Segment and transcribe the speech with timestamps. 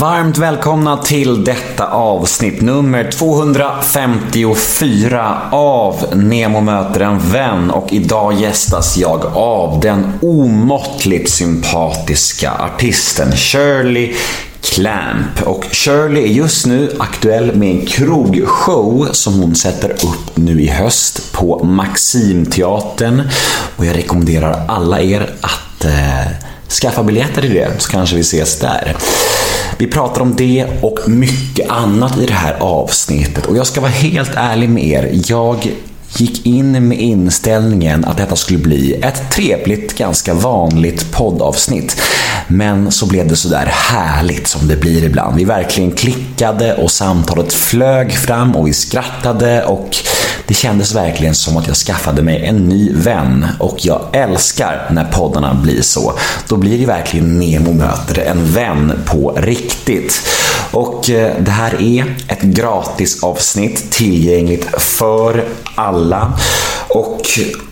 [0.00, 8.96] Varmt välkomna till detta avsnitt nummer 254 av Nemo möter en vän och idag gästas
[8.96, 14.14] jag av den omåttligt sympatiska artisten Shirley
[14.60, 15.42] Clamp.
[15.44, 20.68] Och Shirley är just nu aktuell med en krogshow som hon sätter upp nu i
[20.68, 23.22] höst på Maximteatern.
[23.76, 26.26] Och jag rekommenderar alla er att eh,
[26.72, 28.96] skaffa biljetter till det så kanske vi ses där.
[29.78, 33.90] Vi pratar om det och mycket annat i det här avsnittet och jag ska vara
[33.90, 35.10] helt ärlig med er.
[35.26, 35.72] Jag
[36.16, 42.00] gick in med inställningen att detta skulle bli ett trevligt, ganska vanligt poddavsnitt.
[42.48, 45.36] Men så blev det sådär härligt som det blir ibland.
[45.36, 49.96] Vi verkligen klickade och samtalet flög fram och vi skrattade och
[50.46, 55.04] det kändes verkligen som att jag skaffade mig en ny vän och jag älskar när
[55.04, 56.12] poddarna blir så.
[56.48, 60.28] Då blir det verkligen Nemo möter en vän på riktigt.
[60.70, 66.32] Och eh, det här är ett gratis avsnitt tillgängligt för alla.
[66.88, 67.22] Och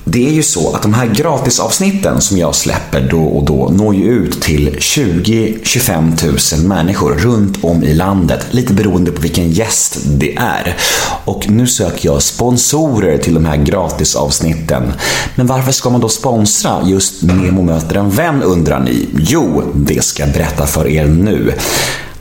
[0.04, 3.94] det är ju så att de här gratisavsnitten som jag släpper då och då når
[3.94, 9.98] ju ut till 20-25 000 människor runt om i landet, lite beroende på vilken gäst
[10.04, 10.76] det är.
[11.24, 14.92] Och nu söker jag sponsorer till de här gratisavsnitten.
[15.34, 19.08] Men varför ska man då sponsra just Nemo möter en vän undrar ni?
[19.18, 21.52] Jo, det ska jag berätta för er nu.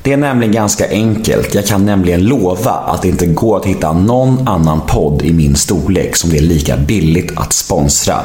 [0.01, 1.55] Det är nämligen ganska enkelt.
[1.55, 5.55] Jag kan nämligen lova att det inte går att hitta någon annan podd i min
[5.55, 8.19] storlek som det är lika billigt att sponsra.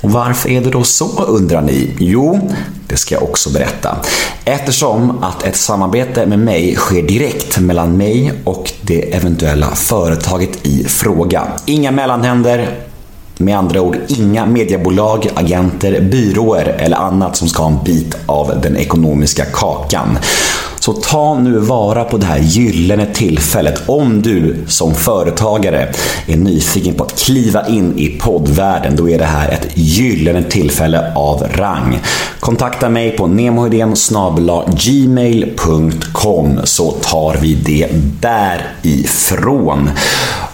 [0.00, 1.90] Och varför är det då så undrar ni?
[1.98, 2.50] Jo,
[2.86, 3.96] det ska jag också berätta.
[4.44, 10.84] Eftersom att ett samarbete med mig sker direkt mellan mig och det eventuella företaget i
[10.84, 11.42] fråga.
[11.66, 12.78] Inga mellanhänder,
[13.38, 18.60] med andra ord, inga mediebolag, agenter, byråer eller annat som ska ha en bit av
[18.62, 20.18] den ekonomiska kakan.
[20.84, 25.92] Så ta nu vara på det här gyllene tillfället om du som företagare
[26.26, 28.96] är nyfiken på att kliva in i poddvärlden.
[28.96, 31.98] Då är det här ett gyllene tillfälle av rang.
[32.40, 33.94] Kontakta mig på nemohedén
[34.76, 37.88] gmail.com så tar vi det
[38.20, 39.90] därifrån.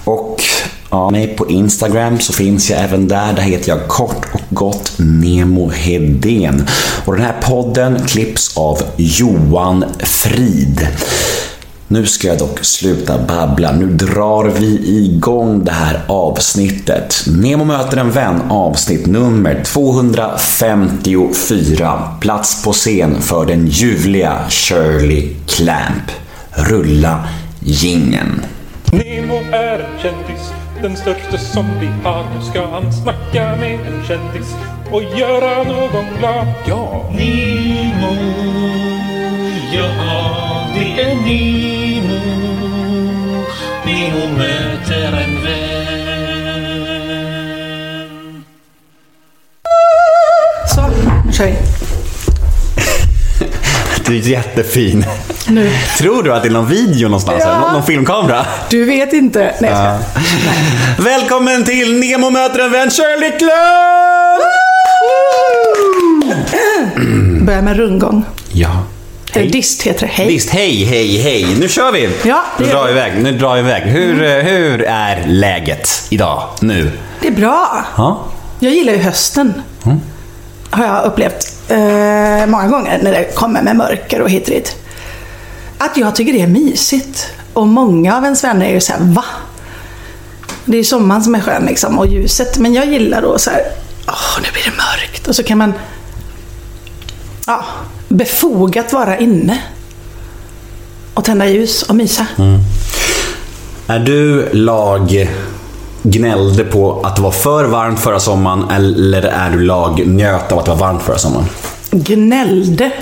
[0.05, 0.43] Och
[0.91, 3.33] Ja, mig på Instagram så finns jag även där.
[3.33, 6.67] Där heter jag kort och gott Nemo Hedén.
[7.05, 10.89] Och den här podden klipps av Johan Frid.
[11.89, 13.73] Nu ska jag dock sluta babbla.
[13.73, 17.25] Nu drar vi igång det här avsnittet.
[17.27, 22.03] Nemo möter en vän avsnitt nummer 254.
[22.21, 26.11] Plats på scen för den ljuvliga Shirley Clamp.
[26.51, 27.29] Rulla
[27.61, 28.43] gingen.
[28.93, 30.53] Nemo är en kändis
[30.83, 32.25] den största som vi har.
[32.35, 34.57] Nu ska han snacka med en kändis
[34.91, 36.47] och göra någon glad.
[36.67, 37.11] Ja!
[37.11, 38.15] Nemo,
[39.73, 42.21] ja det är Nemo.
[43.85, 45.80] Nemo möter en vän.
[54.11, 55.05] Du är jättefin.
[55.49, 55.71] Nu.
[55.99, 57.43] Tror du att det är någon video någonstans?
[57.47, 57.61] Ja.
[57.61, 58.47] Någon, någon filmkamera?
[58.71, 59.55] Du vet inte.
[59.61, 61.03] Nej, jag ska.
[61.03, 64.43] Välkommen till Nemo möter en vän, Shirley Clamp!
[67.47, 68.25] Börja med rundgång.
[68.53, 68.71] Ja.
[69.33, 70.13] Eller dist heter det.
[70.13, 70.29] Hej.
[70.29, 71.57] Visst, hej, hej, hej.
[71.61, 72.11] Nu kör vi.
[72.25, 72.93] Ja, nu drar vi.
[72.93, 73.07] Mm.
[73.07, 73.23] iväg.
[73.23, 73.83] Nu drar vi iväg.
[73.83, 76.91] Hur, eh, hur är läget idag, nu?
[77.21, 77.85] Det är bra.
[77.97, 78.27] Ja.
[78.59, 79.63] Jag gillar ju hösten.
[80.71, 84.77] Har jag upplevt eh, många gånger när det kommer med mörker och hit och dit.
[85.79, 87.27] Att jag tycker det är mysigt.
[87.53, 89.25] Och många av ens vänner är ju såhär, va?
[90.65, 92.59] Det är ju sommaren som är skön liksom, och ljuset.
[92.59, 93.63] Men jag gillar då så här,
[94.09, 95.29] åh nu blir det mörkt.
[95.29, 95.73] Och så kan man,
[97.47, 97.65] ja,
[98.09, 99.59] befogat vara inne.
[101.15, 102.27] Och tända ljus och mysa.
[102.39, 102.61] Mm.
[103.87, 105.29] Är du lag
[106.03, 110.59] gnällde på att det var för varmt förra sommaren eller är du lag njöt av
[110.59, 111.47] att det var varmt förra sommaren?
[111.91, 112.93] Gnällde.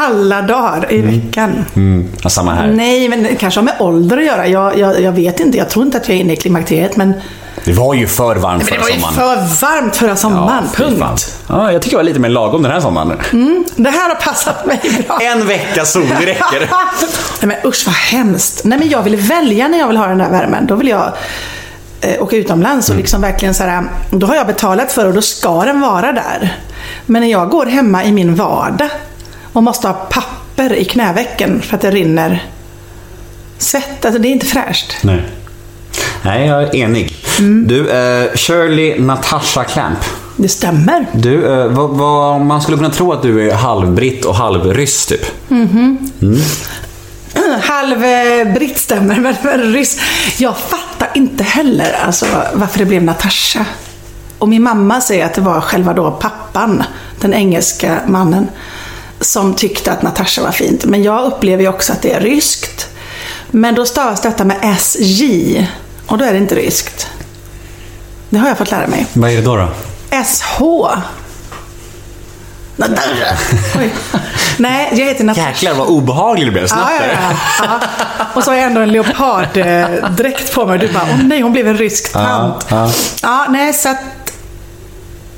[0.00, 1.64] Alla dagar i veckan.
[1.76, 2.66] Mm, ja, samma här.
[2.66, 4.46] Nej, men det kanske har med ålder att göra.
[4.46, 5.58] Jag, jag, jag vet inte.
[5.58, 6.96] Jag tror inte att jag är inne i klimakteriet.
[6.96, 7.14] Men,
[7.64, 9.48] Det var ju för varmt men det förra var ju sommaren.
[9.48, 10.64] för varmt förra sommaren.
[10.74, 10.96] fan.
[10.98, 11.36] punkt.
[11.48, 13.12] Ja, jag tycker det var lite mer lagom den här sommaren.
[13.76, 15.18] Det här har passat mig bra.
[15.22, 16.60] En vecka sol, det räcker.
[17.42, 18.60] Nej men usch vad hemskt.
[18.64, 20.66] Nej men jag vill välja när jag vill ha den där värmen.
[20.66, 21.12] Då vill jag
[22.00, 23.84] eh, åka utomlands och liksom verkligen så här.
[24.10, 26.56] Då har jag betalat för och då ska den vara där.
[27.06, 28.88] Men när jag går hemma i min vardag
[29.52, 32.44] och måste ha papper i knävecken för att det rinner
[33.58, 34.04] svett.
[34.04, 34.96] Alltså det är inte fräscht.
[35.02, 35.22] Nej.
[36.22, 37.14] Nej, jag är enig.
[37.66, 39.98] Du, eh, Shirley Natasha Clamp.
[40.36, 41.06] det stämmer.
[41.12, 45.26] Du, eh, vad, vad, man skulle kunna tro att du är halvbritt och halvryss typ.
[47.62, 50.00] Halv eh, britt stämmer, men, men ryss.
[50.38, 53.64] Jag fattar inte heller alltså, varför det blev Natasha.
[54.38, 56.84] Och min mamma säger att det var själva då pappan,
[57.20, 58.48] den engelska mannen,
[59.20, 60.84] som tyckte att Natasha var fint.
[60.84, 62.88] Men jag upplever ju också att det är ryskt.
[63.50, 65.66] Men då stavas detta med SJ,
[66.06, 67.08] och då är det inte ryskt.
[68.30, 69.06] Det har jag fått lära mig.
[69.12, 69.56] Vad är det då?
[69.56, 69.68] då?
[70.24, 70.60] SH.
[72.76, 73.36] Natasha.
[73.78, 73.94] Oj.
[74.56, 75.48] Nej, jag heter Natasha.
[75.48, 77.12] Jäklar vad obehaglig det blev snabbt Ja, ja,
[77.58, 77.80] ja,
[78.18, 78.26] ja.
[78.34, 81.52] Och så har jag ändå en leoparddräkt på mig och du bara, åh nej, hon
[81.52, 82.66] blev en rysk tant.
[82.68, 82.92] ja.
[83.22, 83.98] Ja, nej, så att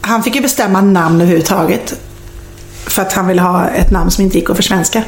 [0.00, 1.94] han fick ju bestämma namn överhuvudtaget.
[2.86, 5.02] För att han ville ha ett namn som inte gick att försvenska.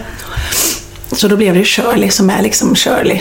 [1.12, 3.21] Så då blev det Shirley som är liksom Shirley.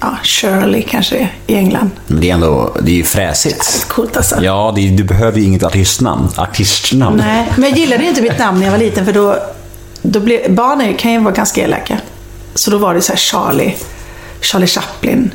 [0.00, 1.90] Ja, Shirley kanske i England.
[2.06, 3.84] Men det är ändå, det är ju fräsigt.
[3.88, 4.36] Coolt alltså.
[4.44, 6.28] Ja, är- du behöver ju inget artistnamn.
[6.36, 7.16] Artistnamn.
[7.16, 9.36] Nej, men jag gillade ju inte mitt namn när jag var liten för då,
[10.02, 11.98] då blev, barn kan ju vara ganska elaka.
[12.54, 13.74] Så då var det så här Charlie,
[14.40, 15.30] Charlie Chaplin.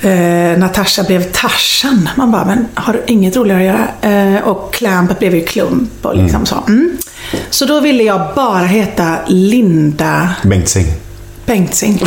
[0.00, 2.08] Eh, Natasha blev Tarzan.
[2.16, 3.66] Man bara, men har du inget roligare att
[4.04, 4.34] göra?
[4.36, 6.64] Eh, och Clamp blev ju Klump och liksom så.
[6.68, 6.96] Mm.
[7.50, 10.86] Så då ville jag bara heta Linda Bengtzing.
[11.46, 11.98] Bengtzing.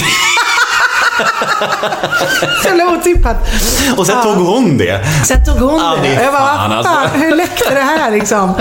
[2.63, 3.37] så jävla otippat.
[3.97, 5.05] Och sen tog hon det.
[5.25, 6.23] Sen tog hon Ja, det det.
[6.23, 7.17] jag bara, fan, alltså.
[7.17, 8.53] hur läckte det här liksom?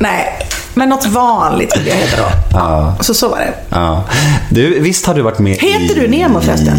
[0.00, 0.38] Nej,
[0.76, 2.28] men något vanligt vill jag heta då.
[2.52, 2.94] Ja.
[3.00, 3.54] Så så var det.
[3.68, 4.04] Ja.
[4.50, 6.00] Du, visst har du varit med Heter i...
[6.00, 6.76] du Nemo förresten?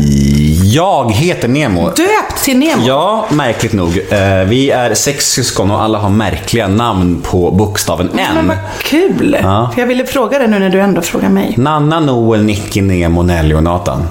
[0.63, 1.85] Jag heter Nemo.
[1.89, 2.83] Döpt till Nemo?
[2.87, 3.97] Ja, märkligt nog.
[4.09, 8.47] Eh, Vi är sex syskon och alla har märkliga namn på bokstaven Men N.
[8.47, 9.37] vad kul!
[9.43, 9.71] Ja.
[9.73, 11.53] För jag ville fråga det nu när du ändå frågar mig.
[11.57, 14.07] Nanna, Noel, Nicky, Nemo, Nelly och Nathan.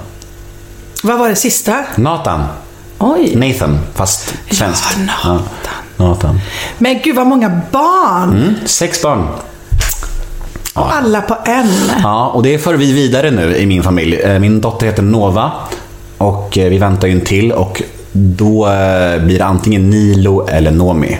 [1.03, 1.75] Vad var det sista?
[1.95, 2.43] Nathan.
[2.99, 3.35] Oj.
[3.35, 4.97] Nathan, fast svenskt.
[4.97, 5.41] Ja, Nathan.
[5.97, 6.39] Ja, Nathan.
[6.77, 8.29] Men gud vad många barn!
[8.29, 9.27] Mm, sex barn.
[10.83, 11.69] Alla på en.
[12.03, 14.15] Ja, och det för vi vidare nu i min familj.
[14.15, 15.51] Eh, Min dotter heter Nova
[16.17, 17.81] och eh, vi väntar ju en till och
[18.11, 21.17] då eh, blir det antingen Nilo eller Nomi.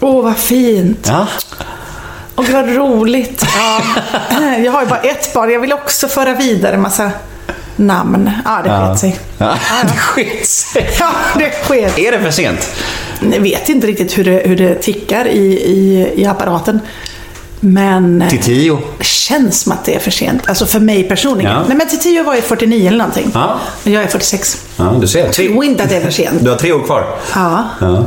[0.00, 1.06] Åh, vad fint.
[1.10, 1.26] Ja,
[2.34, 3.44] Och vad roligt.
[3.56, 3.80] Ja.
[4.64, 5.50] Jag har ju bara ett barn.
[5.50, 7.10] Jag vill också föra vidare en massa
[7.76, 8.30] namn.
[8.44, 9.18] Ja, det sket sig.
[9.38, 9.54] ja.
[9.82, 10.90] det sket sig.
[11.00, 12.70] Ja, det sket Är det för sent?
[13.32, 16.80] Jag vet inte riktigt hur det, hur det tickar i, i, i apparaten.
[17.60, 18.78] Men Till eh, tio?
[18.98, 20.42] det känns som att det är för sent.
[20.48, 21.52] Alltså för mig personligen.
[21.52, 21.64] Ja.
[21.68, 23.30] Nej men till 10 var jag 49 eller någonting.
[23.34, 23.60] Ja.
[23.84, 24.64] Och jag är 46.
[24.76, 25.32] Ja, du ser.
[25.32, 26.44] Tror inte att det är för sent.
[26.44, 27.16] du har tre år kvar.
[27.34, 27.64] Ja.
[27.80, 28.06] Ja.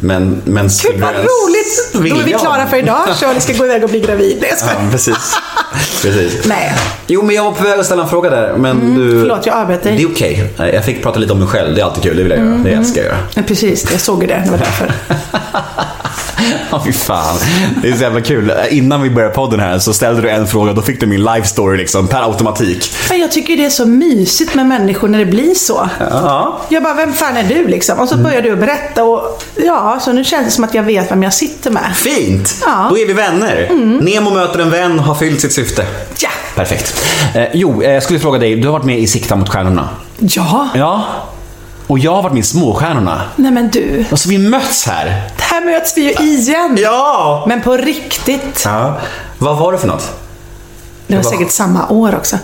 [0.00, 1.92] Men, men Gud vad du roligt!
[1.92, 3.00] Då är vi klara för idag.
[3.20, 4.38] Shirley ska gå iväg och bli gravid.
[4.40, 4.70] Nej, jag.
[4.70, 5.36] Ja, precis.
[6.02, 6.46] precis.
[6.46, 6.72] Nej.
[7.06, 8.54] Jo, men jag var på väg att ställa en fråga där.
[8.56, 9.02] Men du...
[9.02, 9.96] Mm, förlåt, jag avbröt dig.
[9.96, 10.50] Det är okej.
[10.56, 11.74] Jag fick prata lite om mig själv.
[11.74, 12.16] Det är alltid kul.
[12.16, 12.56] Det vill jag göra.
[12.64, 13.46] Det älskar jag göra.
[13.46, 14.42] Precis, jag såg ju det.
[14.44, 14.92] Det var därför.
[16.70, 17.38] Ja, fy fan.
[17.82, 18.52] Det är så jävla kul.
[18.70, 20.72] Innan vi började podden här så ställde du en fråga.
[20.72, 22.92] Då fick du min life story liksom per automatik.
[23.10, 25.88] Men jag tycker det är så mysigt med människor när det blir så.
[26.00, 26.60] Ja.
[26.68, 27.98] Jag bara, vem fan är du liksom?
[27.98, 31.10] Och så börjar du berätta och ja, så nu känns det som att jag vet
[31.10, 31.96] vem jag sitter med.
[31.96, 32.54] Fint!
[32.66, 32.86] Ja.
[32.90, 33.68] Då är vi vänner.
[34.02, 35.86] Nemo möter en vän har fyllt sitt syfte.
[36.18, 36.28] Ja!
[36.54, 37.04] Perfekt.
[37.34, 38.56] Eh, jo, eh, jag skulle fråga dig.
[38.56, 39.88] Du har varit med i Sikta mot stjärnorna.
[40.18, 40.68] Ja!
[40.74, 41.04] Ja.
[41.86, 43.22] Och jag har varit med i Småstjärnorna.
[43.36, 45.22] Nej men du, Alltså vi möts här.
[45.38, 46.76] här möts vi ju igen.
[46.80, 47.44] Ja!
[47.48, 48.62] Men på riktigt.
[48.64, 48.94] ja.
[49.38, 50.08] Vad var det för något?
[51.06, 52.38] Det var var- säkert samma år också.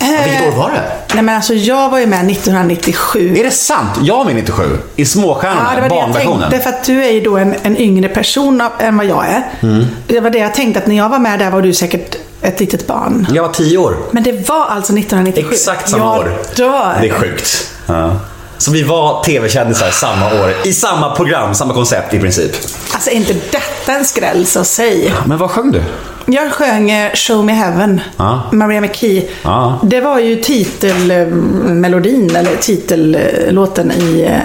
[0.00, 0.82] Vilket Eh, år var det?
[1.14, 3.36] Nej men alltså jag var ju med 1997.
[3.38, 3.90] Är det sant?
[4.02, 4.78] Jag var med 97.
[4.96, 6.60] I Småstjärnorna, Ja, det var det jag tänkte.
[6.60, 9.42] För att du är ju då en, en yngre person än vad jag är.
[9.62, 9.86] Mm.
[10.06, 12.60] Det var det jag tänkte, att när jag var med där var du säkert ett
[12.60, 13.26] litet barn.
[13.32, 13.96] Jag var 10 år.
[14.10, 15.48] Men det var alltså 1997.
[15.52, 16.32] Exakt samma jag år.
[16.56, 16.98] dör.
[17.00, 17.70] Det är sjukt.
[17.86, 18.16] Ja.
[18.58, 22.52] Så vi var tv-kändisar samma år, i samma program, samma koncept i princip.
[22.92, 25.14] Alltså är inte detta en skräll så säg.
[25.26, 25.82] Men vad sjöng du?
[26.32, 28.42] Jag sjöng eh, Show Me Heaven, Ja.
[28.52, 29.28] Maria McKee.
[29.42, 29.78] Ja.
[29.82, 34.40] Det var ju titelmelodin, eller titellåten i, eh,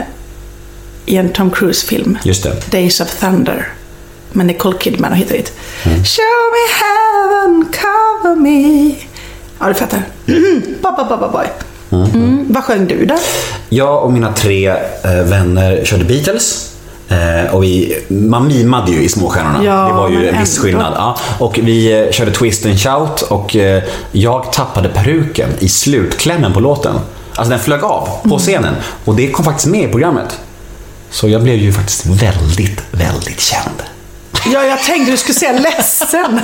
[1.05, 2.17] i en Tom Cruise-film.
[2.23, 2.71] Just det.
[2.71, 3.67] Days of Thunder.
[4.31, 5.53] Med Nicole Kidman och hit och dit.
[5.83, 6.03] Mm.
[6.03, 8.95] Show me heaven, cover me.
[9.59, 10.01] Ja, du fattar.
[10.81, 11.45] Bop, bop, boy.
[11.91, 12.45] Mm.
[12.49, 13.15] Vad sjöng du då?
[13.69, 14.67] Jag och mina tre
[15.03, 16.74] eh, vänner körde Beatles.
[17.09, 19.63] Eh, och vi, man mimade ju i Småstjärnorna.
[19.63, 20.93] Ja, det var ju en viss skillnad.
[20.97, 21.17] Ja.
[21.39, 26.59] Och vi eh, körde Twist and Shout och eh, jag tappade peruken i slutklämmen på
[26.59, 26.95] låten.
[27.35, 28.39] Alltså den flög av på Mm.
[28.39, 28.75] scenen.
[29.05, 30.39] Och det kom faktiskt med i programmet.
[31.09, 33.83] Så jag blev ju faktiskt väldigt, väldigt känd.
[34.53, 36.41] Ja, jag tänkte du skulle säga ledsen.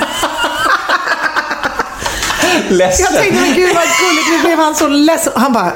[2.69, 3.05] Ledsen.
[3.11, 5.33] Jag tänkte, men gud vad gulligt, nu blev han så ledsen.
[5.35, 5.71] Han bara,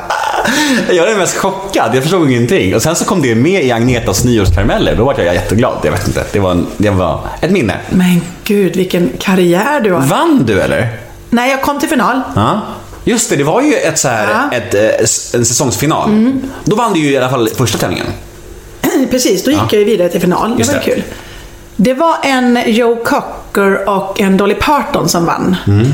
[0.92, 2.76] Jag är mest chockad, jag förstod ingenting.
[2.76, 5.78] Och sen så kom det med i Agnetas nyårskarameller, då var jag jätteglad.
[5.84, 7.78] Jag vet inte, det var, en, det var ett minne.
[7.90, 10.02] Men gud, vilken karriär du har.
[10.02, 10.98] Vann du eller?
[11.30, 12.22] Nej, jag kom till final.
[12.36, 12.62] Ja.
[13.04, 14.58] Just det, det var ju ett så här, Ja.
[14.58, 16.32] ett, eh, en säsongsfinal.
[16.64, 18.08] Då vann du ju i alla fall första tävlingen.
[19.12, 19.68] Precis, då gick Ja.
[19.72, 20.52] jag ju vidare till final.
[20.52, 20.86] Det Just var det.
[20.86, 21.04] kul.
[21.76, 25.56] Det var en Joe Cocker och en Dolly Parton som vann.
[25.68, 25.88] Mm.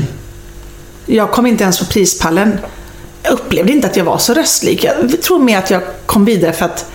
[1.06, 2.58] Jag kom inte ens på prispallen.
[3.30, 4.84] Upplevde inte att jag var så röstlik.
[4.84, 6.90] Jag tror mer att jag kom vidare för att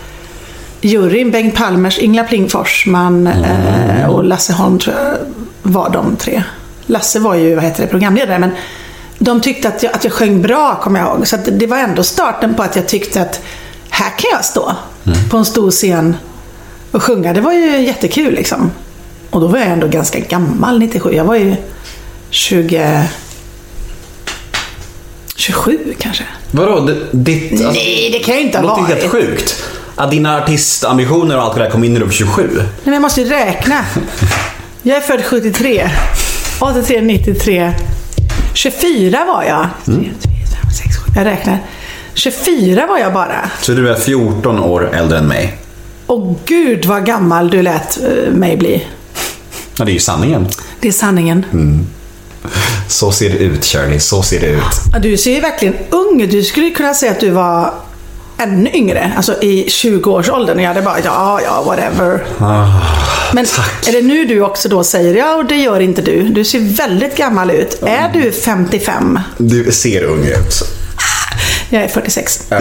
[0.81, 3.43] juryn, Bengt Palmers, Ingela Pling Forsman Mm.
[3.99, 5.13] eh, och Lasse Holm tror jag
[5.61, 6.43] var de tre.
[6.85, 8.51] Lasse var ju, vad heter det, programledare men
[9.19, 11.27] de tyckte att jag, att jag sjöng bra, kommer jag ihåg.
[11.27, 13.41] Så det var ändå starten på att jag tyckte att
[13.89, 14.75] här kan jag stå
[15.29, 16.17] på en stor scen
[16.91, 17.33] och sjunga.
[17.33, 18.71] Det var ju jättekul liksom.
[19.29, 21.13] Och då var jag ändå ganska gammal, 97.
[21.13, 21.55] Jag var ju
[22.29, 23.03] 20...
[25.37, 26.23] 27 kanske.
[26.51, 26.79] Vadå?
[26.79, 28.97] Det, ditt, alltså, Nej, det kan jag inte ha låter varit.
[28.97, 29.63] helt sjukt.
[29.95, 32.49] Att dina artistambitioner och allt det där kom in när du var 27.
[32.55, 33.85] Nej, men jag måste ju räkna.
[34.81, 35.89] Jag är född 73.
[36.59, 37.73] 83, 93.
[38.53, 39.67] 24 var jag.
[39.85, 41.11] 3, 4, 5, 6, 7.
[41.15, 41.59] Jag räknar.
[42.13, 43.49] 24 var jag bara.
[43.61, 45.57] Så du är 14 år äldre än mig.
[46.05, 48.83] Och gud vad gammal du lät eh, mig bli.
[49.77, 50.47] Ja, det är ju sanningen.
[50.79, 51.45] Det är sanningen.
[52.87, 53.99] Så ser det ut, Shirley.
[53.99, 55.01] Så ser det ut.
[55.01, 56.31] Du ser ju verkligen ung ut.
[56.31, 57.73] Du skulle kunna säga att du var
[58.37, 59.13] ännu yngre.
[59.17, 60.57] Alltså i 20-årsåldern.
[60.57, 62.23] Och jag hade bara, ja, ja, whatever.
[63.33, 63.45] Men
[63.87, 66.23] är det nu du också då säger, ja, och det gör inte du.
[66.23, 67.83] Du ser väldigt gammal ut.
[67.83, 69.19] Är du 55?
[69.37, 70.76] Du ser ung ut.
[71.69, 72.45] Jag är 46.
[72.49, 72.59] Ja,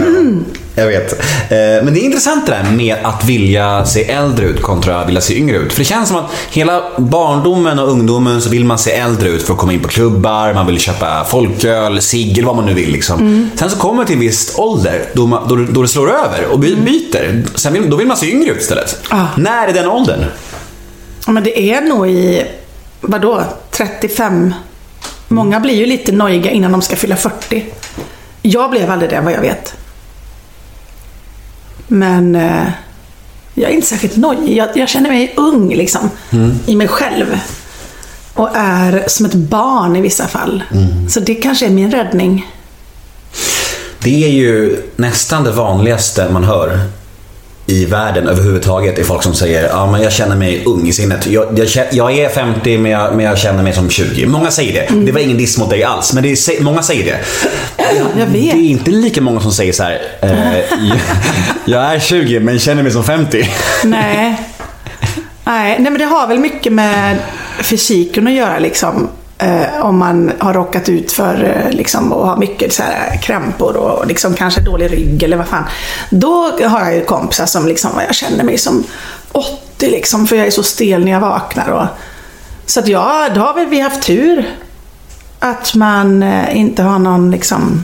[0.75, 1.13] Jag vet.
[1.13, 5.07] Eh, Men det är intressant det där med att vilja se äldre ut kontra att
[5.07, 5.73] vilja se yngre ut.
[5.73, 9.43] För det känns som att hela barndomen och ungdomen så vill man se äldre ut
[9.43, 12.73] för att komma in på klubbar, man vill köpa folköl, cigg eller vad man nu
[12.73, 12.91] vill.
[12.91, 13.49] Liksom.
[13.55, 16.45] Sen så kommer det till en viss ålder då, man, då, då det slår över
[16.51, 17.43] och by, byter.
[17.55, 18.99] Sen vill, då vill man se yngre ut istället.
[19.09, 19.25] Ah.
[19.37, 20.25] När är den åldern?
[21.27, 22.43] Men det är nog i,
[23.01, 24.53] vadå, 35.
[25.27, 27.65] Många blir ju lite nojiga innan de ska fylla 40.
[28.47, 29.73] Jag blev aldrig det vad jag vet.
[31.87, 32.67] Men eh,
[33.53, 34.57] jag är inte särskilt nojig.
[34.57, 36.09] Jag, jag känner mig ung liksom.
[36.65, 37.39] I mig själv.
[38.33, 40.63] Och är som ett barn i vissa fall.
[41.09, 42.51] Så det kanske är min räddning.
[43.99, 46.79] Det är ju nästan det vanligaste man hör
[47.69, 51.27] i världen överhuvudtaget är folk som säger ja men jag känner mig ung i sinnet.
[51.27, 54.25] Jag, jag, jag är 50 men jag, men jag känner mig som 20.
[54.25, 55.05] Många säger det.
[55.05, 57.19] Det var ingen diss mot dig alls, men det är, många säger det.
[58.31, 60.01] Det är inte lika många som säger så här.
[60.21, 60.57] Eh,
[60.89, 60.99] jag,
[61.65, 63.49] jag är 20 men känner mig som 50.
[63.83, 64.35] Nej.
[65.43, 67.17] Nej, nej, men det har väl mycket med
[67.61, 69.09] fysiken att göra liksom.
[69.39, 73.19] Eh, om man har råkat ut för eh, liksom, och har mycket så här, eh,
[73.19, 75.63] krämpor och liksom, kanske dålig rygg eller vad fan.
[76.09, 78.83] Då har jag ju kompisar som liksom, jag känner mig som
[79.31, 81.69] 80 liksom, för jag är så stel när jag vaknar.
[81.69, 81.87] Och,
[82.65, 84.49] så att ja, då har väl vi haft tur.
[85.39, 87.83] Att man eh, inte har någon liksom,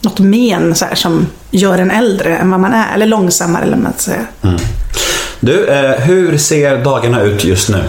[0.00, 2.94] något men så här, som gör en äldre än vad man är.
[2.94, 4.26] Eller långsammare eller vad man ska säga.
[4.42, 4.56] Mm.
[5.40, 7.84] Du, eh, hur ser dagarna ut just nu?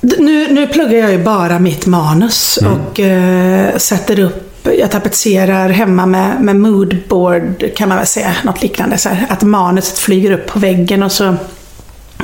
[0.00, 6.06] Nu, nu pluggar jag ju bara mitt manus och eh, sätter upp, jag tapetserar hemma
[6.06, 8.98] med, med moodboard kan man väl säga, något liknande.
[8.98, 11.36] Så här, att manuset flyger upp på väggen och så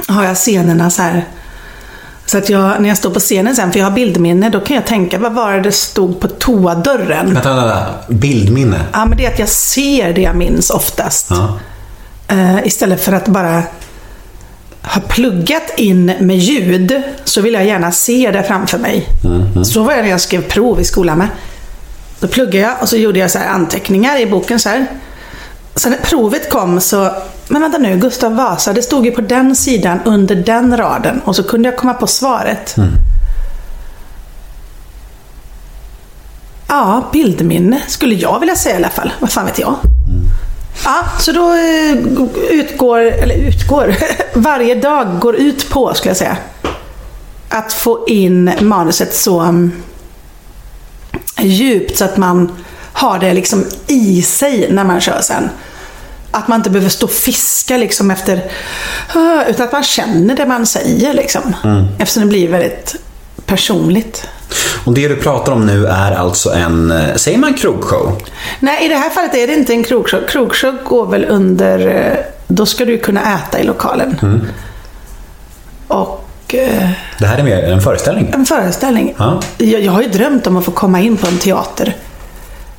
[0.09, 1.25] har jag scenerna så här.
[2.27, 4.77] Så att jag, när jag står på scenen sen, för jag har bildminne, då kan
[4.77, 7.35] jag tänka, vad var det det stod på toadörren?
[7.35, 7.87] Vänta, vänta.
[8.09, 8.81] Bildminne.
[8.93, 11.27] Ja, men det är att jag ser det jag minns oftast.
[11.31, 11.59] Ja.
[12.29, 13.63] Eh, istället för att bara
[14.83, 19.07] ha pluggat in med ljud så vill jag gärna se det framför mig.
[19.65, 21.29] Så var jag när jag skrev prov i skolan med.
[22.21, 24.87] Då pluggade jag och så gjorde jag så anteckningar i boken så här.
[25.75, 27.11] Sen när provet kom så,
[27.49, 31.37] men vänta nu, Gustav Vasa, det stod ju på den sidan under den raden och
[31.37, 32.75] så kunde jag komma på svaret.
[36.69, 39.13] Ja, bildminne skulle jag vilja säga i alla fall.
[39.21, 39.77] Vad fan vet jag?
[40.85, 41.97] Ja, så då eh,
[42.51, 43.95] utgår, eller utgår,
[44.35, 46.37] varje dag går ut på, skulle jag säga,
[47.49, 49.73] att få in manuset så um,
[51.39, 52.53] djupt så att man
[52.93, 55.49] har det liksom i sig när man kör sen.
[56.31, 58.51] Att man inte behöver stå och fiska liksom efter,
[59.15, 61.55] "Ah", utan att man känner det man säger liksom.
[61.99, 62.95] Eftersom det blir väldigt
[63.47, 64.29] personligt.
[64.85, 68.23] Och det du pratar om nu är alltså en, eh, säger man krogshow?
[68.61, 70.21] Nej, i det här fallet är det inte en krogshow.
[70.29, 71.87] Krogshow går väl under...
[71.89, 74.17] eh, Då ska du kunna äta i lokalen.
[75.89, 78.31] Och eh, Det här är mer en föreställning.
[78.35, 79.15] en föreställning.
[79.19, 79.41] Ja.
[79.59, 81.97] Jag, jag har ju drömt om att få komma in på en teater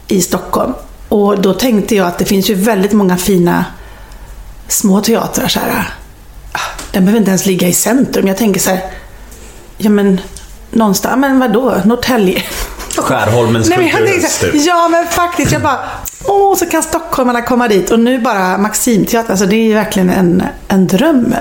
[0.07, 0.73] i Stockholm
[1.09, 3.65] Och då tänkte jag att det finns ju väldigt många fina
[4.67, 5.93] små teatrar så här.
[6.51, 6.59] ah,
[6.91, 8.27] Den behöver inte ens ligga i centrum.
[8.27, 8.79] Jag tänker så här,
[9.77, 10.19] ja men
[10.73, 12.43] någonstans, men vadå, Norrtälje?
[12.97, 14.51] Skärholmens Nej, men kulturhus typ.
[14.55, 15.79] Ja men faktiskt, jag bara,
[16.25, 17.91] åh så kan stockholmarna komma dit.
[17.91, 21.35] Och nu bara Maximteatern, alltså det är ju verkligen en, en dröm.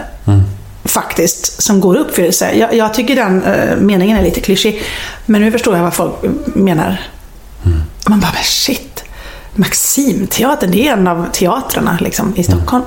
[0.84, 2.52] Faktiskt, som går i uppfyllelse.
[2.54, 4.82] Jag, jag tycker den eh, meningen är lite klyschig.
[5.26, 7.00] Men nu förstår jag vad folk menar.
[8.08, 9.04] Man bara, men shit.
[9.54, 12.84] Maximteatern, det är en av teatrarna liksom, i Stockholm.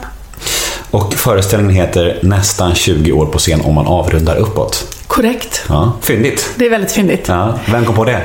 [0.91, 4.94] Och föreställningen heter Nästan 20 år på scen om man avrundar uppåt.
[5.15, 5.65] Korrekt.
[5.69, 6.50] Ja, fyndigt.
[6.55, 7.27] Det är väldigt fyndigt.
[7.27, 8.22] Ja, vem kom på det?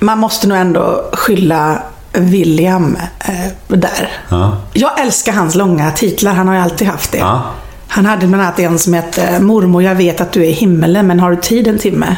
[0.00, 4.10] Man måste nog ändå skylla William eh, där.
[4.28, 4.56] Ja.
[4.72, 7.18] Jag älskar hans långa titlar, han har ju alltid haft det.
[7.18, 7.42] Ja.
[7.88, 11.06] Han hade bland annat en som hette Mormor, jag vet att du är i himmelen,
[11.06, 12.16] men har du tid en timme?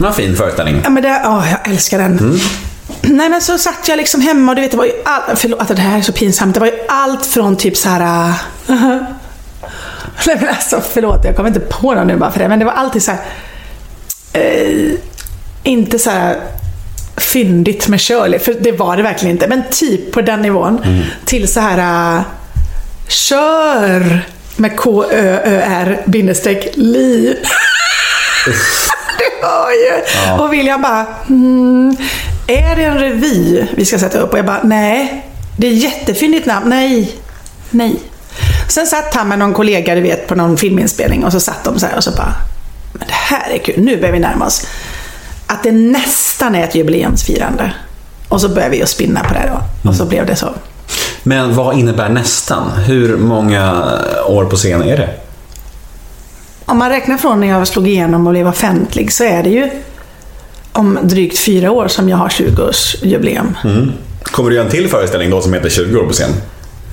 [0.00, 0.80] Var en fin föreställning.
[0.84, 2.18] Ja, men det, åh, jag älskar den.
[2.18, 2.38] Mm.
[3.02, 5.60] Nej, men så satt jag liksom hemma och du vet, det var ju all, förlåt
[5.60, 6.54] att det här är så pinsamt.
[6.54, 8.32] Det var ju allt från typ så här...
[8.68, 8.98] äh,
[10.26, 12.48] Nej men alltså förlåt, jag kommer inte på någon nu bara för det.
[12.48, 13.20] Men det var alltid så här...
[14.32, 14.92] Eh,
[15.62, 16.36] inte så här
[17.16, 19.48] fyndigt med Shirley, för det var det verkligen inte.
[19.48, 20.82] Men typ på den nivån.
[20.84, 21.02] Mm.
[21.24, 22.16] Till så här...
[22.18, 22.22] äh,
[23.08, 24.20] kör
[24.56, 27.36] med K-Ö-Ö-R bindestreck li.
[29.18, 30.42] Du hör ju.
[30.42, 31.96] Och William bara, mm,
[32.46, 34.32] är det en revy vi ska sätta upp?
[34.32, 35.26] Och jag bara, nej.
[35.56, 36.68] Det är jättefyndigt namn.
[36.68, 37.16] Nej.
[37.70, 38.00] Nej.
[38.72, 41.78] Sen satt han med någon kollega, du vet, på någon filminspelning och så satt de
[41.78, 42.34] så här och så bara,
[42.92, 44.66] men det här är kul, nu börjar vi närma oss.
[45.46, 47.72] Att det nästan är ett jubileumsfirande.
[48.28, 49.88] Och så började vi att spinna på det då.
[49.88, 50.48] Och så blev det så.
[51.22, 52.70] Men vad innebär nästan?
[52.70, 53.84] Hur många
[54.26, 55.08] år på scen är det?
[56.64, 59.70] Om man räknar från när jag slog igenom och blev offentlig så är det ju
[60.72, 63.54] om drygt fyra år som jag har 20-årsjubileum.
[64.22, 66.30] Kommer du göra en till föreställning då som heter 20 år på scen?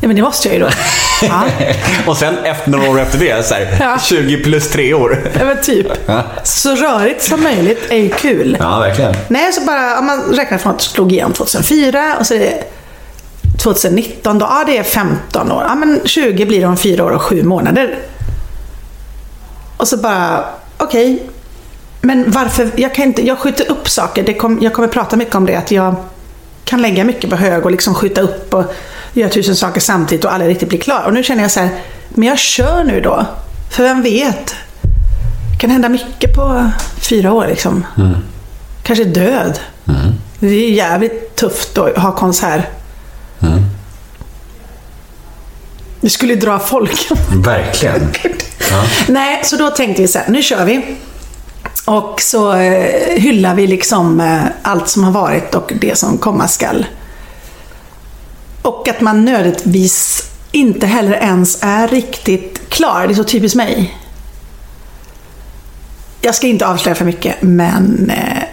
[0.01, 0.69] Ja, men det måste jag ju då.
[1.21, 1.43] Ja,
[2.07, 3.99] Och sen efter några år efter det, så här, Ja.
[3.99, 5.29] 20 plus 3 år.
[5.39, 5.87] ja, men typ.
[6.05, 6.23] Ja.
[6.43, 8.57] Så rörigt som möjligt är ju kul.
[8.59, 9.13] Ja, verkligen.
[9.27, 12.39] Nej, så bara om man räknar från att jag slog igenom 2004 och så är
[12.39, 12.63] det
[13.63, 15.63] 2019 då, ja det är 15 år.
[15.67, 17.95] Ja men 20 blir det om fyra år och sju månader.
[19.77, 20.45] Och så bara,
[20.77, 21.23] okej.
[22.01, 24.23] Men varför, jag kan inte, jag skjuter upp saker.
[24.23, 25.95] Det kom, jag kommer prata mycket om det, att jag
[26.65, 28.63] kan lägga mycket på hög och liksom skjuta upp och
[29.13, 31.03] göra tusen saker samtidigt och aldrig riktigt bli klar.
[31.05, 31.69] Och nu känner jag så här,
[32.09, 33.25] men jag kör nu då.
[33.71, 34.55] För vem vet?
[35.51, 36.69] Det kan hända mycket på
[37.09, 37.85] fyra år liksom.
[38.83, 39.59] Kanske död.
[40.39, 42.61] Det är jävligt tufft att ha konsert.
[46.01, 47.07] Det skulle dra folk.
[47.45, 48.11] Verkligen.
[48.71, 48.83] Ja.
[49.07, 50.97] Nej, så då tänkte vi så här, nu kör vi.
[51.85, 56.47] Och så eh, hyllar vi liksom eh, allt som har varit och det som komma
[56.47, 56.85] skall.
[58.61, 63.07] Och att man nödvändigtvis inte heller ens är riktigt klar.
[63.07, 63.97] Det är så typiskt mig.
[66.21, 68.43] Jag ska inte avslöja för mycket, men eh,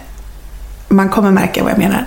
[0.87, 2.05] man kommer märka vad jag menar.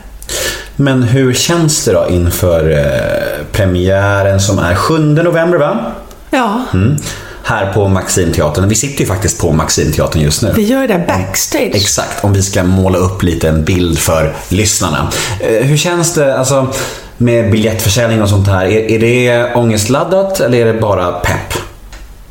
[0.76, 5.92] Men hur känns det då inför eh, premiären som är 7 november, va?
[6.30, 6.96] Ja, Mm.
[7.44, 8.68] Här på Maximteatern.
[8.68, 10.52] Vi sitter ju faktiskt på Maximteatern just nu.
[10.56, 11.70] vi gör det där backstage.
[11.74, 15.08] Exakt, om vi ska måla upp lite en bild för lyssnarna.
[15.40, 16.72] Eh, Hur känns det alltså,
[17.20, 18.66] med biljettförsäljning och sånt här?
[18.66, 21.54] Är, är det ångestladdat eller är det bara pepp?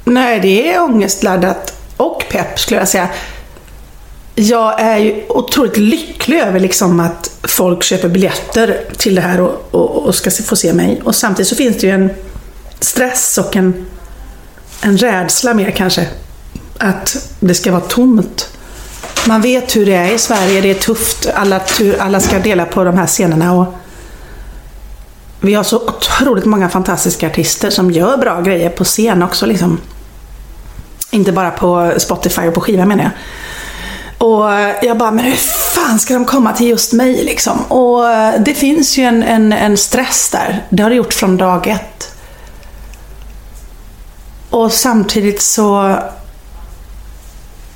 [0.03, 3.09] Nej, det är ångestladdat och pepp skulle jag säga.
[4.35, 9.67] Jag är ju otroligt lycklig över liksom att folk köper biljetter till det här och,
[9.71, 11.01] och, och ska få se mig.
[11.03, 12.09] Och samtidigt så finns det ju en
[12.79, 13.85] stress och en,
[14.81, 16.07] en rädsla mer kanske.
[16.77, 18.49] Att det ska vara tomt.
[19.27, 21.29] Man vet hur det är i Sverige, det är tufft.
[21.35, 23.53] Alla, tur, alla ska dela på de här scenerna.
[23.53, 23.73] Och
[25.41, 29.45] vi har så otroligt många fantastiska artister som gör bra grejer på scen också.
[29.45, 29.81] Liksom.
[31.11, 33.11] Inte bara på Spotify och på skiva menar jag.
[34.27, 34.45] Och
[34.81, 35.35] jag bara, men hur
[35.75, 37.59] fan ska de komma till just mig liksom?
[37.61, 38.03] Och
[38.45, 40.65] det finns ju en, en, en stress där.
[40.69, 42.15] Det har det gjort från dag ett.
[44.49, 45.99] Och samtidigt så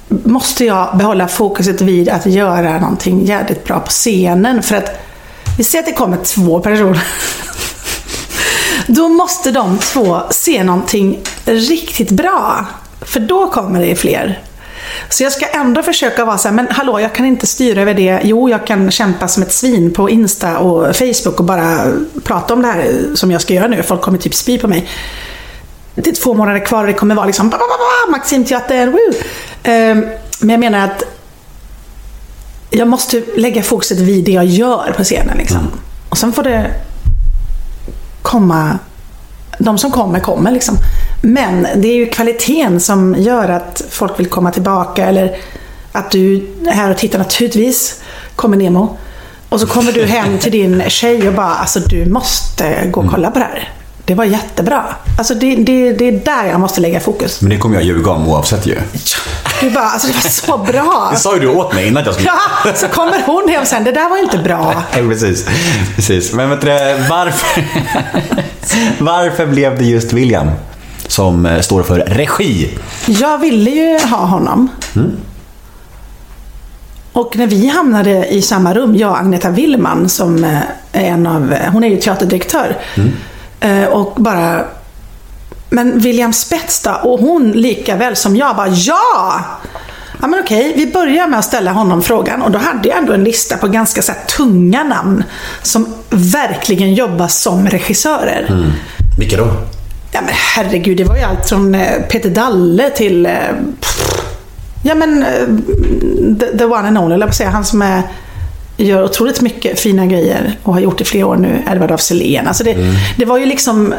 [0.08, 4.63] måste jag behålla fokuset vid att göra någonting jävligt bra på scenen.
[4.63, 4.99] För att
[5.58, 7.04] vi ser att det kommer två personer.
[8.88, 12.66] Då måste de två se någonting riktigt bra.
[13.02, 14.44] För då kommer det fler.
[15.10, 17.94] Så jag ska ändå försöka vara så här, men hallå, jag kan inte styra över
[17.94, 18.20] det.
[18.24, 21.86] Jo, jag kan kämpa som ett svin på Insta och Facebook och bara
[22.24, 23.84] prata om det här som jag ska göra nu.
[23.84, 24.89] Folk kommer typ spy på mig.
[25.96, 27.52] Det är två månader kvar och det kommer vara liksom
[28.12, 29.13] Maximteatern, woo!
[29.63, 30.06] Ehm,
[30.39, 31.04] men jag menar att
[32.73, 35.38] jag måste lägga fokuset vid det jag gör på scenen.
[35.38, 35.67] Liksom.
[36.09, 36.71] Och sen får det
[38.21, 38.79] komma...
[39.59, 40.51] De som kommer, kommer.
[40.51, 40.77] Liksom.
[41.21, 45.05] Men det är ju kvaliteten som gör att folk vill komma tillbaka.
[45.05, 45.38] Eller
[45.91, 48.01] att du är här och tittar naturligtvis.
[48.36, 48.97] Kommer Nemo.
[49.49, 53.12] Och så kommer du hem till din tjej och bara, alltså du måste gå och
[53.12, 53.73] kolla på det här.
[54.06, 54.86] Det var jättebra.
[55.18, 57.42] Alltså det, det, det är där jag måste lägga fokus.
[57.42, 58.80] Men det kommer jag ljuga om oavsett ju.
[59.62, 61.10] Du bara, alltså det var så bra.
[61.12, 62.30] Det sa ju du åt mig innan att jag skulle...
[62.66, 64.84] Ja, så kommer hon hem sen, det där var inte bra.
[64.94, 65.46] Nej, precis.
[65.96, 66.34] precis.
[66.34, 66.68] Men vet du,
[67.10, 67.66] varför...
[69.04, 70.52] varför blev det just William
[71.08, 72.70] som eh, står för regi?
[73.08, 74.70] Jag ville ju ha honom.
[77.13, 80.58] Och när vi hamnade i samma rum, jag och Agneta Willman som eh,
[80.92, 82.78] är en av, hon är ju teaterdirektör.
[82.96, 83.04] Eh,
[83.91, 84.65] Och bara,
[85.69, 86.91] men William Spets då?
[86.91, 89.39] Och hon lika väl som jag bara, ja!
[90.21, 93.13] Ja men okej, vi börjar med att ställa honom frågan och då hade jag ändå
[93.13, 95.23] en lista på ganska så tunga namn
[95.62, 98.71] som verkligen jobbar som regissörer.
[99.19, 99.47] Vilka då?
[100.12, 103.26] Ja men herregud, det var ju allt från eh, Peter Dalle till...
[103.26, 103.32] eh,
[103.82, 104.23] pff,
[104.86, 105.47] Ja men eh,
[106.39, 107.49] the, the one and only, eller säga.
[107.49, 108.02] Han som är,
[108.77, 112.47] gör otroligt mycket fina grejer och har gjort i flera år nu, Edvard af Sillén.
[112.47, 112.77] Alltså det,
[113.17, 113.93] det var ju liksom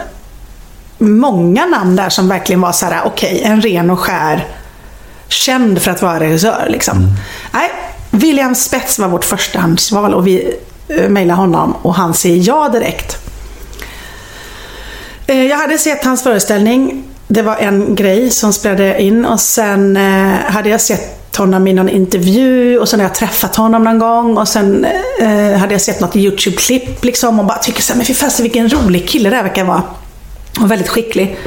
[0.98, 4.46] många namn där som verkligen var så här: okej, en ren och skär,
[5.28, 6.66] känd för att vara regissör.
[6.68, 7.06] Liksom.
[7.52, 7.70] Nej,
[8.10, 10.54] William Spets var vårt förstahandsval och vi
[10.88, 13.18] eh, mejlade honom och han säger ja direkt.
[15.26, 17.04] Eh, Jag hade sett hans föreställning.
[17.28, 21.72] Det var en grej som spelade in och sen eh, hade jag sett honom i
[21.72, 24.86] någon intervju och sen har jag träffat honom någon gång och sen
[25.20, 28.42] eh, hade jag sett något YouTube-klipp liksom och bara tycker så här, men fy fasen
[28.42, 29.82] vilken rolig kille det här verkar vara.
[30.60, 31.38] Och väldigt skicklig.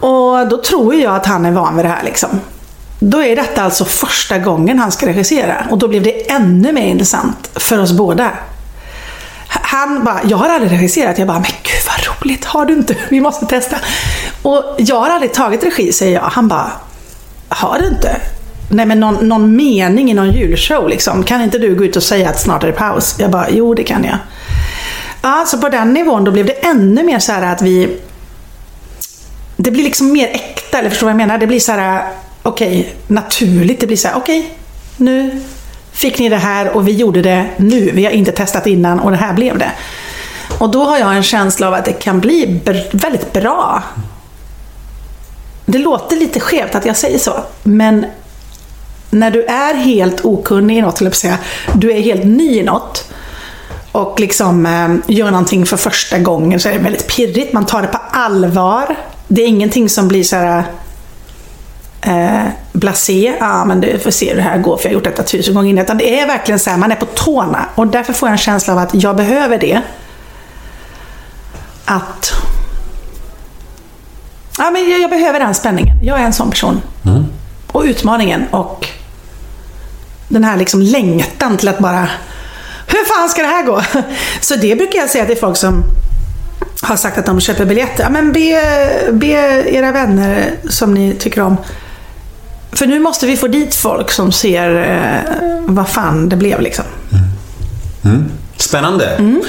[0.00, 2.40] Och då tror jag att han är van vid det här liksom.
[2.98, 6.86] Då är detta alltså första gången han ska regissera och då blev det ännu mer
[6.86, 8.30] intressant för oss båda.
[9.48, 11.18] Han bara, jag har aldrig regisserat.
[11.18, 12.96] Jag bara, men gud vad roligt, har du inte?
[13.08, 13.76] Vi måste testa.
[14.42, 16.22] Och jag har aldrig tagit regi, säger jag.
[16.22, 16.70] Han bara,
[17.48, 18.16] har det inte?
[18.68, 21.22] Nej men någon, någon mening i någon julshow liksom.
[21.22, 23.14] Kan inte du gå ut och säga att snart är det paus?
[23.18, 24.18] Jag bara, jo det kan jag.
[25.22, 27.98] Ja, så på den nivån då blev det ännu mer så här att vi...
[29.56, 31.38] Det blir liksom mer äkta, eller förstår du vad jag menar?
[31.38, 32.04] Det blir så här,
[32.42, 33.80] okej, naturligt.
[33.80, 34.58] Det blir så här, okej,
[34.96, 35.40] nu
[35.92, 37.90] fick ni det här och vi gjorde det nu.
[37.94, 39.70] Vi har inte testat innan och det här blev det.
[40.58, 43.82] Och då har jag en känsla av att det kan bli br- väldigt bra.
[45.66, 48.06] Det låter lite skevt att jag säger så, men
[49.10, 51.38] när du är helt okunnig i något, eller säga,
[51.74, 53.10] du är helt ny i något
[53.92, 57.52] och liksom eh, gör någonting för första gången så är det väldigt pirrigt.
[57.52, 58.96] Man tar det på allvar.
[59.28, 60.64] Det är ingenting som blir så här
[62.02, 65.04] eh, blasé, ja men du får se hur det här går för jag har gjort
[65.04, 65.84] detta tusen gånger innan.
[65.84, 67.66] Utan det är verkligen så här, man är på tårna.
[67.74, 69.80] Och därför får jag en känsla av att jag behöver det.
[71.84, 72.32] Att...
[74.58, 75.96] Ja men jag, jag behöver den spänningen.
[76.04, 76.80] Jag är en sån person.
[77.72, 78.86] Och utmaningen och
[80.28, 82.08] den här liksom längtan till att bara...
[82.86, 83.82] Hur fan ska det här gå?
[84.40, 85.84] Så det brukar jag säga till folk som
[86.82, 88.02] har sagt att de köper biljetter.
[88.02, 88.60] Ja, men be,
[89.12, 89.26] be
[89.70, 91.56] era vänner som ni tycker om.
[92.72, 96.84] För nu måste vi få dit folk som ser eh, vad fan det blev liksom.
[98.56, 99.40] Spännande.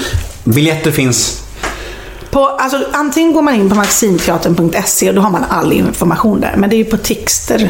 [0.44, 1.42] Biljetter finns.
[2.36, 6.54] På, alltså, antingen går man in på maximteatern.se och då har man all information där.
[6.56, 7.60] Men det är ju på tixter.se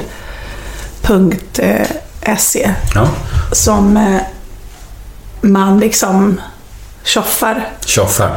[2.94, 3.08] Ja.
[3.52, 4.20] som eh,
[5.40, 6.40] man liksom
[7.04, 7.68] tjoffar.
[7.84, 8.36] Tjoffar.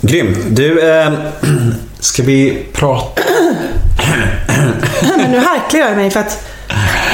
[0.00, 0.38] Grymt.
[0.48, 1.12] Du, eh,
[2.00, 3.22] ska vi prata...
[5.16, 6.46] Men nu harklar jag mig för att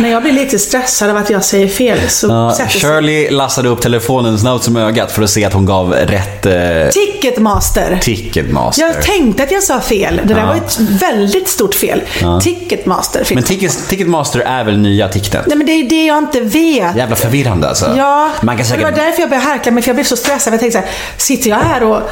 [0.01, 2.81] när jag blir lite stressad av att jag säger fel så Ja, sätter sig...
[2.81, 6.53] Shirley lassade upp telefonen snabbt som ögat för att se att hon gav rätt eh,
[6.93, 7.99] Ticketmaster.
[8.03, 8.83] Ticketmaster.
[8.83, 10.21] Jag tänkte att jag sa fel.
[10.25, 10.47] Det där Ja.
[10.47, 12.03] var ett väldigt stort fel.
[12.43, 15.47] Ticketmaster finns Men ticket, Ticketmaster är väl nya Ticketet?
[15.47, 16.97] Nej men det är det jag inte vet.
[16.97, 17.95] Jävla förvirrande alltså.
[17.97, 18.97] Ja, Man kan det var säkert...
[19.05, 20.53] därför jag började harkla mig, för jag blev så stressad.
[20.53, 22.03] Jag tänkte så här, sitter jag här och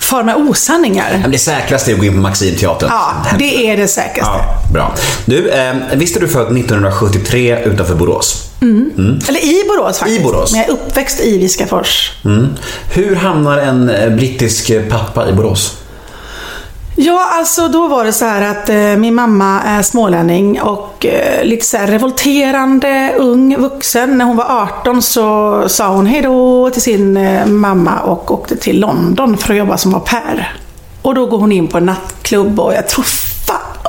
[0.00, 1.18] far med osanningar?
[1.22, 2.88] Men Det säkraste är att gå in på Maximteatern.
[2.92, 4.32] Ja, det är det säkraste.
[4.32, 4.94] Ja, bra.
[5.24, 8.50] Du, eh, visst är du född 1973 utanför Borås?
[9.28, 10.20] Eller i Borås faktiskt.
[10.20, 10.52] I Borås.
[10.52, 12.12] Men jag är uppväxt i Viskafors.
[12.24, 12.48] Mm.
[12.92, 15.76] Hur hamnar en eh, brittisk eh, pappa i Borås?
[17.02, 21.44] Ja, alltså då var det så här att eh, min mamma är smålänning och eh,
[21.44, 24.18] lite så revolterande, ung vuxen.
[24.18, 28.80] När hon var 18 så sa hon hejdå till sin eh, mamma och åkte till
[28.80, 30.52] London för att jobba som au pair.
[31.02, 33.04] Och då går hon in på en nattklubb och jag tror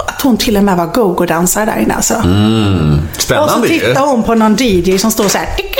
[0.08, 2.13] att hon till och med var go-go-dansare där inne alltså.
[2.13, 2.93] Mm.
[2.93, 5.45] Och så Spännande tittar hon på någon DJ som står så här.
[5.58, 5.80] "Ticka,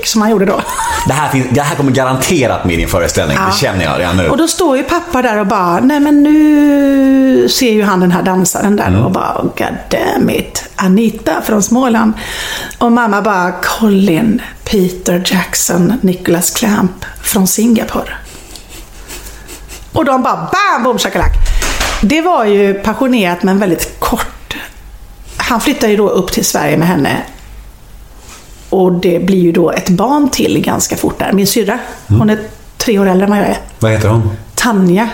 [0.00, 0.62] klick som han gjorde då.
[1.06, 3.36] Det här, finns, det här kommer garanterat med i din föreställning.
[3.40, 3.46] Ja.
[3.46, 4.28] Det känner jag redan nu.
[4.28, 8.12] Och då står ju pappa där och bara, nej men nu ser ju han den
[8.12, 9.04] här dansaren där Mm.
[9.04, 12.12] och bara, oh, God damn it, Anita från Småland.
[12.78, 18.12] Och mamma bara, Colin, Peter Jackson, Nicholas Clamp från Singapore.
[19.92, 21.32] Och de bara, bam, boom, shakalak.
[22.02, 24.56] Det var ju passionerat men väldigt kort.
[25.36, 27.16] Han flyttade ju då upp till Sverige med henne.
[28.70, 31.32] Och det blir ju då ett barn till ganska fort där.
[31.32, 32.38] Min syrra, hon är
[32.76, 33.58] tre år äldre än vad jag är.
[33.78, 34.30] Vad heter hon?
[34.54, 35.08] Tanja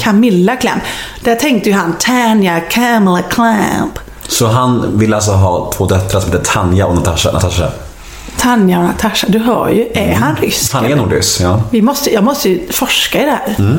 [0.00, 0.82] Camilla Clamp.
[1.24, 3.98] Där tänkte ju han Tanja Camilla Clamp.
[4.28, 7.32] Så han vill alltså ha två döttrar som heter Tanja och Natasha.
[7.32, 7.70] Natasha.
[8.38, 9.88] Tanja och Natasha, du hör ju.
[9.94, 10.72] Är han rysk?
[10.72, 11.62] Han är nog ja.
[11.70, 13.78] Vi måste, jag måste ju forska i det här.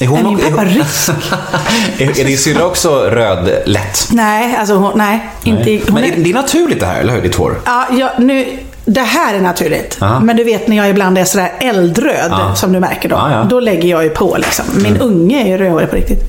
[0.00, 1.10] Är, hon Är min är, pappa rysk?
[1.98, 4.08] är, är din syrra också rödlätt?
[4.12, 5.30] Nej, alltså hon, nej.
[5.44, 7.22] Inte, hon Men är, det är naturligt det här, eller hur?
[7.22, 7.60] Ditt hår?
[7.66, 8.46] ja, jag, nu,
[8.84, 9.96] det här är naturligt.
[10.00, 10.20] Ja.
[10.20, 12.54] Men du vet när jag ibland är sådär eldröd, Ja.
[12.54, 13.16] som du märker då.
[13.16, 13.44] Ja, ja.
[13.50, 14.64] Då lägger jag ju på liksom.
[14.74, 16.24] Min unge är ju rödhårig på riktigt.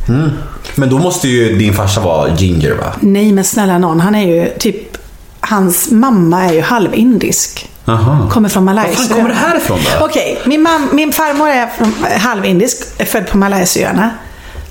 [0.75, 2.93] Men då måste ju din farsa vara ginger, va?
[2.99, 3.99] Nej, men snälla någon.
[3.99, 4.97] Han är ju typ...
[5.39, 7.69] Hans mamma är ju halvindisk.
[7.87, 8.29] Jaha.
[8.31, 8.89] Kommer från Malaysia.
[8.97, 10.05] Var fan kommer det här ifrån då?
[10.05, 14.09] Okej, min, mam- min farmor är från, halvindisk, är född på Malaysiaöarna.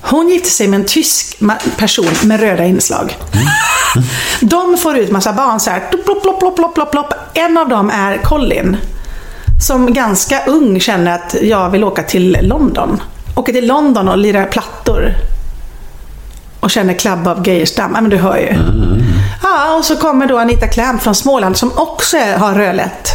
[0.00, 1.38] Hon gifte sig med en tysk
[1.76, 3.16] person med röda inslag.
[3.32, 3.46] Mm.
[4.40, 5.80] De får ut massa barn så här.
[5.90, 7.14] Plopp, plopp, plopp, plopp, plopp, plopp.
[7.34, 8.76] En av dem är Colin.
[9.66, 13.02] Som ganska ung känner att jag vill åka till London.
[13.36, 15.14] Åka till London och lira plattor.
[16.60, 17.92] Och känner Club of Geijerstam.
[17.94, 18.48] Ja, men du hör ju.
[18.48, 19.02] Mm.
[19.42, 23.08] Ja, och så kommer då Anita Clamp från Småland som också har rödlätt.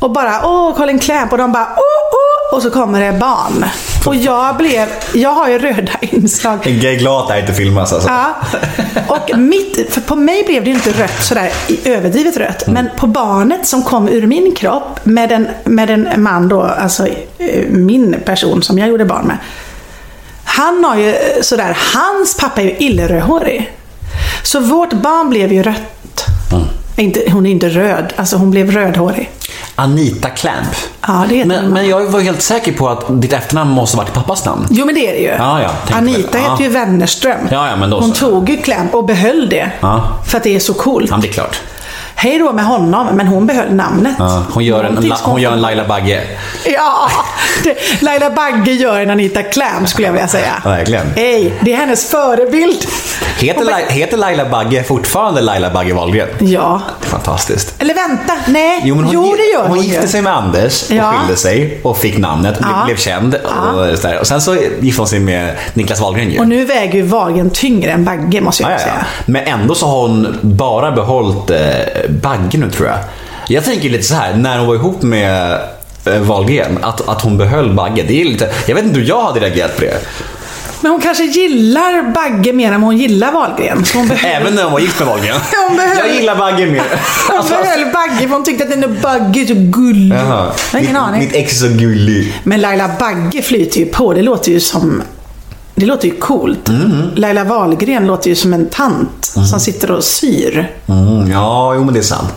[0.00, 1.32] Och bara, åh, Colin Clamp.
[1.32, 2.56] Och de bara, åh, åh.
[2.56, 3.64] Och så kommer det barn.
[4.06, 6.58] Och jag blev, jag har ju röda inslag.
[6.66, 8.08] Jag är glad att det här inte filmas alltså.
[8.08, 8.34] Ja.
[9.08, 11.52] Och mitt, för på mig blev det ju inte rött sådär
[11.84, 12.66] överdrivet rött.
[12.66, 17.06] Men på barnet som kom ur min kropp med en, med en man då, alltså
[17.38, 19.36] eh, min person som jag gjorde barn med.
[20.44, 23.72] Han har ju eh, sådär, hans pappa är ju illrödhårig.
[24.42, 26.24] Så vårt barn blev ju rött.
[26.96, 29.30] Inte, hon är inte röd, alltså hon blev rödhårig.
[29.74, 30.68] Anita Clamp.
[31.06, 34.12] Ja, det heter Men, men jag var helt säker på att ditt efternamn måste varit
[34.12, 34.66] pappas namn.
[34.70, 35.28] Jo men det är det ju.
[35.28, 36.42] Ja, ja, Anita väl.
[36.44, 36.50] Ja.
[36.50, 37.38] heter ju Wennerström.
[37.50, 38.26] Ja, ja, men då Hon så.
[38.30, 39.70] tog ju Clamp och behöll det.
[39.80, 40.02] Ja.
[40.26, 41.10] För att det är så coolt.
[41.10, 41.60] Ja, det är klart.
[42.14, 44.14] Hej då med honom, men hon behöll namnet.
[44.18, 46.20] Ja, hon, gör en, la, hon gör en Laila Bagge.
[46.66, 47.08] Ja,
[47.64, 50.52] det, Laila Bagge gör en Anita Clamp skulle jag vilja säga.
[50.64, 51.06] Verkligen.
[51.16, 52.84] Hej, det är hennes förebild.
[53.38, 56.28] Heter, Lai- heter Laila Bagge fortfarande Laila Bagge Wahlgren?
[56.40, 56.80] Ja.
[57.00, 57.74] Fantastiskt.
[57.78, 58.80] Eller vänta, nej.
[58.84, 61.12] Jo, hon, jo det gör hon hon gifte sig med Anders och Ja.
[61.12, 62.84] skilde sig och fick namnet och Ja.
[62.86, 63.34] blev känd.
[63.34, 64.18] Och, sådär.
[64.20, 66.38] och sen så gifte hon sig med Niklas Wahlgren ju.
[66.38, 69.04] Och nu väger ju Wahlgren tyngre än Bagge måste jag Ja, ja, säga.
[69.26, 71.58] Men ändå så har hon bara behållit eh,
[72.08, 72.98] Bagge nu tror jag.
[73.48, 75.58] Jag tänker lite så här, när hon var ihop med
[76.06, 78.02] eh, Wahlgren, att, att hon behöll Bagge.
[78.08, 79.98] Det är lite, jag vet inte hur jag hade reagerat på det.
[80.80, 83.84] Men hon kanske gillar Bagge mer än hon gillar Wahlgren.
[83.94, 85.36] Hon behöll, Även när hon var gift med Wahlgren.
[85.68, 86.82] Hon behöll- Jag gillar Bagge mer.
[87.28, 90.16] hon Alltså, behöll Bagge för hon tyckte att den är Bagge är så gullig.
[90.16, 90.52] Jaha.
[90.72, 91.20] Jag har ingen mitt, aning.
[91.20, 92.40] mitt ex är så gullig.
[92.44, 94.14] Men Laila Bagge flyter ju på.
[94.14, 95.02] Det låter ju som...
[95.74, 96.68] Det låter ju coolt.
[96.68, 97.02] Mm.
[97.16, 100.70] Laila Wahlgren låter ju som en tant som sitter och syr.
[100.86, 102.28] Mm, ja, jo men det är sant.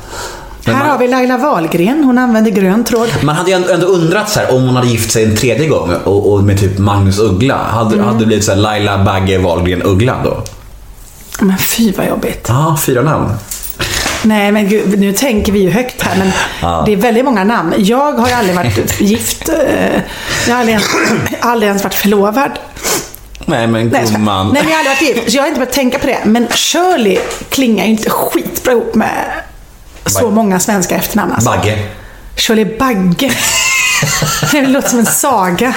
[0.65, 2.03] Men Här man, har vi Laila Wahlgren.
[2.03, 3.07] Hon använder grön tråd.
[3.23, 5.67] man hade ju ändå, ändå undrat så här, om hon hade gift sig en tredje
[5.67, 7.57] gång och, och med typ Magnus Uggla.
[7.57, 8.05] Hade, Mm.
[8.07, 10.43] hade det blivit så här Laila Bagge Wahlgren Uggla då?
[11.39, 12.45] Men fy vad jobbigt.
[12.49, 13.29] Ja, fyra namn.
[14.23, 16.83] Nej men gud, nu tänker vi ju högt här men Ja.
[16.85, 17.73] det är väldigt många namn.
[17.77, 19.49] Jag har ju aldrig varit gift.
[19.49, 19.55] eh,
[20.47, 20.89] Jag har aldrig ens,
[21.41, 22.51] aldrig ens varit förlovad.
[23.45, 24.49] Nej men Nej, gumman.
[24.53, 25.31] Nej men jag har aldrig varit gift.
[25.31, 26.19] Så jag har inte börjat tänka på det.
[26.25, 27.17] Men Shirley
[27.49, 29.25] klingar ju inte skitbra ihop med
[30.05, 31.31] så många svenska efternamn.
[31.31, 31.49] Alltså.
[31.49, 31.77] Bagge.
[32.36, 33.31] Shirley Bagge.
[34.51, 35.73] Det låter som en saga.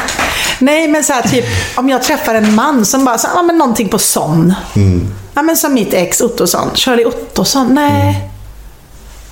[0.59, 1.45] Nej, men så här, typ
[1.77, 4.55] om jag träffar en man som bara, så, ja men någonting på son.
[4.77, 5.15] Mm.
[5.35, 6.71] Ja men som mitt ex Ottosson.
[6.75, 8.31] Shirley Ottosson, nej.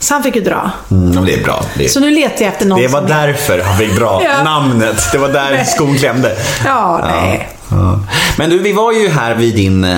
[0.01, 0.70] Så han fick ju dra.
[0.90, 1.64] Mm, det är bra.
[1.75, 3.09] Det, Så nu letar jag efter någon det var som...
[3.09, 5.12] därför han fick dra namnet.
[5.12, 6.37] Det var där skon klämde.
[6.64, 7.49] Ja, nej.
[7.51, 7.56] Ja.
[8.38, 9.96] Men du, vi var ju här vid din eh,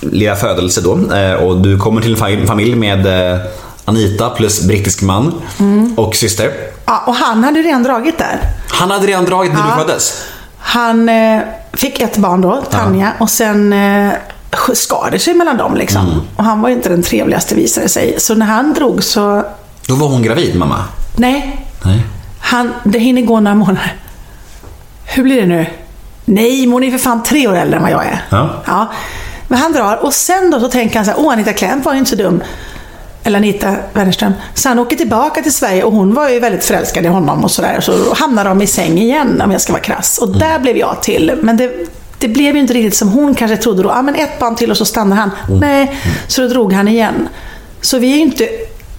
[0.00, 3.40] lilla födelse då eh, och du kommer till en fa- familj med eh,
[3.84, 5.94] Anita plus brittisk man Mm.
[5.96, 6.50] och syster.
[6.86, 8.40] Ja, och han hade redan dragit där.
[8.68, 9.66] Han hade redan dragit när Ja.
[9.76, 10.24] du föddes.
[10.58, 11.40] Han eh,
[11.72, 14.12] fick ett barn då, Tanja, och sen eh,
[14.74, 16.06] skar det sig mellan dem liksom.
[16.06, 16.18] Mm.
[16.36, 18.14] Och han var ju inte den trevligaste visade sig.
[18.20, 19.44] Så när han drog så,
[19.86, 20.84] Då var hon gravid, mamma.
[21.16, 22.02] nej, Nej.
[22.40, 23.96] Han, det hinner gå några månader.
[25.04, 25.66] Hur blir det nu?
[26.24, 28.22] Nej, men hon är för fan tre år äldre än vad jag är.
[28.66, 28.92] Ja.
[29.48, 31.92] Men han drar och sen då så tänker han så här, åh Anita Klemp var
[31.92, 32.42] ju inte så dum.
[33.24, 34.32] eller Anita Wennerström.
[34.54, 37.50] Så han åker tillbaka till Sverige och hon var ju väldigt förälskad i honom och
[37.50, 37.80] sådär.
[37.80, 40.18] Så hamnar de i säng igen om jag ska vara krass.
[40.18, 41.32] Och där blev jag till.
[41.42, 41.72] Men det,
[42.18, 43.88] det blev ju inte riktigt som hon kanske trodde då.
[43.88, 45.30] Ja, men ett barn till och så stannar han.
[45.60, 47.28] Nej, så då drog han igen.
[47.80, 48.48] Så vi är ju inte,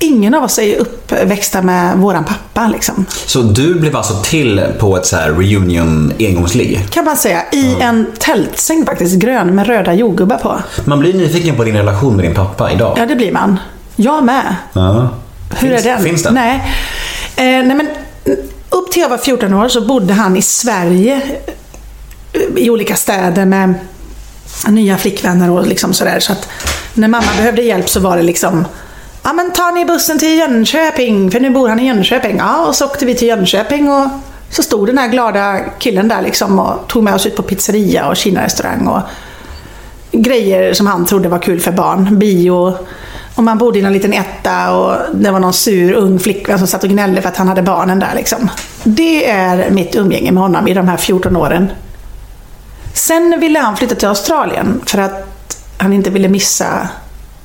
[0.04, 3.06] ingen av oss är ju uppväxta med våran pappa liksom.
[3.26, 6.88] Så du blev alltså till på ett så här reunion engångsligg?
[6.89, 7.42] Kan man säga.
[7.52, 10.60] I en tältsäng faktiskt, grön med röda jordgubbar på.
[10.86, 12.98] Man blir nyfiken på din relation med din pappa idag.
[12.98, 13.60] Ja, det blir man.
[13.96, 14.56] Jag med.
[14.74, 15.10] Ja.
[15.60, 16.04] Hur Finns- är den?
[16.04, 16.34] finns den?
[16.34, 16.56] Nej.
[17.36, 17.88] Eh, nej men,
[18.70, 21.22] upp till jag var 14 år så bodde han i Sverige
[22.34, 23.74] eh, i olika städer med
[24.68, 26.20] nya flickvänner och liksom sådär.
[26.20, 26.48] Så att
[26.94, 28.66] när mamma behövde hjälp så var det liksom
[29.23, 31.31] Ja men tar ni bussen till Jönköping?
[31.31, 32.38] För nu bor han i Jönköping.
[32.38, 34.07] Ja, och så åkte vi till Jönköping och
[34.49, 38.07] så stod den här glada killen där liksom och tog med oss ut på pizzeria
[38.07, 39.01] och kinarestaurang och
[40.12, 42.19] grejer som han trodde var kul för barn.
[42.19, 42.77] Bio.
[43.36, 46.67] Och man bodde i en liten etta och det var någon sur ung flickvän som
[46.67, 48.49] satt och gnällde för att han hade barnen där liksom.
[48.83, 51.71] Det är mitt umgänge med honom i de här 14 åren.
[52.93, 55.27] Sen ville han flytta till Australien för att
[55.77, 56.89] han inte ville missa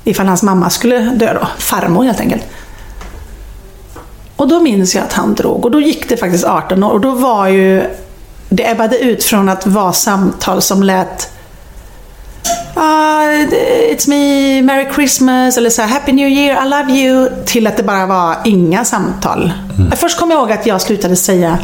[0.09, 1.47] ifall hans mamma skulle dö då.
[1.57, 2.43] Farmor helt enkelt.
[4.35, 7.01] Och då minns jag att han drog och då gick det faktiskt 18 år och
[7.01, 7.83] då var ju
[8.49, 11.31] det ebbade ut från att vara samtal som lät
[12.73, 13.23] Ah,
[13.91, 17.77] it's me, Merry Christmas eller så här, Happy New Year, I love you till att
[17.77, 19.51] det bara var inga samtal.
[19.95, 21.59] Först kom jag ihåg att jag slutade säga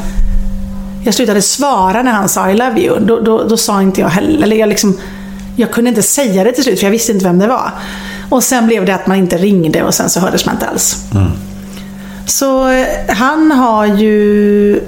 [1.06, 3.00] jag slutade svara när han sa I love you.
[3.00, 5.00] Då, då, då sa inte jag heller, eller jag liksom
[5.56, 7.72] jag kunde inte säga det till slut för jag visste inte vem det var.
[8.30, 11.06] Och sen blev det att man inte ringde och sen så hördes man inte alls.
[12.26, 14.80] Så eh, han har ju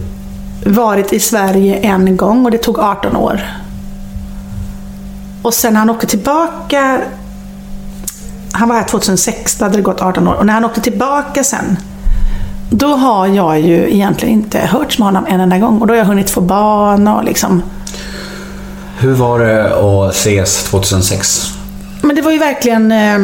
[0.65, 3.41] varit i Sverige en gång och det tog 18 år.
[5.41, 7.01] Och sen när han åkte tillbaka
[8.57, 10.33] han var här 2006, då hade det gått 18 år.
[10.33, 11.77] Och när han åkte tillbaka sen,
[12.69, 15.81] då har jag ju egentligen inte hörts med honom en enda gång.
[15.81, 17.63] Och då har jag hunnit få barn och liksom...
[18.99, 21.56] Hur var det att ses 2006?
[22.01, 22.91] Men det var ju verkligen...
[22.91, 23.19] Eh,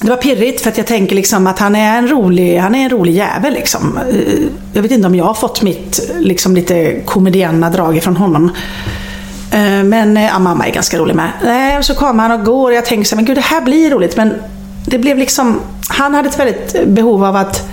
[0.00, 2.84] det var pirrigt för att jag tänker liksom att han är en rolig, han är
[2.84, 3.98] en rolig jävel liksom.
[4.10, 8.50] Eh, jag vet inte om jag har fått mitt liksom lite komedianna drag ifrån honom.
[9.52, 11.30] Eh, men eh, ja, mamma är ganska rolig med.
[11.44, 13.60] Nej, så kommer han och går och jag tänker så här, men gud det här
[13.60, 14.16] blir roligt.
[14.16, 14.34] Men
[14.86, 17.70] det blev liksom, han hade ett väldigt behov av att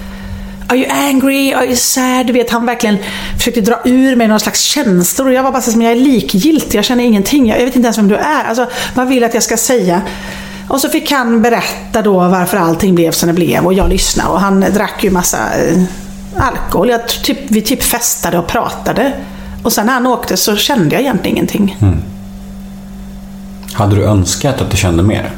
[0.72, 1.54] Are you angry?
[1.54, 2.28] Are you sad?
[2.28, 2.98] Du vet, han verkligen
[3.38, 5.96] försökte dra ur mig någon slags känslor och jag var bara så som jag är
[5.96, 8.44] likgiltig, jag känner ingenting, jag, jag vet inte ens vem du är.
[8.44, 10.02] Alltså, vad vill att jag ska säga?
[10.68, 14.30] Och så fick han berätta då varför allting blev som det blev och jag lyssnade
[14.30, 15.84] och han drack ju massa eh,
[16.38, 16.90] alkohol.
[16.90, 19.14] Jag, typ, vi typ festade och pratade.
[19.64, 21.78] Och sen när han åkte så kände jag egentligen ingenting.
[23.74, 25.32] Hade du önskat att du kände mer?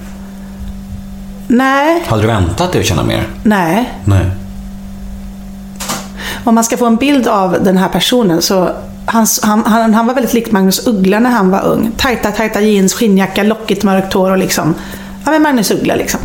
[1.48, 3.28] Nej, Hade du väntat dig att känna mer?
[3.44, 3.94] nej.
[4.06, 4.26] Nej.
[6.44, 8.70] Om man ska få en bild av den här personen så
[9.06, 11.92] han, han, han, var väldigt lik Magnus Uggla när han var ung.
[11.98, 14.76] Tajta, tajta jeans, skinnjacka, lockigt mörkt hår och liksom...
[15.26, 16.20] Ja men Magnus Uggla liksom.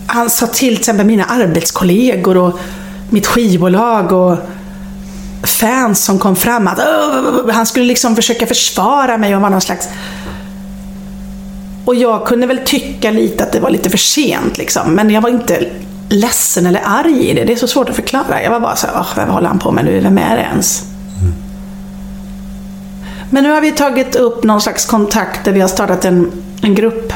[0.06, 2.58] han sa till till exempel mina arbetskollegor och
[3.10, 4.38] mitt skivbolag och
[5.42, 6.80] fans som kom fram att
[7.52, 9.88] han skulle liksom försöka försvara mig och vara någon slags
[11.84, 14.94] och jag kunde väl tycka lite att det var lite för sent liksom.
[14.94, 15.66] Men jag var inte
[16.08, 17.44] ledsen eller arg i det.
[17.44, 18.42] Det är så svårt att förklara.
[18.42, 20.00] Jag var bara så här, "Åh, vad håller han på med nu?
[20.00, 20.84] Vem är det ens?
[23.30, 26.74] Men nu har vi tagit upp någon slags kontakt där vi har startat en, en
[26.74, 27.12] grupp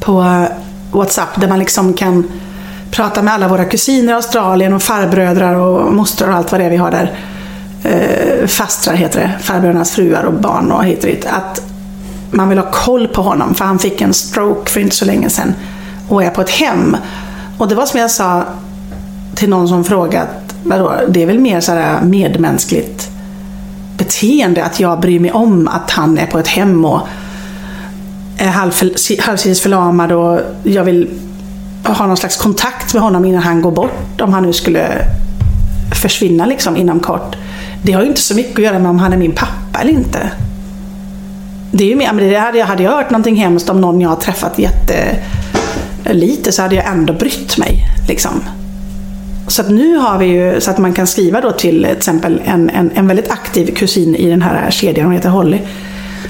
[0.00, 0.46] på
[0.92, 2.24] WhatsApp där man liksom kan
[2.94, 6.64] prata med alla våra kusiner i Australien och farbrödrar och mostrar och allt vad det
[6.64, 7.12] är vi har där.
[7.82, 11.26] Eh, fastrar heter det, farbrödernas fruar och barn och hit och dit.
[11.26, 11.62] Att
[12.30, 15.30] man vill ha koll på honom för han fick en stroke för inte så länge
[15.30, 15.54] sedan
[16.08, 16.96] och är på ett hem.
[17.58, 18.44] Och det var som jag sa
[19.34, 20.28] till någon som frågat,
[20.64, 23.08] vadå, det är väl mer så här medmänskligt
[23.98, 27.00] beteende att jag bryr mig om att han är på ett hem och
[28.38, 31.08] är halvför- halvsides förlamad och jag vill
[31.92, 34.88] ha någon slags kontakt med honom innan han går bort om han nu skulle
[36.02, 37.36] försvinna liksom inom kort.
[37.82, 39.92] Det har ju inte så mycket att göra med om han är min pappa eller
[39.92, 40.30] inte.
[41.72, 44.00] Det är ju mer, men det hade jag, hade jag hört någonting hemskt om någon
[44.00, 47.84] jag har träffat jättelite, så hade jag ändå brytt mig.
[48.08, 48.42] Liksom.
[49.48, 52.42] Så att nu har vi ju så att man kan skriva då till till exempel
[52.44, 55.58] en, en, en väldigt aktiv kusin i den här kedjan, hon heter Holly.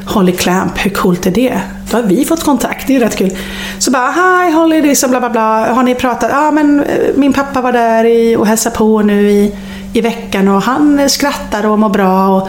[0.07, 1.61] Holly Clamp, hur coolt är det?
[1.91, 3.37] Då har vi fått kontakt, det är ju rätt kul.
[3.79, 5.73] Så bara, hi Holly, det är så bla bla bla.
[5.73, 6.31] Har ni pratat?
[6.33, 9.53] Ja, men eh, min pappa var där i, och hälsade på nu i,
[9.93, 12.29] i veckan och han skrattar och mår bra.
[12.29, 12.49] Och,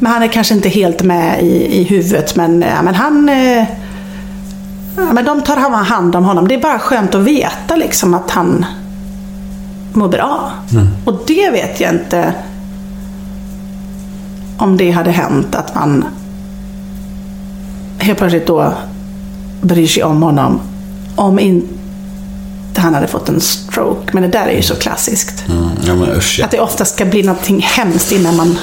[0.00, 3.28] men han är kanske inte helt med i, i huvudet, men, ja, men han...
[3.28, 3.64] Eh,
[4.96, 6.48] ja, men de tar hand om honom.
[6.48, 8.64] Det är bara skönt att veta liksom att han
[9.92, 10.50] mår bra.
[11.04, 12.34] Och det vet jag inte
[14.58, 16.04] om det hade hänt att man
[18.02, 18.74] helt plötsligt då
[19.60, 20.60] bryr sig om honom.
[21.16, 24.10] Om inte han hade fått en stroke.
[24.12, 25.48] Men det där är ju så klassiskt.
[25.48, 26.44] Mm, ja, men usch ja.
[26.44, 28.58] Att det ofta ska bli någonting hemskt innan man...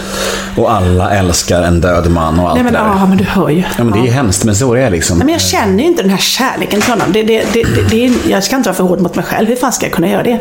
[0.58, 2.86] Och alla älskar en död man och allt Nej men det där.
[2.86, 3.64] ja, men du hör ju.
[3.78, 5.18] Ja, men det är hemskt, men så är det liksom.
[5.18, 7.12] Nej, men jag känner ju inte den här kärleken till honom.
[7.12, 9.48] Det, det, det, det, det är, jag ska inte vara för hård mot mig själv.
[9.48, 10.40] Hur fan ska jag kunna göra det?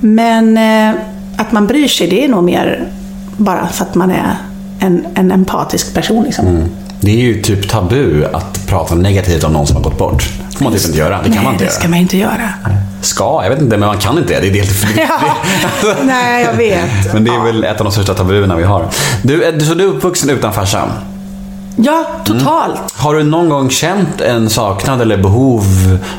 [0.00, 1.00] Men eh,
[1.36, 2.88] att man bryr sig, det är nog mer
[3.36, 4.36] bara för att man är
[4.78, 6.24] en, en empatisk person.
[6.24, 6.46] Liksom.
[6.46, 6.68] Mm.
[7.04, 10.28] Det är ju typ tabu att prata negativt om någon som har gått bort.
[10.50, 11.16] Det får man typ inte göra.
[11.18, 11.90] Det kan Nej, man inte det ska göra.
[11.90, 12.48] man inte göra.
[13.00, 13.40] Ska?
[13.42, 14.50] Jag vet inte, men man kan inte det.
[14.50, 15.94] Det är helt Ja.
[16.04, 17.12] Nej, jag vet.
[17.14, 18.86] Men det är väl ett av de största tabuerna vi har.
[19.22, 20.90] Du, är- så du är uppvuxen utan farsa?
[21.76, 22.92] Ja, totalt.
[22.96, 25.64] Har du någon gång känt en saknad eller behov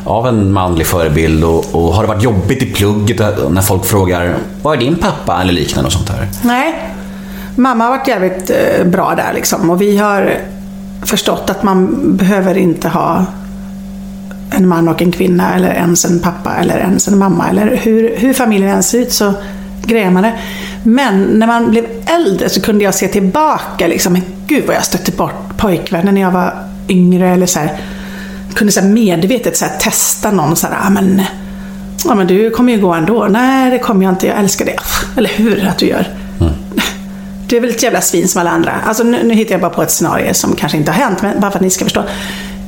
[0.05, 1.43] av en manlig förebild?
[1.43, 5.41] Och, och har det varit jobbigt i plugget när folk frågar Var är din pappa?
[5.41, 6.27] Eller liknande och sånt där.
[6.41, 6.73] Nej.
[7.55, 9.69] Mamma har varit jävligt eh, bra där liksom.
[9.69, 10.37] Och vi har
[11.05, 11.87] förstått att man
[12.17, 13.25] behöver inte ha
[14.51, 17.49] en man och en kvinna eller ens en pappa eller ens en mamma.
[17.49, 19.33] Eller hur, hur familjen än ser ut så
[19.85, 20.33] grejer man det.
[20.83, 24.85] Men när man blev äldre så kunde jag se tillbaka liksom, men gud vad jag
[24.85, 26.53] stötte bort pojkvänner när jag var
[26.89, 27.29] yngre.
[27.29, 27.77] Eller så här,
[28.55, 31.21] kunde så här medvetet så här, testa någon så här, ah, men,
[32.05, 33.27] ja men du kommer ju gå ändå.
[33.29, 34.27] Nej, det kommer jag inte.
[34.27, 34.77] Jag älskar det.
[35.17, 36.24] Eller hur att du gör.
[37.47, 38.73] Du är väl ett jävla svin som alla andra.
[38.85, 41.39] Alltså nu, nu hittar jag bara på ett scenario som kanske inte har hänt, men
[41.39, 42.03] bara för att ni ska förstå.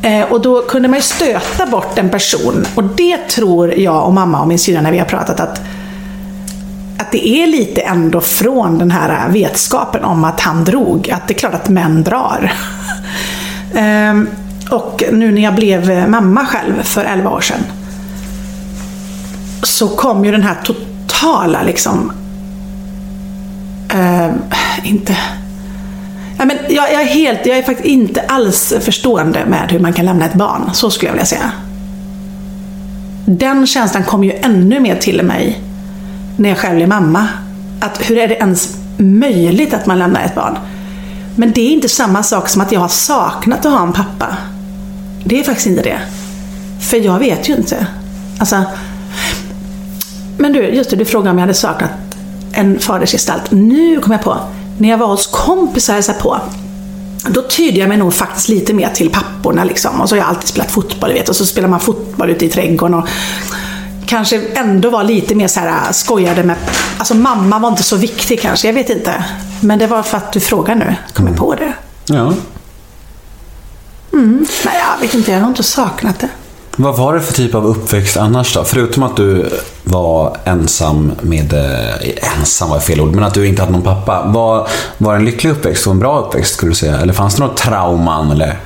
[0.02, 2.66] Eh, och då kunde man ju stöta bort en person.
[2.76, 5.62] Och det tror jag och mamma och min syrra när vi har pratat att
[7.00, 11.10] att det är lite ändå från den här vetskapen om att han drog.
[11.10, 12.54] Att det är klart att män drar.
[13.76, 14.30] Ehm,
[14.70, 17.60] och nu när jag blev mamma själv för 11 år sedan.
[19.64, 22.12] Så kom ju den här totala liksom
[23.90, 24.32] eh,
[24.84, 25.18] inte...
[26.40, 29.94] Ja, men jag, jag, är helt, jag är faktiskt inte alls förstående med hur man
[29.94, 30.70] kan lämna ett barn.
[30.74, 31.52] Så skulle jag vilja säga.
[33.26, 35.62] Den känslan kom ju ännu mer till mig
[36.38, 37.28] när jag själv blev mamma.
[37.82, 40.58] Att hur är det ens möjligt att man lämnar ett barn?
[41.36, 44.38] Men det är inte samma sak som att jag har saknat att ha en pappa.
[45.24, 46.00] Det är faktiskt inte det.
[46.90, 47.88] För jag vet ju inte.
[48.40, 48.64] Alltså,
[50.38, 51.92] men du, just det, du frågade om jag hade saknat
[52.58, 53.52] en fadersgestalt.
[53.52, 54.38] Nu kom jag på,
[54.78, 56.40] när jag var hos kompisar och på,
[57.28, 60.02] då tydde jag mig nog faktiskt lite mer till papporna liksom.
[60.02, 62.50] Och så har jag alltid spelat fotboll, vet, och så spelar man fotboll ute i
[62.50, 62.94] trädgården.
[62.94, 63.08] Och
[64.06, 66.56] kanske ändå var lite mer så här skojade med,
[66.98, 69.26] alltså mamma var inte så viktig kanske, jag vet inte.
[69.62, 71.74] Men det var för att du frågar nu, kom jag på det.
[72.06, 72.34] Ja.
[74.66, 76.30] Nej, jag vet inte, jag har inte saknat det.
[76.80, 78.64] Vad var det för typ av uppväxt annars då?
[78.64, 79.50] Förutom att du
[79.84, 81.54] var ensam med...
[81.54, 84.24] Eh, ensam var fel ord, men att du inte hade någon pappa.
[84.26, 84.68] Var,
[84.98, 87.00] var det en lycklig uppväxt och en bra uppväxt skulle du säga?
[87.00, 88.60] Eller fanns det något trauman eller?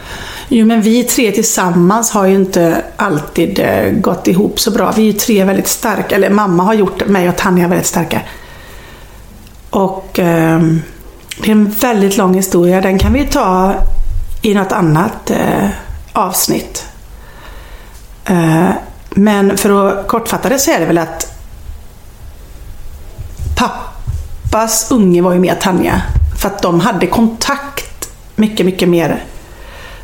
[0.50, 4.94] Jo, men vi tre tillsammans har ju inte alltid eh, gått ihop så bra.
[4.96, 8.22] Vi är ju tre väldigt starka, eller mamma har gjort mig och Tanja väldigt starka.
[9.70, 10.62] Och eh,
[11.42, 12.82] det är en väldigt lång historia.
[12.82, 13.74] Den kan vi ta
[14.42, 15.70] i något annat eh,
[16.14, 16.86] avsnitt.
[18.26, 18.70] Eh,
[19.10, 21.38] men för att kortfatta det så är det väl att
[23.56, 26.02] pappas unge var ju med Tanja.
[26.42, 29.24] För att de hade kontakt mycket, mycket mer.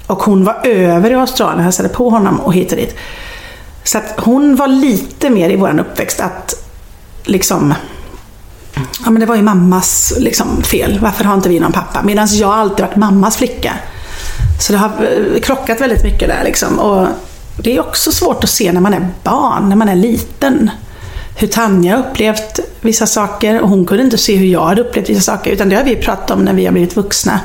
[0.07, 2.95] Och hon var över i Australien och hälsade på honom och hit och dit.
[3.83, 6.67] Så att hon var lite mer i vår uppväxt att
[7.23, 7.73] liksom
[9.05, 10.99] Ja men det var ju mammas liksom, fel.
[11.01, 12.03] Varför har inte vi någon pappa?
[12.03, 13.73] Medan jag alltid varit mammas flicka.
[14.59, 16.79] Så det har eh, krockat väldigt mycket där liksom.
[16.79, 17.07] Och
[17.57, 20.69] det är också svårt att se när man är barn, när man är liten.
[21.35, 25.21] Hur Tanja upplevt vissa saker och hon kunde inte se hur jag hade upplevt vissa
[25.21, 25.51] saker.
[25.51, 27.39] Utan det har vi pratat om när vi har blivit vuxna.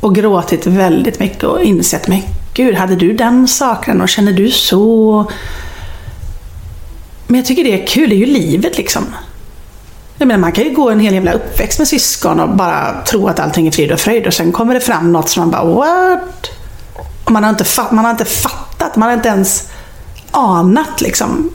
[0.00, 2.22] Och gråtit väldigt mycket och insett, men
[2.54, 5.24] gud, hade du den saken och känner du så?
[7.26, 9.04] Men jag tycker det är kul, det är ju livet liksom.
[10.18, 13.28] Jag menar, man kan ju gå en hel jävla uppväxt med syskon och bara tro
[13.28, 15.64] att allting är frid och fröjd och sen kommer det fram något som man bara
[15.64, 16.50] what?
[17.30, 19.70] Och man har inte, fa- man har inte fattat, man har inte ens
[20.30, 21.50] anat liksom.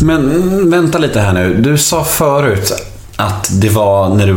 [0.00, 1.54] Men vänta lite här nu.
[1.54, 2.72] Du sa förut
[3.16, 4.36] att det var när du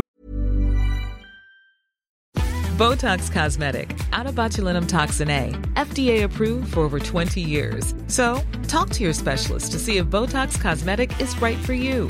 [2.78, 3.88] Botox Cosmetic,
[4.20, 7.94] out of botulinum toxin A, FDA approved for over 20 years.
[8.08, 12.10] So, talk to your specialist to see if Botox Cosmetic is right for you.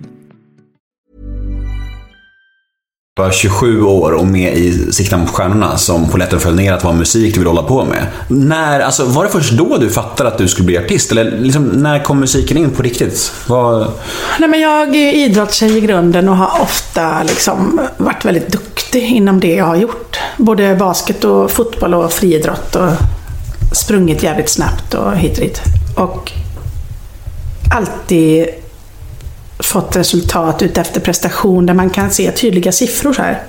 [3.19, 6.85] var 27 år och med i Sikta mot stjärnorna som polletten föll ner att det
[6.85, 8.07] var musik du ville hålla på med.
[8.27, 11.11] När, alltså, var det först då du fattade att du skulle bli artist?
[11.11, 13.31] Eller liksom, när kom musiken in på riktigt?
[13.47, 13.87] Var...
[14.39, 19.39] Nej, men jag är idrottstjej i grunden och har ofta liksom varit väldigt duktig inom
[19.39, 20.19] det jag har gjort.
[20.37, 22.91] Både basket och fotboll och friidrott och
[23.71, 25.61] sprungit jävligt snabbt och hit och dit.
[25.95, 26.31] Och
[27.75, 28.47] alltid
[29.63, 33.41] fått resultat utefter prestation där man kan se tydliga siffror så här.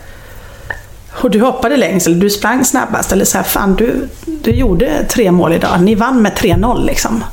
[1.13, 5.05] Och du hoppade längst, eller du sprang snabbast, eller så här, fan du, du gjorde
[5.09, 7.25] tre mål idag, ni vann med 3-0 liksom.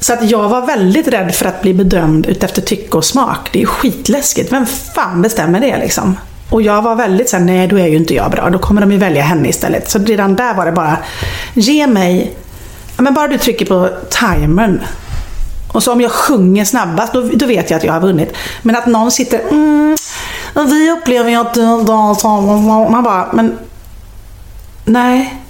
[0.00, 3.48] Så att jag var väldigt rädd för att bli bedömd utefter tycke och smak.
[3.52, 4.52] Det är ju skitläskigt.
[4.52, 6.16] Vem fan bestämmer det liksom?
[6.50, 8.50] Och jag var väldigt såhär, nej då är ju inte jag bra.
[8.50, 9.90] Då kommer de ju välja henne istället.
[9.90, 10.96] Så redan där var det bara,
[11.54, 12.34] ge mig,
[12.96, 14.80] ja, men bara du trycker på timern.
[15.76, 18.32] Och så om jag sjunger snabbast, då, då vet jag att jag har vunnit.
[18.62, 19.96] Men att någon sitter, mm,
[20.54, 23.58] vi upplever ju att du Man bara, men
[24.84, 25.42] nej.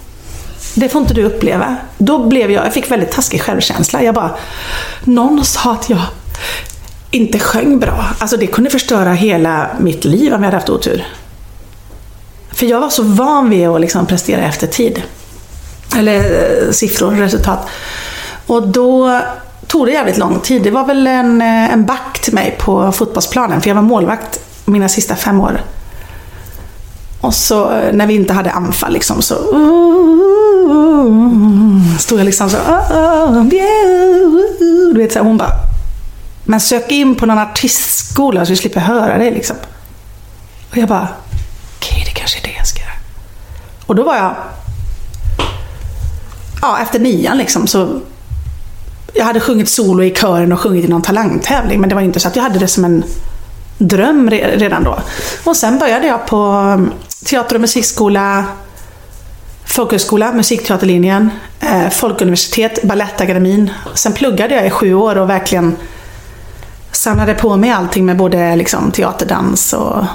[0.75, 1.75] Det får inte du uppleva.
[1.97, 4.03] Då blev jag, jag fick väldigt taskig självkänsla.
[4.03, 4.35] Jag bara,
[5.03, 6.01] någon sa att jag
[7.11, 8.05] inte sjöng bra.
[8.19, 11.05] Alltså det kunde förstöra hela mitt liv om jag hade haft otur.
[12.51, 15.03] För jag var så van vid att liksom prestera efter tid.
[15.97, 17.67] Eller eh, siffror, resultat.
[18.47, 19.21] Och då
[19.67, 20.63] tog det jävligt lång tid.
[20.63, 24.39] Det var väl en, eh, en back till mig på fotbollsplanen, för jag var målvakt
[24.65, 25.61] mina sista fem år.
[27.21, 29.35] Och så eh, när vi inte hade anfall liksom så
[31.99, 32.57] stod jag liksom så
[34.93, 35.51] Du vet så här, hon bara
[36.45, 39.55] Men sök in på någon artistskola så vi slipper höra dig liksom.
[40.71, 41.07] Och jag bara
[41.77, 42.91] Okej, okay, det kanske är det jag ska göra.
[43.85, 44.35] Och då var jag
[46.61, 47.99] Ja, efter nian liksom så
[49.17, 52.19] jag hade sjungit solo i kören och sjungit i någon talangtävling, men det var inte
[52.19, 53.03] så att jag hade det som en
[53.77, 54.99] dröm redan då.
[55.43, 56.91] Och sen började jag på mm,
[57.25, 58.45] teater och musikskola,
[59.65, 63.71] folkhögskola, musikteaterlinjen, eh, folkuniversitet, Balettakademin.
[63.93, 65.75] Sen pluggade jag i sju år och verkligen
[66.91, 70.05] samlade på mig allting med både liksom, teaterdans och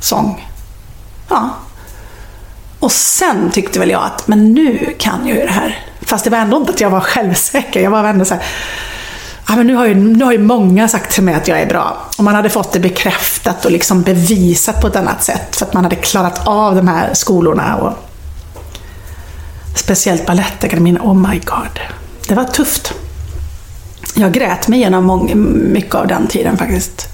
[0.00, 0.48] sång.
[1.28, 1.50] Ja.
[2.78, 5.87] Och sen tyckte väl jag att, men nu kan jag ju det här.
[6.08, 7.80] Fast det var ändå inte att jag var självsäker.
[7.80, 8.42] Jag var ändå så här,
[9.48, 11.66] ja, men nu, har ju, nu har ju många sagt till mig att jag är
[11.66, 11.96] bra.
[12.18, 15.56] Och man hade fått det bekräftat och liksom bevisat på ett annat sätt.
[15.56, 17.76] För att man hade klarat av de här skolorna.
[17.76, 17.92] Och
[19.74, 21.80] speciellt Balettakademin, oh my god.
[22.28, 22.94] Det var tufft.
[24.14, 25.30] Jag grät mig igenom
[25.72, 27.08] mycket av den tiden faktiskt.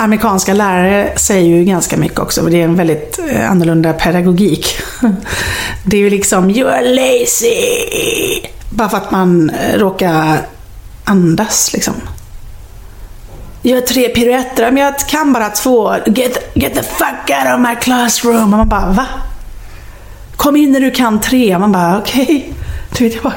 [0.00, 4.78] Amerikanska lärare säger ju ganska mycket också, det är en väldigt eh, annorlunda pedagogik.
[5.84, 7.54] Det är ju liksom “You are lazy”
[8.70, 10.38] bara för att man eh, råkar
[11.04, 11.94] andas liksom.
[13.62, 15.94] Gör tre piruetter, men jag kan bara två.
[16.06, 18.42] Get, get the fuck out of my classroom.
[18.42, 19.06] Och man bara, va?
[20.36, 21.54] Kom in när du kan tre.
[21.54, 22.52] Och Man bara, okej.
[22.92, 23.32] Okay.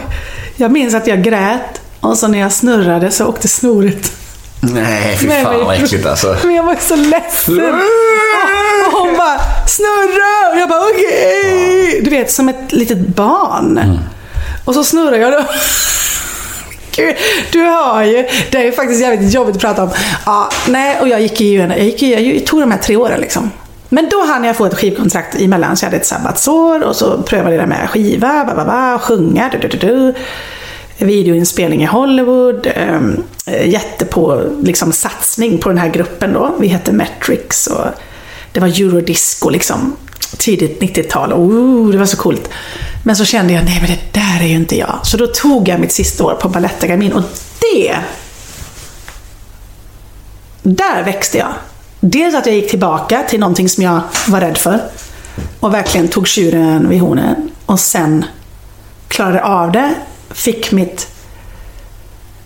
[0.55, 4.20] jag minns att jag grät och så när jag snurrade så åkte snoret
[4.61, 6.37] Nej, fy fan vad äckligt alltså.
[6.43, 7.59] Men jag var så ledsen.
[8.87, 10.53] Och hon bara, snurra!
[10.53, 11.87] Och jag bara, okej.
[11.87, 12.01] Okay.
[12.01, 13.77] Du vet, som ett litet barn.
[13.77, 13.97] Mm.
[14.65, 15.43] Och så snurrar jag då.
[16.95, 17.15] Gud,
[17.51, 18.27] du hör ju.
[18.51, 19.89] Det är ju faktiskt jävligt jobbigt att prata om.
[20.25, 23.51] Ja, nej, och jag gick ju, jag, gick, jag tog de här tre åren liksom.
[23.89, 27.21] Men då hann jag få ett skivkontrakt emellan, så jag hade ett sabbatsår och så
[27.21, 30.13] prövade jag med skiva, ba, ba, ba, sjunga, du, du, du, du
[31.05, 32.67] videoinspelning i Hollywood.
[32.75, 36.55] Ehm, eh, jättepå liksom, satsning på den här gruppen då.
[36.59, 37.85] Vi hette Metrix och
[38.51, 39.95] det var eurodisco liksom.
[40.37, 41.33] Tidigt 90-tal.
[41.33, 42.49] Oh, det var så coolt.
[43.03, 44.99] Men så kände jag, nej men det där är ju inte jag.
[45.03, 47.23] Så då tog jag mitt sista år på Balettakademin och
[47.59, 47.95] det...
[50.63, 51.53] Där växte jag.
[51.99, 54.79] Dels att jag gick tillbaka till någonting som jag var rädd för.
[55.59, 57.51] Och verkligen tog tjuren vid hornen.
[57.65, 58.25] Och sen
[59.07, 59.93] klarade av det
[60.33, 61.07] fick mitt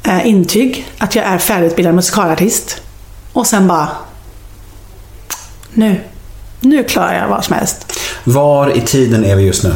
[0.04, 2.82] eh, intyg att jag är färdigutbildad musikalartist.
[3.34, 3.88] Och sen bara...
[5.74, 6.02] Nu.
[6.60, 8.00] Nu klarar jag vad som helst.
[8.24, 9.74] Var i tiden är vi just nu?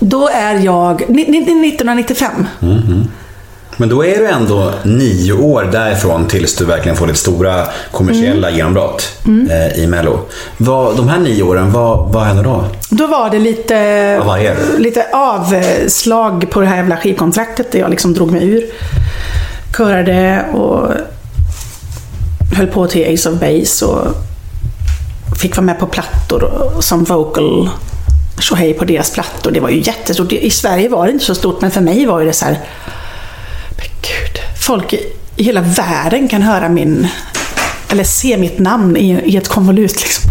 [0.00, 1.02] Då är jag...
[1.08, 2.46] ni- ni- 1995.
[3.80, 8.48] Men då är du ändå nio år därifrån tills du verkligen får ditt stora kommersiella
[8.48, 8.58] Mm.
[8.58, 9.08] genombrott
[9.50, 10.18] eh, i Mello.
[10.56, 12.64] Vad, de här nio åren, vad, vad hände då?
[12.90, 14.56] Då var det lite, Vad var det?
[14.78, 18.64] lite avslag på det här jävla skivkontraktet där jag liksom drog mig ur.
[19.76, 20.92] Körade och
[22.56, 24.06] höll på till Ace of Base och
[25.40, 26.50] fick vara med på plattor
[26.80, 27.70] som vocal
[28.40, 29.50] tjohej på deras plattor.
[29.50, 30.32] Det var ju jättestort.
[30.32, 32.58] I Sverige var det inte så stort men för mig var det så här.
[34.70, 37.08] Folk i, hela världen kan höra min
[37.88, 40.30] eller se mitt namn i, i ett konvolut liksom.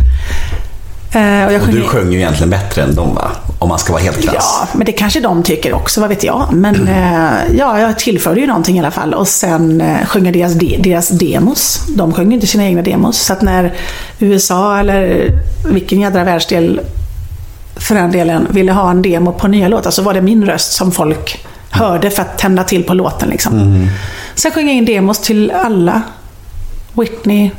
[1.13, 3.31] Eh, och Och du sjunger- sjöng ju egentligen bättre än dem va?
[3.59, 4.35] Om man ska vara helt krass.
[4.61, 6.53] Ja, men det kanske de tycker också, vad vet jag.
[6.53, 9.13] Men eh, ja, jag tillförde ju någonting i alla fall.
[9.13, 11.81] Och sen eh, sjöng jag deras, de, deras demos.
[11.87, 13.17] De sjöng inte sina egna demos.
[13.17, 13.73] Så att när
[14.19, 15.31] USA eller
[15.65, 16.81] vilken jädra världsdel
[17.75, 20.71] för den delen ville ha en demo på nya låtar så var det min röst
[20.71, 23.29] som folk hörde för att tända till på låten.
[23.29, 23.87] Liksom.
[24.35, 26.01] Sen sjöng jag in demos till alla.
[26.93, 27.51] Whitney,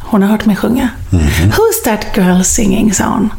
[0.00, 0.88] hon har hört mig sjunga.
[1.10, 3.30] Who's that girl singing, sa hon.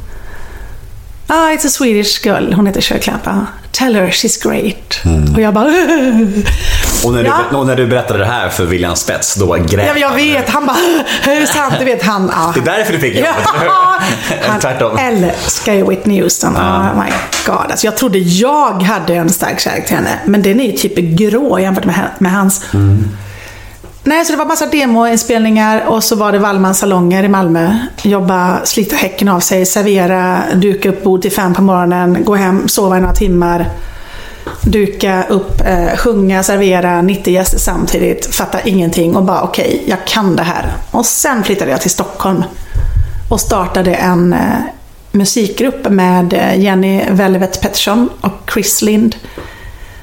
[1.27, 2.53] Ah, it's a Swedish girl.
[2.53, 3.27] Hon heter Shirley Clamp.
[3.71, 4.99] Tell her she's great.
[5.35, 5.65] Och jag bara...
[7.05, 7.33] Och när, Ja.
[7.51, 10.49] du, och när du berättade det här för William Spets, då grät Ja, jag vet.
[10.49, 10.77] Han bara...
[11.31, 11.73] Hur sant?
[11.79, 12.31] Du vet, han...
[12.33, 12.51] ah.
[12.53, 13.33] Det är därför du fick jobbet,
[13.65, 13.99] Ja,
[14.47, 14.97] han Tvärtom.
[14.97, 16.55] älskar ju Whitney Houston.
[16.57, 17.11] Oh my
[17.45, 17.55] god.
[17.71, 20.19] Alltså, jag trodde jag hade en stark kärlek till henne.
[20.25, 22.65] Men den är ju typ grå jämfört med, med hans.
[24.03, 27.77] Nej, så det var massa demoinspelningar och så var det Wallmans salonger i Malmö.
[28.03, 32.67] Jobba, slita häcken av sig, servera, duka upp bord till fem på morgonen, gå hem,
[32.67, 33.69] sova i några timmar.
[34.61, 40.35] Duka upp, eh, sjunga, servera 90 gäster samtidigt, fatta ingenting och bara okej, jag kan
[40.35, 40.73] det här.
[40.91, 42.43] Och sen flyttade jag till Stockholm
[43.29, 44.39] och startade en eh,
[45.11, 49.15] musikgrupp med eh, Jenny Velvet Pettersson och Chris Lind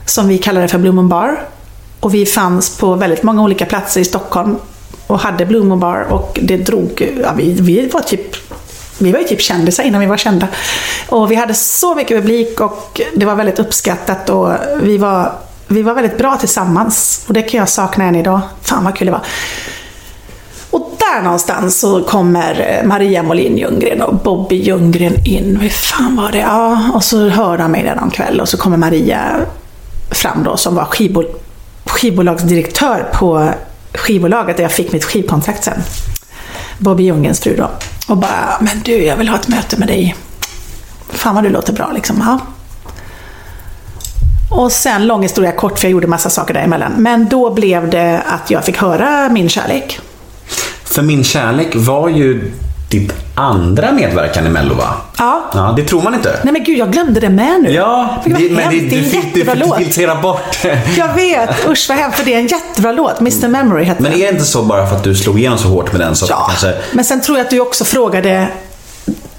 [0.07, 1.41] som vi kallade för Blue Bar.
[2.01, 4.57] Och vi fanns på väldigt många olika platser i Stockholm
[5.07, 8.37] och hade Blue Bar och det drog, ja, vi, vi var typ
[8.99, 10.49] vi var ju typ kändisar innan vi var kända.
[11.09, 15.33] Och vi hade så mycket publik och det var väldigt uppskattat och vi var,
[15.67, 17.25] vi var väldigt bra tillsammans.
[17.27, 18.41] Och det kan jag sakna än idag.
[18.63, 19.23] Fan vad kul det var.
[20.71, 25.57] Och där någonstans så kommer eh, Maria Molin Ljunggren och Bobby Ljunggren in.
[25.57, 26.39] Hur fan var det?
[26.39, 29.37] Ja, och så hörde han mig där någon kväll och så kommer Maria
[30.11, 31.27] fram då som var skivbol
[31.97, 33.53] skivbolagsdirektör på
[33.95, 35.83] skivbolaget där jag fick mitt skivkontrakt sen.
[36.79, 37.71] Bobby Ljunggrens fru då.
[38.09, 40.17] Och bara, men du, jag vill ha ett möte med dig.
[41.09, 42.17] Fan vad du låter bra liksom.
[42.27, 42.39] Ja.
[44.51, 46.93] Och sen, lång historia kort, för jag gjorde massa saker däremellan.
[46.97, 50.01] Men då blev det att jag fick höra min kärlek.
[50.85, 52.53] För min kärlek var ju
[52.89, 54.95] ditt andra medverkan i Mello va?
[55.19, 55.51] Ja.
[55.55, 56.41] Ja, det tror man inte.
[56.43, 57.71] Nej men gud, jag glömde det med nu.
[57.73, 59.79] Ja, det, men det, det är du en du jättebra fick låt.
[59.79, 60.59] filtrera bort.
[60.97, 63.21] Jag vet, usch vad hemskt, för det är en jättebra låt.
[63.21, 65.69] Mr Memory hette Men är det inte så bara för att du slog igenom så
[65.69, 66.75] hårt med den så Ja, kanske...
[66.93, 68.49] men sen tror jag att du också frågade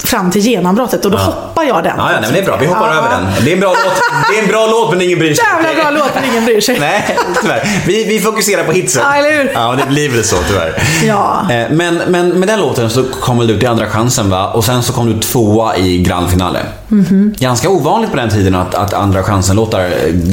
[0.07, 1.93] fram till genombrottet och då hoppar jag den.
[1.97, 2.57] Ja, ja nej, men det är bra.
[2.57, 2.97] Vi hoppar Ja.
[2.97, 3.25] över den.
[3.45, 3.93] Det är en bra låt,
[4.31, 5.45] det är en bra låt men ingen bryr sig.
[5.63, 6.79] Jävla bra låt, men ingen bryr sig.
[6.79, 7.67] Nej, tyvärr.
[7.87, 9.01] Vi, vi fokuserar på hitsen.
[9.05, 9.51] Ja, eller hur?
[9.53, 10.83] Ja, det blir väl så tyvärr.
[11.05, 11.41] Ja.
[11.51, 14.47] Eh, Men, men med den låten så kom du till andra chansen va?
[14.51, 16.59] Och sen så kom du tvåa i Grand Finale.
[16.87, 17.33] Mhm.
[17.39, 19.89] Ganska ovanligt på den tiden att, att andra chansen-låtar eh,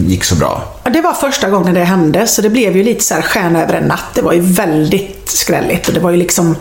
[0.07, 0.62] gick så bra.
[0.85, 3.62] Ja, Det var första gången det hände, så det blev ju lite så här stjärna
[3.62, 4.05] över en natt.
[4.14, 6.57] Det var ju väldigt skrälligt och det var ju liksom...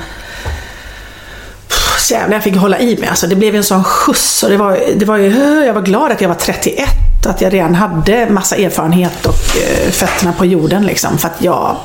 [2.11, 3.09] Jävlar, jag fick hålla i mig.
[3.09, 5.63] Alltså, det blev en sån skjuts och det var, det var ju...
[5.65, 6.89] Jag var glad att jag var 31
[7.25, 11.17] och att jag redan hade massa erfarenhet och eh, fötterna på jorden liksom.
[11.17, 11.75] För att jag...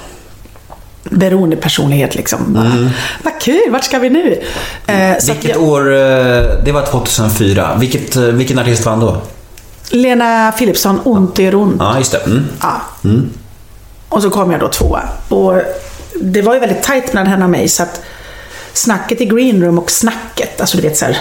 [1.10, 2.38] Beroende personlighet liksom.
[2.54, 2.90] Bara,
[3.22, 4.42] Vad kul, vart ska vi nu?
[4.86, 5.92] Eh, Vilket jag, år?
[5.94, 5.98] eh,
[6.64, 7.76] Det var 2004.
[7.78, 9.16] Vilket, eh, vilken artist vann då?
[9.90, 11.76] Lena Philipsson, Ont gör ont.
[11.78, 12.18] Ja, just det.
[12.18, 12.46] Mm.
[12.60, 12.80] Ja.
[14.08, 15.00] Och så kom jag då tvåa.
[15.28, 15.54] Och
[16.20, 18.00] det var ju väldigt tajt mellan henne och mig så att
[18.72, 21.18] snacket i green room och snacket, alltså du vet så här,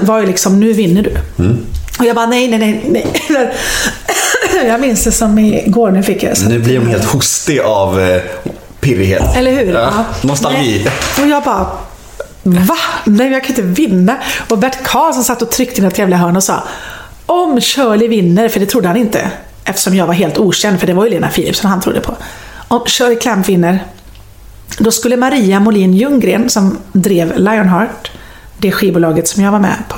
[0.00, 1.16] var ju liksom nu vinner du.
[1.98, 2.84] Och jag bara nej, nej, nej,
[3.28, 3.52] nej.
[4.66, 6.48] jag minns det som igår, nu fick jag.
[6.48, 8.22] Nu blir de helt hostig av eh,
[8.80, 9.36] pirrighet.
[9.36, 9.74] Eller hur?
[9.74, 10.04] Ja.
[10.22, 10.82] Nostalgi.
[10.84, 10.92] Nej.
[11.24, 11.66] Och jag bara,
[12.42, 12.76] va?
[13.04, 14.16] Nej, jag kan inte vinna.
[14.48, 16.62] Och Bert Karlsson satt och tryckte i något jävla hörn och sa,
[17.26, 19.30] om Shirley vinner, för det trodde han inte,
[19.64, 22.16] eftersom jag var helt okänd, för det var ju Lena Philipsson han trodde på.
[22.68, 23.84] Om Shirley Clamp vinner,
[24.78, 28.10] då skulle Maria Molin Ljunggren, som drev Lionheart,
[28.58, 29.96] det skivbolaget som jag var med på,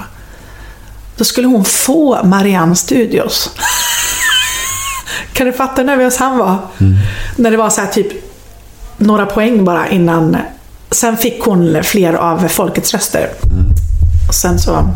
[1.16, 3.50] då skulle hon få Marianne Studios.
[5.32, 6.56] Kan du fatta hur nervös han var?
[7.36, 8.12] När det var så här typ
[8.96, 10.36] några poäng bara innan.
[10.90, 13.30] Sen fick hon fler av folkets röster.
[14.28, 14.88] Och sen så...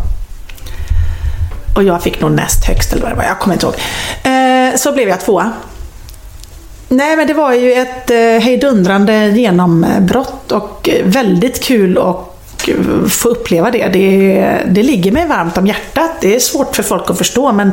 [1.76, 3.74] Och jag fick nog näst högst eller vad det var, jag kommer inte ihåg.
[4.22, 5.52] Eh, så blev jag tvåa.
[6.92, 12.38] Nej, men det var ju ett eh, hejdundrande genombrott och väldigt kul att
[13.08, 13.88] få uppleva det.
[13.88, 14.58] det.
[14.66, 16.10] Det ligger mig varmt om hjärtat.
[16.20, 17.70] Det är svårt för folk att förstå, men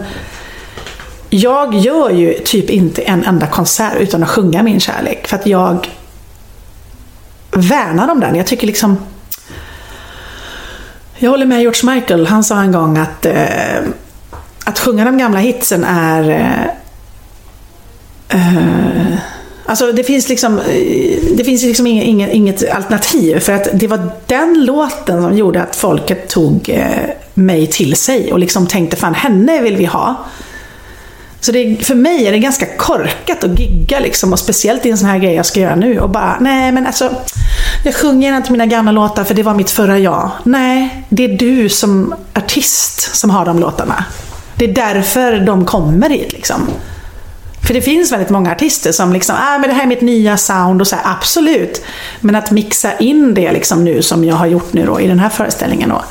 [1.29, 5.27] jag gör ju typ inte en enda konsert utan att sjunga min kärlek.
[5.27, 5.89] För att jag
[7.51, 8.35] värnar om den.
[8.35, 8.97] Jag tycker liksom...
[11.17, 12.27] Jag håller med George Michael.
[12.27, 13.79] Han sa en gång att eh,
[14.69, 16.71] att sjunga de gamla hitsen är eh,
[18.29, 19.17] Eh,
[19.65, 23.39] alltså det finns liksom, eh, det finns liksom inget, inget, inget, alternativ.
[23.39, 28.33] För att det var den låten som gjorde att folket tog eh, mig till sig
[28.33, 30.25] och liksom tänkte fan henne vill vi ha.
[31.41, 34.97] Så det, för mig är det ganska korkat att gigga liksom, och speciellt i en
[34.97, 37.15] sån här grej jag ska göra nu och bara, nej men alltså,
[37.83, 40.31] jag sjunger inte mina gamla låtar för det var mitt förra jag.
[40.43, 44.05] Nej, det är du som artist som har de låtarna.
[44.55, 46.67] Det är därför de kommer hit liksom.
[47.67, 50.37] För det finns väldigt många artister som liksom, ah, men det här är mitt nya
[50.37, 51.83] sound och så här, absolut.
[52.19, 55.19] Men att mixa in det liksom nu som jag har gjort nu då i den
[55.19, 56.03] här föreställningen då,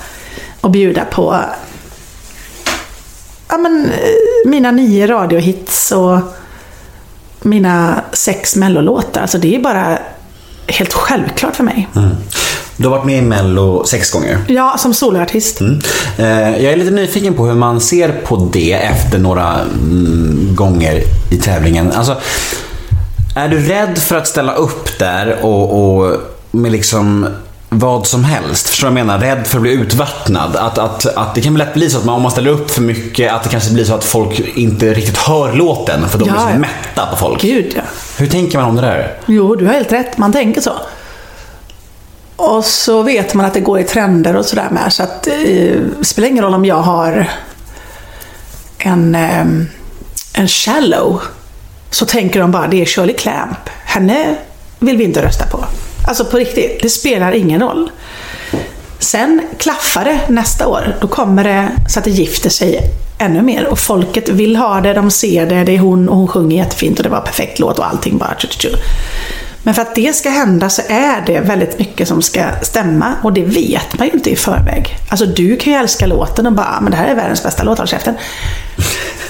[0.61, 1.41] och bjuda på
[3.49, 6.19] ja, men, eh, mina nio radiohits och
[7.43, 9.21] mina sex mellolåtar.
[9.21, 9.99] Alltså det är bara
[10.69, 11.89] helt självklart för mig.
[11.97, 12.11] Mm.
[12.77, 14.39] Du har varit med i Mello sex gånger.
[14.49, 15.61] Ja, som soloartist.
[15.61, 15.81] Mm.
[16.19, 21.03] Eh, jag är lite nyfiken på hur man ser på det efter några mm, gånger
[21.31, 21.93] i tävlingen.
[21.93, 22.17] Alltså,
[23.37, 26.17] är du rädd för att ställa upp där och, och
[26.51, 27.27] med liksom
[27.69, 28.69] vad som helst.
[28.69, 29.19] Förstår du vad jag menar?
[29.19, 30.57] Rädd för att bli utvattnad.
[30.57, 32.83] Att, att, att det kan lätt bli så att man, om man ställer upp för
[32.83, 36.33] mycket, att det kanske blir så att folk inte riktigt hör låten för de Ja,
[36.35, 36.59] blir så ja.
[36.59, 37.43] mätta på folk.
[37.43, 37.83] Gud ja.
[38.19, 39.19] Hur tänker man om det där?
[39.27, 40.19] Jo, du har helt rätt.
[40.19, 40.73] Man tänker så.
[42.37, 44.93] Och så vet man att det går i trender och sådär med.
[44.93, 47.31] Så att eh, det spelar ingen roll om jag har
[48.79, 49.47] en, eh,
[50.35, 51.23] en shallow.
[51.91, 53.69] Så tänker de bara, det är Shirley Clamp.
[53.85, 54.37] Henne
[54.79, 55.65] vill vi inte rösta på.
[56.09, 57.91] Alltså på riktigt, det spelar ingen roll.
[58.99, 60.97] Sen klaffar det nästa år.
[61.01, 62.81] Då kommer det så att det gifter sig
[63.19, 63.67] ännu mer.
[63.67, 66.99] Och folket vill ha det, de ser det, det är hon och hon sjunger jättefint
[66.99, 68.77] och det var en perfekt låt och allting bara tju, tju, tju.
[69.63, 73.33] Men för att det ska hända så är det väldigt mycket som ska stämma och
[73.33, 74.97] det vet man ju inte i förväg.
[75.09, 77.63] Alltså du kan ju älska låten och bara, ah, men det här är världens bästa
[77.63, 78.15] låt, håll käften.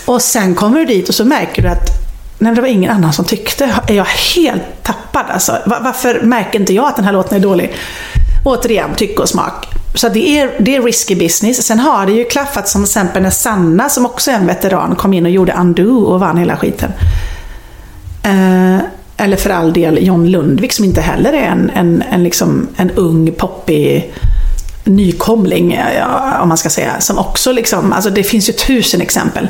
[0.04, 2.07] Och sen kommer du dit och så märker du att
[2.38, 3.80] Nej, det var ingen annan som tyckte.
[3.88, 5.58] Är jag helt tappad alltså?
[5.66, 7.74] Varför märker inte jag att den här låten är dålig?
[8.44, 9.66] Återigen, tycke och smak.
[9.94, 11.66] Så det är, det är risky business.
[11.66, 14.96] Sen har det ju klaffat som till exempel när Sanna, som också är en veteran,
[14.96, 16.92] kom in och gjorde Undo och vann hela skiten.
[18.22, 18.78] Eh,
[19.16, 22.90] eller för all del John Lundvik som inte heller är en, en, en, liksom, en
[22.90, 24.14] ung, poppig
[24.84, 27.00] nykomling, ja, om man ska säga.
[27.00, 29.48] Som också liksom, alltså det finns ju tusen exempel.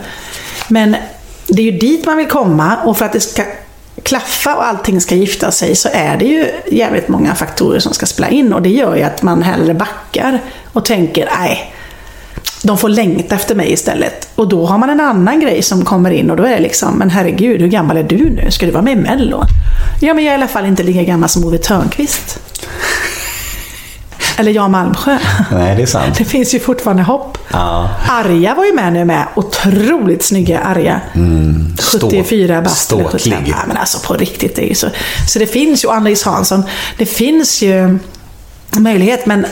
[0.68, 0.96] Men
[1.48, 3.42] det är ju dit man vill komma och för att det ska
[4.02, 8.06] klaffa och allting ska gifta sig så är det ju jävligt många faktorer som ska
[8.06, 10.40] spela in och det gör ju att man hellre backar
[10.72, 11.74] och tänker nej,
[12.62, 14.28] de får längta efter mig istället.
[14.34, 16.98] Och då har man en annan grej som kommer in och då är det liksom,
[16.98, 18.50] men herregud, hur gammal är du nu?
[18.50, 19.44] Ska du vara med i Mello?
[20.00, 22.40] Ja, men jag är i alla fall inte lika gammal som Ove Thörnqvist.
[24.38, 25.18] Eller Jan Malmsjö.
[25.52, 26.18] Nej, det är sant.
[26.18, 27.38] Det finns ju fortfarande hopp.
[27.52, 27.90] Ja.
[28.08, 29.26] Arja var ju med nu med.
[29.34, 31.00] Otroligt snygga Arja.
[31.14, 31.76] Mm.
[31.78, 33.18] Stå- 74 bast eller 75.
[33.20, 33.48] ståtlig.
[33.50, 34.56] Ja, men alltså på riktigt.
[34.56, 34.86] Det är ju så.
[35.28, 36.62] så det finns ju, Ann-Louise Hansson,
[36.98, 37.98] det finns ju
[38.78, 39.46] möjlighet men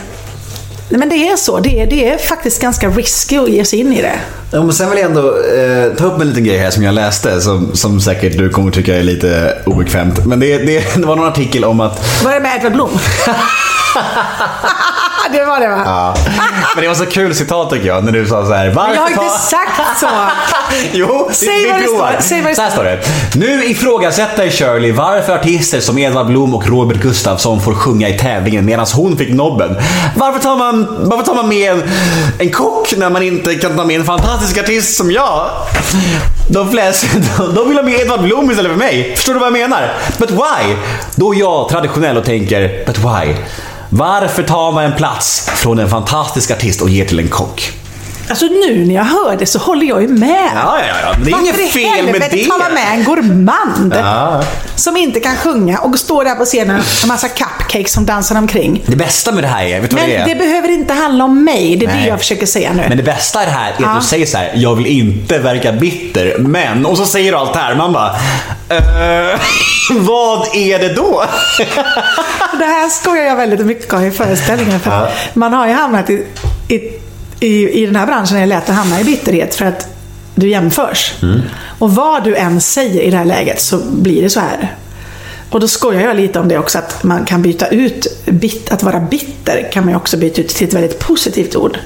[0.88, 1.60] men det är så.
[1.60, 4.14] Det är, det är faktiskt ganska risky att ge sig in i det.
[4.52, 6.94] Ja, men sen vill jag ändå eh, ta upp en liten grej här som jag
[6.94, 10.26] läste som, som säkert du kommer tycka är lite obekvämt.
[10.26, 12.90] Men det, det, det var någon artikel om att Var det med Edvard Blom?
[15.32, 15.82] det var det va?
[15.84, 16.14] Ja.
[16.74, 18.70] Men det var så kul citat tycker jag när du sa så här.
[18.70, 20.06] Varför Jag har inte ta- sagt så.
[20.92, 22.12] Jo, Säg vi det provar.
[22.12, 23.00] står, säg vad det Så här står det.
[23.34, 28.64] Nu ifrågasätter Shirley varför artister som Edvard Blom och Robert Gustafsson får sjunga i tävlingen
[28.64, 29.76] medan hon fick nobben.
[30.16, 31.82] Varför tar man, varför tar man med en,
[32.38, 35.50] en kock när man inte kan ta med en fantastisk artist som jag?
[36.50, 37.06] De flesta
[37.54, 39.12] de vill ha med Edvard Blom istället för mig.
[39.16, 39.92] Förstår du vad jag menar?
[40.18, 40.74] But why?
[41.14, 43.34] Då är jag traditionell och tänker, but why?
[43.98, 47.72] Varför tar man en plats från en fantastisk artist och ger till en kock?
[48.28, 50.50] Alltså nu när jag hör det så håller jag ju med.
[50.54, 51.14] Ja, ja, ja.
[51.24, 52.44] Det är Varför inget fel med det.
[52.44, 54.42] tar man med en gourmand Ja.
[54.76, 58.38] som inte kan sjunga och står där på scenen med en massa cupcakes som dansar
[58.38, 58.82] omkring?
[58.86, 60.26] Det bästa med det här är, vet du Men det är?
[60.26, 62.08] det behöver inte handla om mig, det är det Nej.
[62.08, 62.84] jag försöker säga nu.
[62.88, 63.88] Men det bästa i det här är Ja.
[63.88, 66.86] att du säger så här: jag vill inte verka bitter, men...
[66.86, 68.08] Och så säger du allt det här, man bara...
[68.68, 69.38] Eh,
[69.98, 71.24] vad är det då?
[72.58, 74.80] Det här skojar jag väldigt mycket om i föreställningen.
[74.80, 76.26] För att Man har ju hamnat i,
[76.68, 76.80] i,
[77.40, 79.88] i, i den här branschen är det lätt att hamna i bitterhet för att
[80.34, 81.14] du jämförs.
[81.78, 84.76] Och vad du än säger i det här läget så blir det så här.
[85.50, 88.82] Och då skojar jag lite om det också, att man kan byta ut, bit, att
[88.82, 91.78] vara bitter kan man ju också byta ut till ett väldigt positivt ord.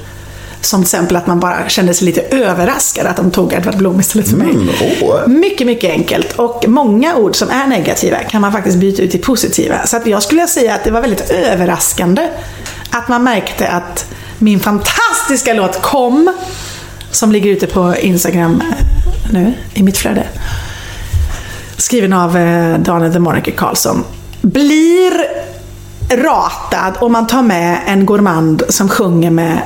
[0.61, 3.99] Som till exempel att man bara kände sig lite överraskad att de tog Edvard Blom
[3.99, 4.55] istället för mig.
[5.01, 5.27] åh.
[5.27, 6.33] Mycket, mycket enkelt.
[6.39, 9.85] Och många ord som är negativa kan man faktiskt byta ut till positiva.
[9.85, 12.29] Så att jag skulle säga att det var väldigt överraskande
[12.89, 14.05] att man märkte att
[14.37, 15.10] min fantastiska
[15.45, 16.33] låt Kom,
[17.11, 18.85] som ligger ute på Instagram eh,
[19.33, 20.27] nu, i mitt flöde,
[21.77, 24.03] skriven av eh, Daniel the Monarchy Karlsson,
[24.41, 25.11] blir
[26.09, 29.61] ratad om man tar med en gourmand som sjunger med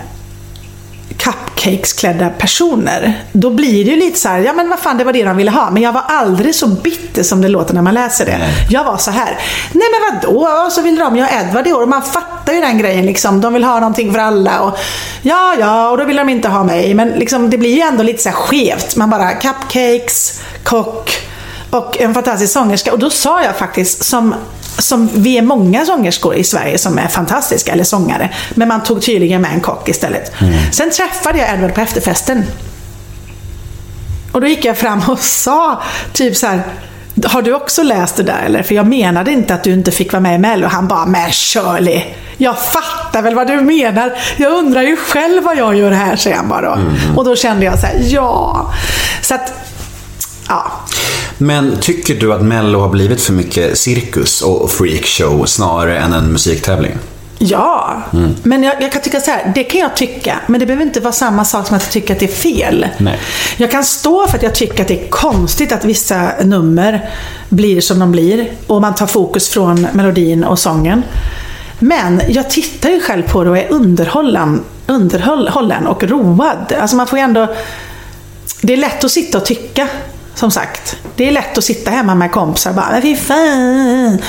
[1.18, 3.24] cupcakesklädda personer.
[3.32, 5.38] Då blir det ju lite så här, ja men vad fan det var det de
[5.38, 5.72] ville ha.
[5.72, 8.40] Men jag var aldrig så bitter som det låter när man läser det.
[8.70, 9.40] Jag var så här,
[9.72, 10.66] nej men vadå?
[10.66, 11.82] Och så vill de ju ha Edvard i år.
[11.82, 13.42] Och man fattar ju den grejen liksom.
[13.42, 14.62] De vill ha någonting för alla.
[14.62, 14.78] Och,
[15.22, 16.94] ja, ja, och då vill de inte ha mig.
[16.94, 18.96] Men liksom, det blir ju ändå lite så här skevt.
[18.96, 21.12] Man bara, cupcakes, kock
[21.70, 22.94] och en fantastisk sångerska.
[22.94, 24.36] Och då sa jag faktiskt, som,
[24.78, 28.30] som vi är många sångerskor i Sverige som är fantastiska, eller sångare.
[28.56, 30.32] Men man tog tydligen med en kock istället.
[30.72, 32.44] Sen träffade jag Edward på efterfesten.
[34.32, 35.82] Och då gick jag fram och sa
[36.14, 36.62] typ så här.
[37.26, 38.64] Har du också läst det där eller?
[38.64, 40.68] För jag menade inte att du inte fick vara med i Mello.
[40.68, 42.04] Han bara, men Shirley,
[42.38, 44.18] jag fattar väl vad du menar.
[44.38, 46.82] Jag undrar ju själv vad jag gör här, säger han bara då.
[47.16, 48.74] Och då kände jag så här, ja.
[49.22, 49.54] Så att,
[50.50, 50.72] ja.
[51.38, 56.32] Men tycker du att Mello har blivit för mycket cirkus och freakshow snarare än en
[56.32, 56.92] musiktävling?
[57.38, 58.02] Ja,
[58.44, 61.00] men jag, jag kan tycka så här, det kan jag tycka, men det behöver inte
[61.00, 62.88] vara samma sak som att jag tycker att det är fel.
[62.98, 63.20] Nej.
[63.58, 67.10] Jag kan stå för att jag tycker att det är konstigt att vissa nummer
[67.50, 71.04] blir som de blir och man tar fokus från melodin och sången.
[71.80, 76.74] Men jag tittar ju själv på det och är underhållen, underhållen och road.
[76.80, 77.56] Alltså man får ju ändå...
[78.62, 79.88] Det är lätt att sitta och tycka,
[80.36, 80.98] som sagt.
[81.16, 84.22] Det är lätt att sitta hemma med kompisar och bara, fy fan.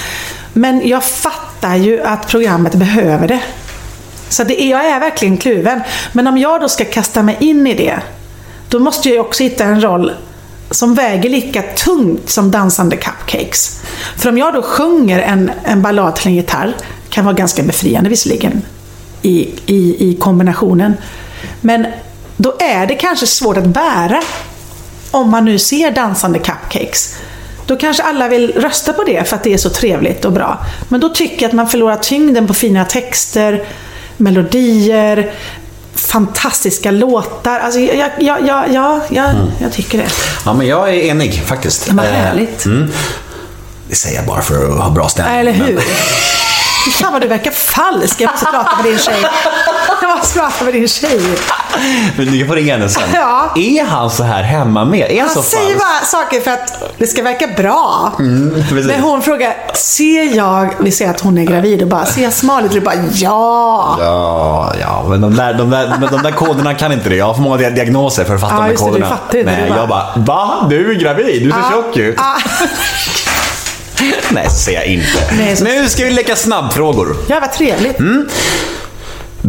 [0.52, 3.40] Men jag fattar ju att programmet behöver det.
[4.28, 5.80] Så det är, jag är verkligen kluven.
[6.12, 8.00] Men om jag då ska kasta mig in i det,
[8.68, 10.12] då måste jag ju också hitta en roll
[10.70, 13.80] som väger lika tungt som dansande cupcakes.
[14.16, 16.76] För om jag då sjunger en, en ballad till en gitarr,
[17.08, 18.62] kan vara ganska befriande visserligen
[19.22, 20.94] i, i, i kombinationen.
[21.60, 21.86] Men
[22.36, 24.22] då är det kanske svårt att bära
[25.16, 27.14] om man nu ser dansande cupcakes.
[27.66, 30.58] Då kanske alla vill rösta på det för att det är så trevligt och bra.
[30.88, 33.64] Men då tycker jag att man förlorar tyngden på fina texter,
[34.16, 35.32] melodier,
[35.94, 37.60] fantastiska låtar.
[37.60, 40.08] Alltså, jag, jag, jag, jag, jag, jag, jag tycker det.
[40.44, 41.88] Ja, men jag är enig faktiskt.
[41.92, 42.64] Vad Eh, härligt.
[42.64, 42.90] Mm.
[43.88, 45.38] Det säger jag bara för att ha bra stämning.
[45.38, 45.74] Eller hur?
[45.74, 45.82] men-
[46.92, 48.20] Fan vad du verkar falsk.
[48.20, 49.14] Jag måste prata med din tjej.
[50.02, 51.20] Jag måste prata med din tjej.
[52.16, 53.02] Men du får ringa henne sen.
[53.14, 53.52] Ja.
[53.56, 55.10] Är han så här hemma med?
[55.10, 55.78] Är han så Han säger falsk?
[55.78, 58.12] bara saker för att det ska verka bra.
[58.68, 58.86] precis.
[58.86, 62.32] När hon frågar, ser jag, vi ser att hon är gravid och bara, ser jag
[62.32, 62.72] smal ut?
[62.72, 63.96] Du bara, ja.
[64.00, 67.16] Ja, ja, men de där, de, där, men de där koderna kan inte det.
[67.16, 69.06] Jag har för många diagnoser för att fatta Ja, de där det, koderna.
[69.08, 69.50] fattar inte.
[69.50, 70.66] Nej, bara- jag bara, va?
[70.70, 71.42] Du är gravid?
[71.42, 72.16] Du ser tjock ut.
[72.20, 72.36] Ah,
[74.30, 75.34] Nej, så säger jag inte.
[75.38, 77.16] Nej, så- Nu ska vi leka snabbfrågor.
[77.28, 77.98] ja, vad trevligt.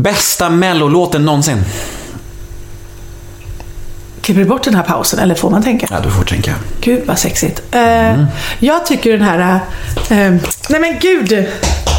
[0.02, 1.64] Bästa mellolåten någonsin?
[4.22, 5.88] Klipper du bort den här pausen eller får man tänka?
[5.92, 6.54] Ja, du får tänka.
[6.82, 7.62] Gud vad sexigt.
[7.72, 8.24] Eh,
[8.60, 9.60] Jag tycker den här...
[10.10, 10.32] eh,
[10.70, 11.30] nej men gud!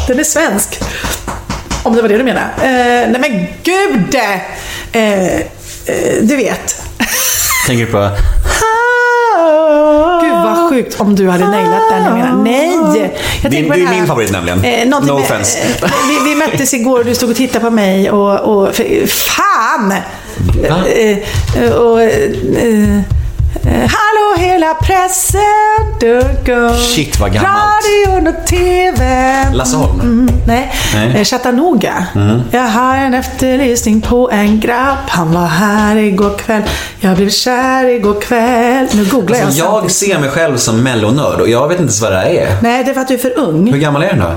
[0.07, 0.79] Den är svensk.
[1.83, 2.45] Om det var det du menade.
[2.61, 4.15] Eh, nej men gud!
[4.91, 5.43] Eh, eh,
[6.21, 6.81] du vet.
[7.67, 8.09] Tänker du på...
[10.69, 12.03] Sjukt om du hade nailat den.
[12.03, 12.75] Jag menar, nej!
[13.41, 14.89] Jag Det tänker på det är min favorit nämligen.
[14.89, 15.59] någonting No med- offense.
[15.59, 15.91] eh,
[16.25, 18.39] vi, vi möttes igår och du stod och tittade på mig och...
[18.39, 19.93] och för, fan!
[20.69, 20.83] Va?
[20.87, 21.17] Eh,
[21.63, 22.07] eh, och, eh,
[22.57, 22.99] eh,
[23.65, 25.39] hallå hela pressen!
[25.99, 26.73] Du går.
[26.95, 27.55] Shit, vad gammalt.
[28.07, 29.53] Radion och TVn.
[29.53, 29.99] Lasse Holm?
[30.01, 31.05] Mm, nej, Nej.
[31.05, 31.15] Mm.
[31.17, 32.05] Eh, Chattanooga.
[32.51, 34.97] Jag har en efterlysning på en grabb.
[35.07, 36.61] Han var här igår kväll.
[36.99, 38.87] Jag blev kär igår kväll.
[38.93, 39.95] Nu googlar jag Alltså, jag samtidigt.
[39.95, 42.55] ser mig själv som mellonörd och jag vet inte ens vad det här är.
[42.61, 43.79] Nej, det är för att du är för Hur ung.
[43.79, 44.31] gammal är den då?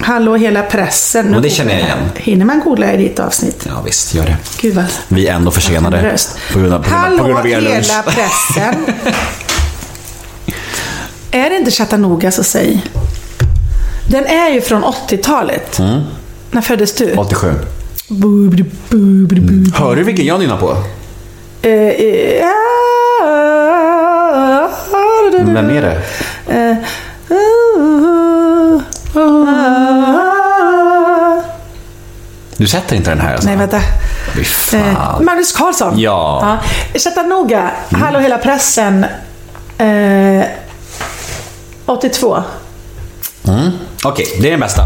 [0.00, 1.24] Hallå hela pressen.
[1.26, 1.98] Nu Men det känner jag igen.
[2.16, 3.66] Hinner man googla i ditt avsnitt?
[3.68, 4.36] Ja visst, gör det.
[4.60, 4.84] Gud vad...
[5.08, 6.16] Vi är ändå försenade.
[6.52, 7.86] På grund av, på grund av, Hallå på grund av er lunch.
[7.88, 8.74] hela pressen.
[11.30, 12.84] är det inte Chattanooga så säg.
[14.10, 15.78] Den är ju från 80-talet.
[15.78, 16.00] Mm.
[16.50, 17.14] När föddes du?
[17.16, 17.52] 87.
[18.08, 19.70] Boobidi, boobidi, boobidi.
[19.74, 20.76] Hör du vilken jag nynnar på?
[21.62, 22.50] Eh, eh, ah,
[25.32, 26.02] Vem är det?
[26.48, 26.76] eh,
[27.30, 28.37] ah, ah.
[32.56, 33.48] Du sätter inte den här alltså?
[33.48, 33.80] Nej, vänta.
[34.34, 35.24] Fy Eh, fan.
[35.24, 35.98] Magnus Carlsson.
[35.98, 36.58] Ja.
[36.94, 36.98] ja.
[37.00, 39.06] Chattanooga, Hallå hela pressen.
[39.78, 40.44] Eh,
[41.86, 42.42] 82.
[43.48, 43.70] Mm.
[44.04, 44.82] Okej, det är den bästa.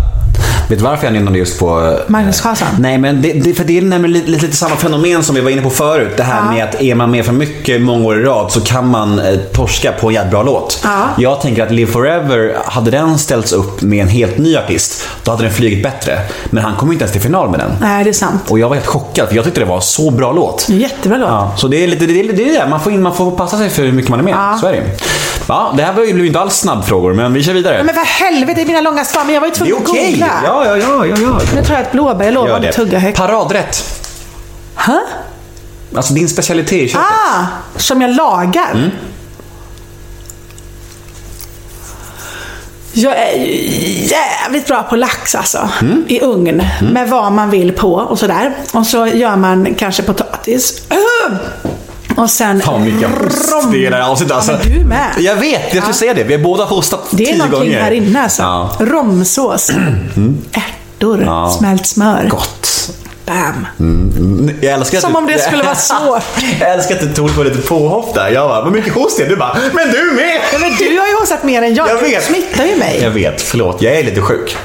[0.68, 1.80] Vet du varför jag nynnade just på...
[1.86, 2.68] eh, Magnus Carlsson.
[2.78, 5.40] Nej, men det, det, för det är nämligen lite, lite, lite samma fenomen som vi
[5.40, 6.12] var inne på förut.
[6.16, 6.52] Det här Ja.
[6.52, 9.34] med att är man med för mycket många år i rad så kan man eh,
[9.52, 10.80] torska på en jävligt bra låt.
[10.84, 10.90] Ja.
[11.18, 15.30] Jag tänker att Live Forever, hade den ställts upp med en helt ny artist, då
[15.30, 16.18] hade den flugit bättre.
[16.50, 17.70] Men han kom ju inte ens till final med den.
[17.80, 18.42] Nej, det är sant.
[18.48, 20.66] Och jag var helt chockad, för jag tyckte det var så bra låt.
[20.68, 21.28] Jättebra låt.
[21.28, 22.70] Ja, så det är lite det, är, det, är det.
[22.70, 24.34] Man, får in, man får passa sig för hur mycket man är med.
[24.34, 24.58] Ja.
[24.60, 24.82] Så är det
[25.49, 27.82] Ja, det här var ju blev inte alls snabbfrågor, men vi kör vidare.
[27.82, 29.24] Men för helvete, det är mina långa svar.
[29.24, 30.43] Men jag var ju det tvungen är att googla.
[30.45, 31.40] Ja, ja, ja, ja, ja.
[31.55, 32.24] Nu tar jag ett blåbär.
[32.24, 33.18] Jag lovar att tugga högt.
[33.18, 34.01] Paradrätt.
[34.74, 34.99] Hä?
[35.97, 37.07] Alltså din specialitet i köket.
[37.07, 38.70] Ah, som jag lagar.
[38.74, 38.90] Mm.
[42.95, 43.36] Jag är
[44.11, 45.68] jävligt bra på lax alltså.
[45.80, 46.05] Mm.
[46.09, 46.62] I ugn.
[46.93, 48.53] Med vad man vill på och sådär.
[48.72, 50.82] Och så gör man kanske potatis.
[52.16, 52.60] Och sen...
[52.60, 54.36] Fan mycket host rom- det är i det här avsnittet.
[54.36, 54.52] Alltså.
[54.52, 55.10] Ja, du med.
[55.18, 55.92] Jag vet, jag skulle Ja.
[55.92, 56.24] säga det.
[56.24, 57.80] Vi har båda hostat Det är tio någonting gånger.
[57.82, 58.42] här inne alltså.
[58.42, 58.70] Ja.
[58.80, 59.70] Romsås.
[60.52, 61.22] Ärtor.
[61.22, 61.50] Ja.
[61.58, 62.28] Smält smör.
[62.30, 62.68] Gott.
[63.33, 63.66] Bam.
[63.80, 65.18] Mm, Jag älskar att Som du...
[65.18, 66.22] om det skulle vara svårt.
[66.61, 68.28] jag älskar att du tog på lite påhopp där.
[68.30, 69.24] Jag bara, vad mycket host det?
[69.24, 70.41] Du bara, men du med!
[70.53, 71.89] Ja, men du har ju hostat mer än jag.
[71.89, 72.24] Jag Du vet.
[72.24, 72.99] smittar ju mig.
[73.03, 73.83] Jag vet, förlåt.
[73.83, 74.57] Jag är lite sjuk.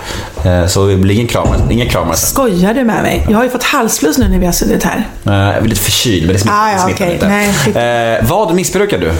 [0.45, 1.57] Eh, Så det blir ingen kramar.
[1.69, 2.29] Ingen kramar sen.
[2.29, 3.25] Skojar du med mig?
[3.29, 4.97] Jag har ju fått halsfluss nu när vi har suttit här.
[5.25, 7.13] Eh, Jag är lite förkyld, men det smittar, Ah, ja, smittar okej.
[7.13, 7.27] inte.
[7.75, 8.15] Nej.
[8.17, 9.11] Eh, vad missbrukar du?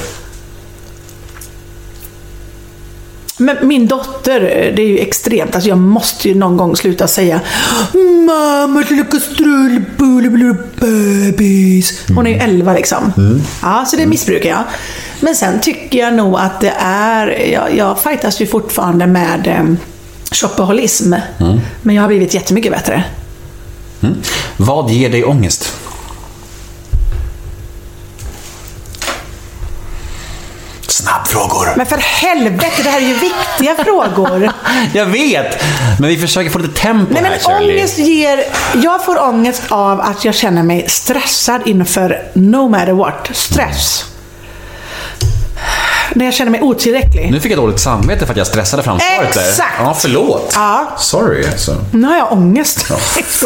[3.38, 4.40] Men min dotter,
[4.76, 5.56] det är ju extremt.
[5.56, 7.42] Alltså jag måste ju någon gång sluta säga
[8.26, 12.04] Mamma, lilla kastrullbulle, bebis.
[12.16, 13.14] Hon är ju 11 liksom.
[13.62, 14.64] Ja, så det missbrukar jag.
[15.20, 19.76] Men sen tycker jag nog att det är, jag, jag fightas ju fortfarande med eh,
[20.32, 21.14] shopaholiism.
[21.82, 23.04] Men jag har blivit jättemycket bättre.
[24.02, 24.16] Mm.
[24.58, 25.74] Vad ger dig ångest?
[31.08, 31.74] Snabbfrågor.
[31.76, 34.52] Men för helvete, det här är ju viktiga frågor.
[34.94, 35.64] Jag vet,
[36.00, 37.78] men vi försöker få lite tempo Nej men här Shirley.
[37.78, 38.44] ångest ger...
[38.76, 43.30] Jag får ångest av att jag känner mig stressad inför no matter what.
[43.34, 44.06] Stress.
[46.14, 47.32] När jag känner mig otillräcklig.
[47.32, 49.50] Nu fick jag dåligt samvete för att jag stressade fram svaret där.
[49.50, 49.74] Exakt.
[49.80, 50.52] Ja, förlåt.
[50.56, 50.96] Ja.
[50.98, 51.76] Sorry alltså.
[51.92, 52.82] Nu har jag ångest.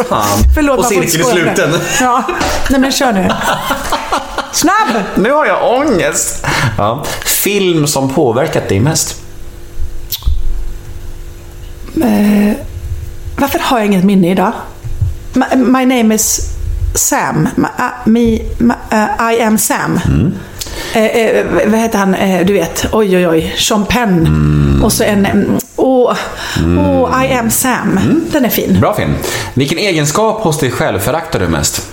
[0.09, 0.27] fan.
[0.55, 1.79] Förlåt, Och cirkeln är sluten.
[2.01, 2.23] Ja.
[2.69, 3.31] Nej men kör nu.
[4.53, 5.03] Snabb!
[5.15, 6.45] Nu har jag ångest.
[6.77, 7.03] Ja.
[7.25, 9.15] Film som påverkat dig mest?
[13.35, 14.51] Varför har jag inget minne idag?
[15.33, 16.49] My, my name is
[16.95, 17.49] Sam.
[17.55, 19.99] My, uh, me, my, uh, I am Sam.
[20.93, 22.15] Eh, eh, vad heter han?
[22.15, 23.55] Eh, du vet, oj oj oj.
[23.57, 24.81] Sean Penn.
[24.83, 25.25] Och så en...
[25.25, 26.15] mm, Åh,
[26.77, 27.99] åh, I am Sam.
[28.31, 28.79] Den är fin.
[28.79, 29.15] Bra film.
[29.53, 31.87] Vilken egenskap hos dig själv föraktar du mest?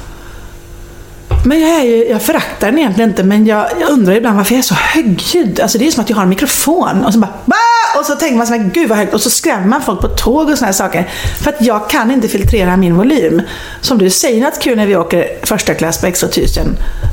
[1.45, 4.55] Men jag, är ju, jag föraktar den egentligen inte, men jag, jag undrar ibland varför
[4.55, 5.61] jag är så högljudd.
[5.61, 8.15] Alltså det är som att jag har en mikrofon och så bara "Bah!" och så
[8.15, 10.59] tänker man så här, gud vad högt och så skrämmer man folk på tåg och
[10.59, 11.11] såna här saker.
[11.43, 13.43] För att jag kan inte filtrera min volym.
[13.81, 16.67] Som du säger något kul när vi åker första klass på X2000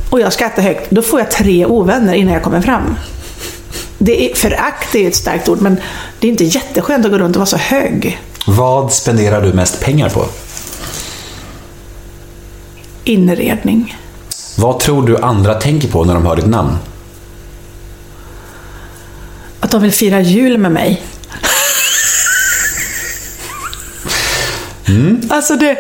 [0.10, 2.96] och jag skrattar högt, då får jag tre ovänner innan jag kommer fram.
[3.98, 5.78] Det är, förakt är ett starkt ord, men
[6.20, 8.22] det är inte jätteskönt att gå runt och vara så hög.
[8.48, 10.26] Vad spenderar du mest pengar på?
[13.04, 13.96] Inredning.
[14.58, 16.78] Vad tror du andra tänker på när de hör ditt namn?
[19.60, 21.04] Att de vill fira jul med mig.
[25.30, 25.78] Alltså det,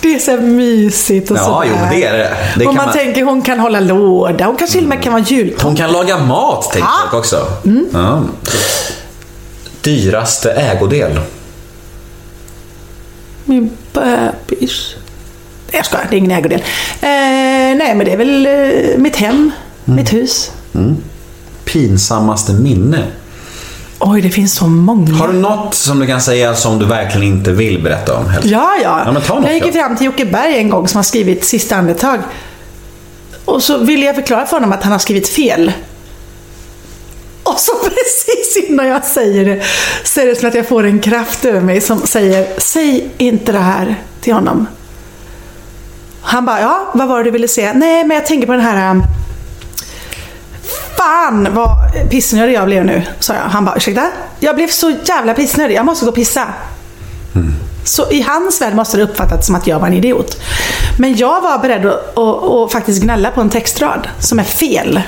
[0.00, 1.68] det är så mysigt och Ja, sådär.
[1.70, 2.36] jo, det är det.
[2.56, 4.44] Det och man, man- tänker hon kan hålla låda.
[4.46, 5.64] Hon kanske till och med kan vara jultomte.
[5.64, 6.94] Hon kan laga mat, tänker Ja.
[7.10, 7.46] folk också.
[7.92, 8.22] Ja.
[9.80, 11.20] Dyraste ägodel?
[13.44, 14.94] Min bebis.
[15.66, 16.60] Nej, Jag skojar, det är ingen ägodel.
[16.60, 16.66] Eh,
[17.00, 19.50] nej, men det är väl eh, mitt hem,
[19.86, 19.96] Mm.
[19.96, 20.50] mitt hus.
[21.64, 23.04] Pinsammaste minne?
[23.98, 25.14] Oj, det finns så många.
[25.14, 28.28] Har du något som du kan säga som du verkligen inte vill berätta om?
[28.28, 28.48] helst?
[28.48, 29.02] Ja, ja.
[29.06, 31.02] Ja, men ta något jag gick ju fram till Jocke Berg en gång som har
[31.02, 32.18] skrivit Sista andetag.
[33.44, 35.72] Och så ville jag förklara för honom att han har skrivit fel.
[37.42, 39.62] Och så precis innan jag säger det
[40.04, 43.52] så är det som att jag får en kraft över mig som säger Säg inte
[43.52, 44.66] det här till honom.
[46.26, 47.72] Han bara, ja, vad var det du ville säga?
[47.72, 48.90] Nej, men jag tänker på den här...
[48.90, 49.02] um,
[50.96, 51.68] Fan vad
[52.10, 53.40] pissnödig jag blev nu, sa jag.
[53.42, 54.06] Han bara, ursäkta?
[54.40, 56.46] Jag blev så jävla pissnödig, jag måste gå och pissa.
[57.84, 60.40] Så i hans värld måste det uppfattats som att jag var en idiot.
[60.98, 65.00] Men jag var beredd att, att, att faktiskt gnälla på en textrad som är fel.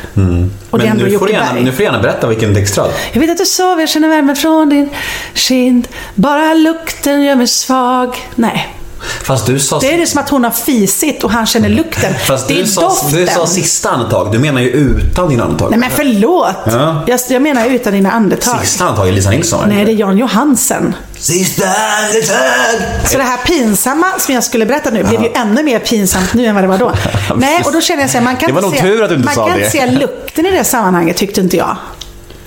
[0.70, 2.90] Och det Men nu får, du gärna, nu får du gärna berätta vilken textrad.
[3.12, 4.90] Jag vet att du sover, jag känner värmen från din
[5.34, 5.88] kind.
[6.14, 8.16] Bara lukten gör mig svag.
[8.34, 8.74] Nej.
[9.22, 9.78] Fast du sa...
[9.78, 12.14] Det är det som att hon har fisit och han känner lukten.
[12.26, 13.11] Fast det du är sa, doften.
[13.20, 14.32] du sa sista andetag.
[14.32, 15.70] Du menar ju utan dina andetag.
[15.70, 16.57] Nej men förlåt.
[16.66, 17.05] Ja.
[17.07, 18.61] Jag, jag menar utan dina andetag.
[18.61, 19.68] Sista andetag är Lisa Nilsson.
[19.68, 20.94] Nej, det är Jan Johansen.
[21.18, 23.09] Sista andetag!
[23.09, 26.46] Så det här pinsamma som jag skulle berätta nu blev ju ännu mer pinsamt nu
[26.46, 26.92] än vad det var då.
[27.36, 29.09] Nej, och då känner jag så här, man kan Det var nog se, tur att
[29.09, 29.70] du inte man sa kan det.
[29.70, 31.76] se lukten i det sammanhanget tyckte inte jag.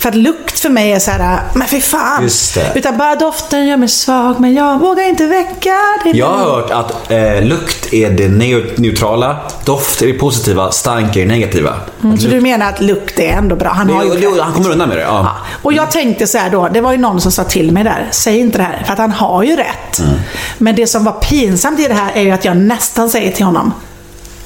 [0.02, 2.30] För att lukt för mig är så här, men fy fan.
[2.76, 6.10] Utan bara doften gör mig svag, men jag vågar inte väcka det.
[6.10, 11.16] Jag har hört att eh, lukt är det neu- neutrala, doft är det positiva, stank
[11.16, 11.76] är det negativa.
[12.04, 13.70] Mm, så du menar att lukt är ändå bra?
[13.70, 15.04] Han har ju han kommer undan med det.
[15.04, 15.20] Ja.
[15.24, 15.36] Ja.
[15.62, 18.08] Och jag tänkte så här då, det var ju någon som sa till mig där,
[18.12, 20.00] säg inte det här, för att han har ju rätt.
[20.00, 20.20] Mm.
[20.58, 23.46] Men det som var pinsamt i det här är ju att jag nästan säger till
[23.46, 23.74] honom,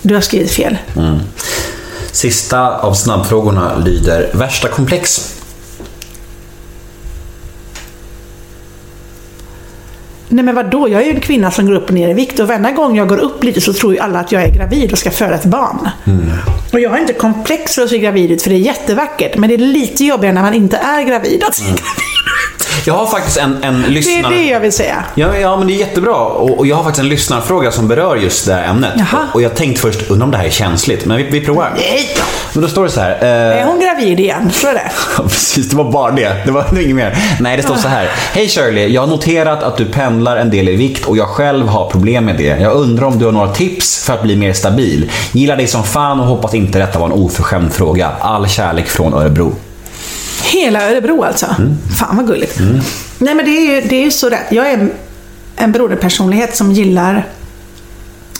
[0.01, 0.77] du har skrivit fel.
[2.11, 5.34] Sista av snabbfrågorna lyder värsta komplex.
[10.29, 12.39] Nej men vadå, jag är ju en kvinna som går upp och ner i vikt
[12.39, 14.91] och varenda gång jag går upp lite så tror ju alla att jag är gravid
[14.91, 15.89] och ska föda ett barn.
[16.73, 19.37] Och jag har inte komplex för att se gravid ut för det är jättevackert.
[19.37, 22.14] Men det är lite jobbigare när man inte är gravid att se gravid ut.
[22.85, 25.03] Jag har faktiskt en, en Det är det jag vill säga.
[25.15, 26.15] Ja, ja, men det är jättebra.
[26.15, 28.93] Och, och jag har faktiskt en lyssnarfråga som berör just det här ämnet.
[28.97, 29.27] Jaha.
[29.33, 31.73] Och jag tänkte först, undrar om det här är känsligt, men vi, vi provar.
[31.75, 32.21] Nej då.
[32.53, 33.11] Men då står det så här.
[33.21, 34.51] Eh, Är hon gravid igen?
[34.51, 34.91] Tror du det?
[35.17, 35.69] Ja, precis.
[35.69, 36.35] Det var bara det.
[36.45, 37.17] Det var det var inget mer.
[37.39, 38.09] Nej, det står så här.
[38.33, 41.67] Hej Shirley, jag har noterat att du pendlar en del i vikt och jag själv
[41.67, 42.43] har problem med det.
[42.61, 45.11] Jag undrar om du har några tips för att bli mer stabil.
[45.31, 48.09] Gillar dig som fan och hoppas inte detta var en oförskämd fråga.
[48.19, 49.55] All kärlek från Örebro.
[50.55, 51.45] Hela Örebro alltså?
[51.59, 51.77] Mm.
[51.99, 52.59] Fan vad gulligt.
[53.17, 54.51] Nej men det är ju, det är så rätt.
[54.51, 54.91] Jag är en,
[55.55, 57.25] en broderpersonlighet som gillar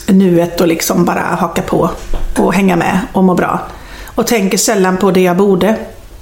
[0.06, 1.90] nuet och liksom bara haka på
[2.36, 3.60] och hänga med och må bra.
[4.04, 5.76] Och tänker sällan på det jag borde.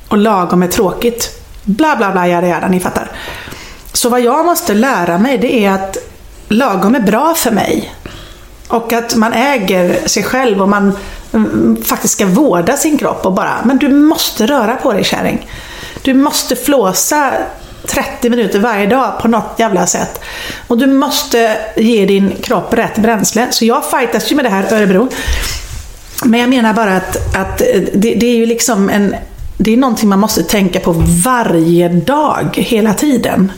[0.09, 1.42] Och lagom är tråkigt.
[1.64, 3.11] Bla bla bla, jada jada, ni fattar.
[3.92, 5.97] Så vad jag måste lära mig det är att
[6.49, 7.95] lagom är bra för mig.
[8.68, 10.92] Och att man äger sig själv och man
[11.32, 15.49] mm, faktiskt ska vårda sin kropp och bara, men du måste röra på dig kärring.
[16.05, 17.32] Du måste flåsa
[17.86, 20.20] 30 minuter varje dag på något jävla sätt.
[20.66, 23.46] Och du måste ge din kropp rätt bränsle.
[23.50, 25.09] Så jag fightas ju med det här Örebro.
[26.24, 27.59] Men jag menar bara att, att
[27.94, 29.16] det, det är ju liksom en...
[29.57, 30.92] Det är någonting man måste tänka på
[31.24, 33.52] varje dag, hela tiden.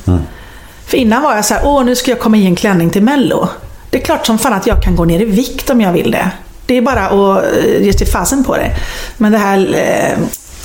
[0.87, 3.03] För innan var jag så här, åh nu ska jag komma i en klänning till
[3.03, 3.49] Mello.
[3.91, 6.11] Det är klart som fan att jag kan gå ner i vikt om jag vill
[6.11, 6.31] det.
[6.67, 8.77] Det är bara att eh, ge sig fasen på det.
[9.17, 9.59] Men det här...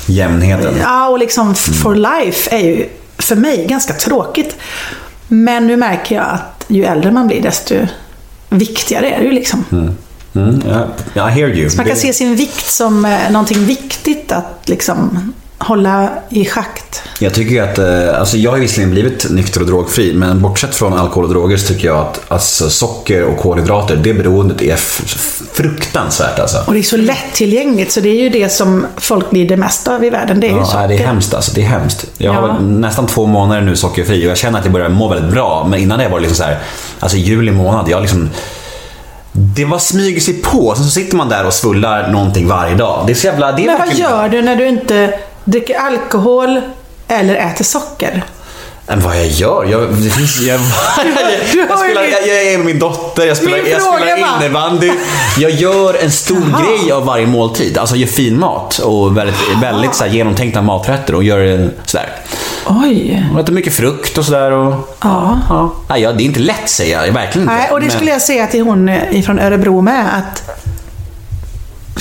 [0.06, 0.76] Jämnheten.
[0.82, 4.56] ja, och liksom f- for life är ju för mig ganska tråkigt.
[5.28, 7.76] Men nu märker jag att ju äldre man blir desto
[8.49, 9.66] viktigare är det ju liksom.
[10.36, 10.62] Mm,
[11.14, 11.70] ja, I hear you.
[11.78, 17.02] Man kan se sin vikt som eh, någonting viktigt att liksom hålla i schakt.
[17.20, 20.93] Jag tycker att, eh, alltså jag har visserligen blivit nykter och drogfri, men bortsett från
[20.93, 24.76] alkohol och droger så tycker jag att alltså, socker och kolhydrater, det beroendet är
[25.54, 26.58] fruktansvärt alltså.
[26.68, 29.95] Och det är så lättillgängligt så det är ju det som folk blir det mesta
[29.95, 30.39] av i världen.
[30.39, 30.80] Det är ju Ja, socker.
[30.80, 31.52] nej, det är hemskt alltså.
[31.56, 32.06] Det är hemskt.
[32.18, 32.60] Jag har Ja.
[32.60, 35.68] nästan två månader nu sockerfri och jag känner att jag börjar må väldigt bra.
[35.70, 36.58] Men innan det var det liksom så här,
[36.99, 38.30] alltså juli månad, jag liksom
[39.34, 43.04] det var smyger sig på, sen så sitter man där och svullar någonting varje dag.
[43.08, 43.52] Det är så jävla...
[43.52, 46.62] Det är Men vad gör du när du inte dricker alkohol
[47.08, 48.24] eller äter socker?
[48.88, 49.65] Men vad jag gör?
[49.65, 50.59] Jag, det finns, jag,
[51.69, 54.91] jag, spelar, jag, jag är med min dotter, jag spelar, jag spelar innebandy.
[55.38, 56.61] Jag gör en stor Jaha.
[56.63, 57.77] grej av varje måltid.
[57.77, 62.10] Alltså gör fin mat och väldigt, väldigt så här, genomtänkta maträtter och gör eh, sådär.
[62.68, 63.26] Oj.
[63.34, 64.51] Och äter mycket frukt och sådär.
[64.51, 65.39] Och, Ja.
[65.49, 65.73] ja.
[65.89, 67.53] Nej, ja, det är inte lätt säger jag, verkligen inte.
[67.56, 70.06] Nej, och det Men- skulle jag säga till hon ifrån Örebro med.
[70.18, 70.43] Att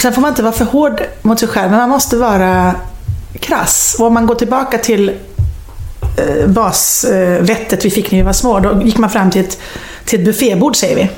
[0.00, 2.74] sen får man inte vara för hård mot sig själv, men man måste vara
[3.40, 3.96] krass.
[3.98, 5.12] Och om man går tillbaka till
[6.16, 9.58] eh, basvettet vi fick när vi var små, då gick man fram till ett,
[10.04, 11.10] till ett buffébord säger vi.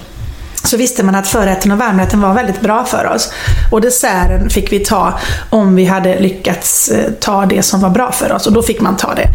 [0.64, 3.32] Så visste man att förrätten och varmrätten var väldigt bra för oss.
[3.70, 5.18] Och desserten fick vi ta
[5.50, 8.46] om vi hade lyckats eh, ta det som var bra för oss.
[8.46, 9.28] Och då fick man ta det.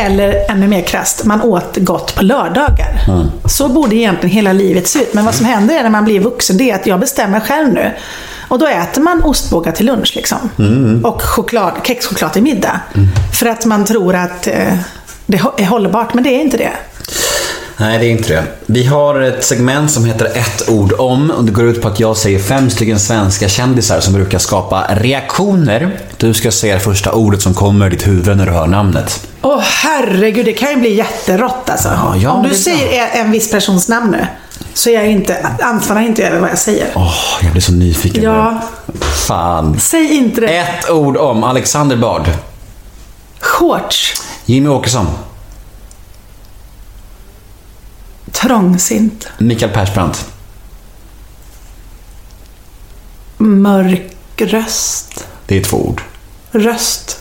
[0.00, 3.00] Eller ännu mer krasst, man åt gott på lördagar.
[3.48, 5.14] Så borde egentligen hela livet se ut.
[5.14, 7.72] Men vad som händer är när man blir vuxen, det är att jag bestämmer själv
[7.72, 7.92] nu.
[8.48, 10.38] Och då äter man ostbågar till lunch liksom.
[10.58, 11.04] Mm.
[11.04, 12.80] Och choklad, kexchoklad till middag.
[13.32, 14.74] För att man tror att eh,
[15.32, 16.72] det är hållbart, men det är inte det.
[17.76, 18.44] Nej, det är inte det.
[18.66, 22.00] Vi har ett segment som heter ett ord om och det går ut på att
[22.00, 25.90] jag säger fem stycken svenska kändisar som brukar skapa reaktioner.
[26.16, 29.26] Du ska säga det första ordet som kommer i ditt huvud när du hör namnet.
[29.42, 31.88] Åh herregud, det kan ju bli jätterått alltså.
[31.88, 34.26] Ja, ja, Om du säger en viss persons namn nu,
[34.74, 36.86] så är jag inte, ansvarar inte över vad jag säger.
[36.94, 38.60] Åh, jag blir så nyfiken Ja.
[38.86, 38.98] nu.
[39.26, 39.80] Fan.
[39.80, 40.56] Säg inte det.
[40.56, 42.28] Ett ord om Alexander Bard.
[43.40, 44.14] Shorts.
[44.46, 45.06] Jimmy Åkesson.
[48.32, 49.28] Trångsynt.
[49.38, 50.26] Mikael Persbrandt.
[53.38, 55.26] Mörk röst.
[55.46, 56.02] Det är två ord.
[56.50, 57.18] Röst.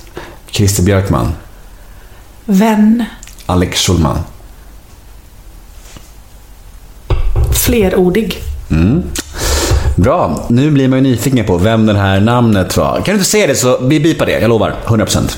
[0.47, 1.33] Christer Björkman.
[2.45, 3.05] Vän.
[3.45, 4.19] Alex Schulman.
[7.65, 8.43] Flerordig.
[9.95, 12.95] Bra, nu blir man ju nyfiken på vem det här namnet var.
[12.95, 14.75] Kan du inte säga det så vi bipar det, jag lovar.
[14.85, 15.37] 100%.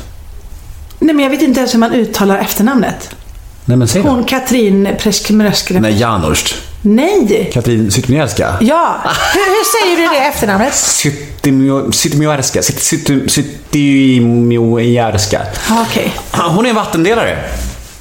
[1.03, 3.09] Nej, men jag vet inte ens hur man uttalar efternamnet.
[3.65, 4.09] Nej men säg då.
[4.09, 5.79] Hon Katrin Preskmröskre.
[5.79, 6.55] Nej, Janusz.
[6.81, 7.49] Nej!
[7.53, 8.55] Katrin Zytomierska.
[8.61, 8.95] Ja!
[9.33, 10.73] Hur, hur säger du det efternamnet?
[11.93, 12.61] Zytomierska.
[12.61, 15.41] Zyt- Zytomierska.
[15.71, 16.13] Okej.
[16.31, 17.37] Hon är en vattendelare.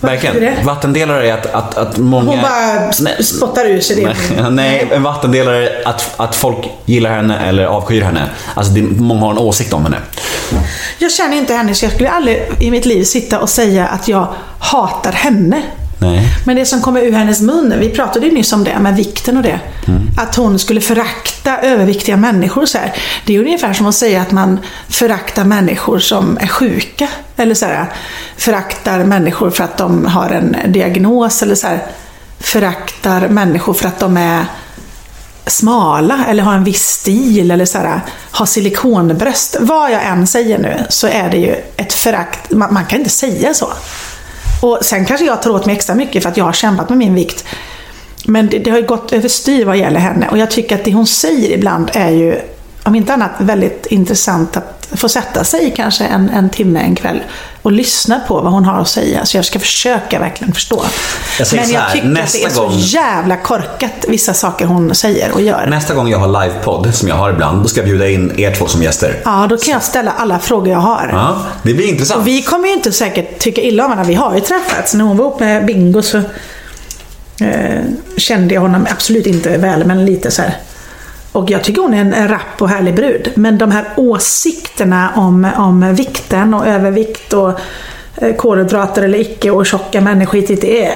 [0.01, 0.67] Verkligen.
[0.67, 2.31] Vattendelare är att, att, att många...
[2.31, 4.17] Hon bara sp- spottar ur sig det.
[4.51, 8.31] Nej, en vattendelare att, att folk gillar henne eller avskyr henne.
[8.55, 9.97] Alltså det, många har en åsikt om henne.
[10.99, 14.09] Jag känner inte henne så jag skulle aldrig i mitt liv sitta och säga att
[14.09, 15.63] jag hatar henne.
[16.03, 16.29] Nej.
[16.45, 19.37] Men det som kommer ur hennes mun, vi pratade ju nyss om det med vikten
[19.37, 19.61] och det.
[19.89, 20.09] Mm.
[20.17, 22.93] Att hon skulle förakta överviktiga människor så här.
[23.27, 27.09] Det är ungefär som att säga att man föraktar människor som är sjuka.
[27.37, 27.87] Eller så här,
[28.37, 31.43] föraktar människor för att de har en diagnos.
[31.43, 31.87] Eller så här,
[32.41, 34.45] föraktar människor för att de är
[35.47, 38.01] smala eller har en viss stil eller så här,
[38.31, 39.57] har silikonbröst.
[39.61, 42.51] Vad jag än säger nu så är det ju ett förakt.
[42.51, 43.73] Man, man kan inte säga så.
[44.63, 46.99] Och sen kanske jag tar åt mig extra mycket för att jag har kämpat med
[46.99, 47.45] min vikt.
[48.27, 50.93] Men det, det har ju gått överstyr vad gäller henne och jag tycker att det
[50.93, 52.41] hon säger ibland är ju,
[52.83, 57.21] om inte annat, väldigt intressant att få sätta sig kanske en, en timme en kväll
[57.63, 59.27] och lyssna på vad hon har att säga.
[59.27, 60.85] Så jag ska försöka verkligen förstå.
[61.39, 64.67] Jag Men så jag här, tycker att det är gång- så jävla korkat, vissa saker
[64.67, 65.67] hon säger och gör.
[65.67, 68.55] Nästa gång jag har livepodd, som jag har ibland, då ska jag bjuda in er
[68.55, 69.21] två som gäster.
[69.25, 71.09] Ja, då kan jag ställa alla frågor jag har.
[71.13, 72.21] Ja, det blir intressant.
[72.21, 74.09] Och vi kommer ju inte säkert tycka illa om varandra.
[74.09, 74.95] Vi har ju träffats.
[74.95, 76.19] När hon var ihop med Bingo så
[77.41, 77.81] eh,
[78.17, 80.57] kände jag honom absolut inte väl, men lite så här.
[81.33, 83.33] Och jag tycker hon är en, rapp och härlig brud.
[83.35, 87.61] Men de här åsikterna om, om vikten och övervikt och
[88.17, 90.95] eh, kolhydrater eller icke och tjocka människor, det är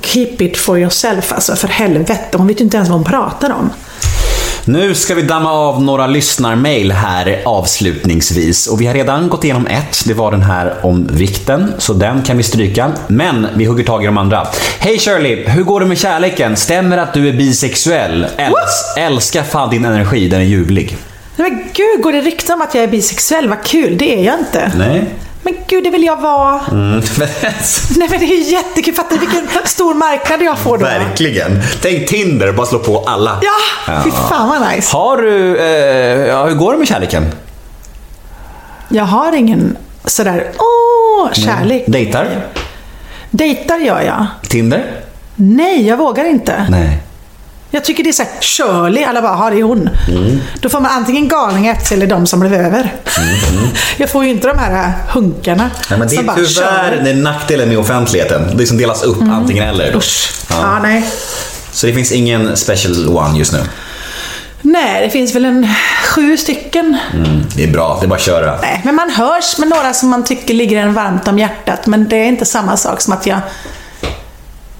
[0.00, 2.38] Keep it for yourself alltså, för helvete.
[2.38, 3.70] Hon vet ju inte ens vad hon pratar om.
[4.68, 8.66] Nu ska vi damma av några lyssnarmail här avslutningsvis.
[8.66, 10.04] Och vi har redan gått igenom ett.
[10.06, 12.92] Det var den här om vikten, så den kan vi stryka.
[13.06, 14.46] Men vi hugger tag i de andra.
[14.78, 15.48] Hej Shirley!
[15.48, 16.56] Hur går det med kärleken?
[16.56, 18.26] Stämmer att du är bisexuell?
[18.36, 20.96] Äls älskar fan din energi, den är ljuvlig.
[21.36, 23.48] Men gud, går det rykte om att jag är bisexuell?
[23.48, 24.72] Vad kul, det är jag inte.
[24.76, 25.04] Nej.
[25.46, 26.60] Men gud, det vill jag vara.
[26.70, 27.02] Mm.
[27.96, 28.94] Nej men det är ju jättekul.
[28.94, 30.84] Fattar vilken stor marknad jag får då?
[30.84, 31.62] Verkligen.
[31.82, 33.40] Tänk Tinder, bara slå på alla.
[33.42, 34.96] Ja, fy fan vad nice.
[34.96, 35.56] Har du...
[35.58, 37.32] Eh, ja, hur går det med kärleken?
[38.88, 41.84] Jag har ingen sådär, åh, kärlek.
[41.86, 42.46] Dejtar?
[43.30, 44.26] Dejtar gör jag.
[44.48, 44.84] Tinder?
[45.34, 46.66] Nej, jag vågar inte.
[46.70, 46.98] Nej.
[47.70, 49.90] Jag tycker det är såhär, Shirley, alla bara, har det är hon.
[50.08, 50.40] Mm.
[50.60, 52.92] Då får man antingen galningar efter sig eller de som blev över.
[53.96, 55.62] jag får ju inte de här hunkarna.
[55.62, 58.56] Mm, Nej, men det är bara tyvärr det är nackdelen med offentligheten.
[58.56, 59.96] Det som delas upp antingen eller.
[59.96, 60.32] Usch.
[60.50, 60.78] Ja.
[60.82, 61.04] nej.
[61.72, 63.58] Så det finns ingen special one just nu.
[64.62, 65.68] Nej, det finns väl en
[66.04, 66.96] sju stycken.
[67.14, 68.58] Mm, det är bra, det är bara att köra.
[68.60, 71.86] Nej, men man hörs med några som man tycker ligger en varmt om hjärtat.
[71.86, 73.40] Men det är inte samma sak som att jag...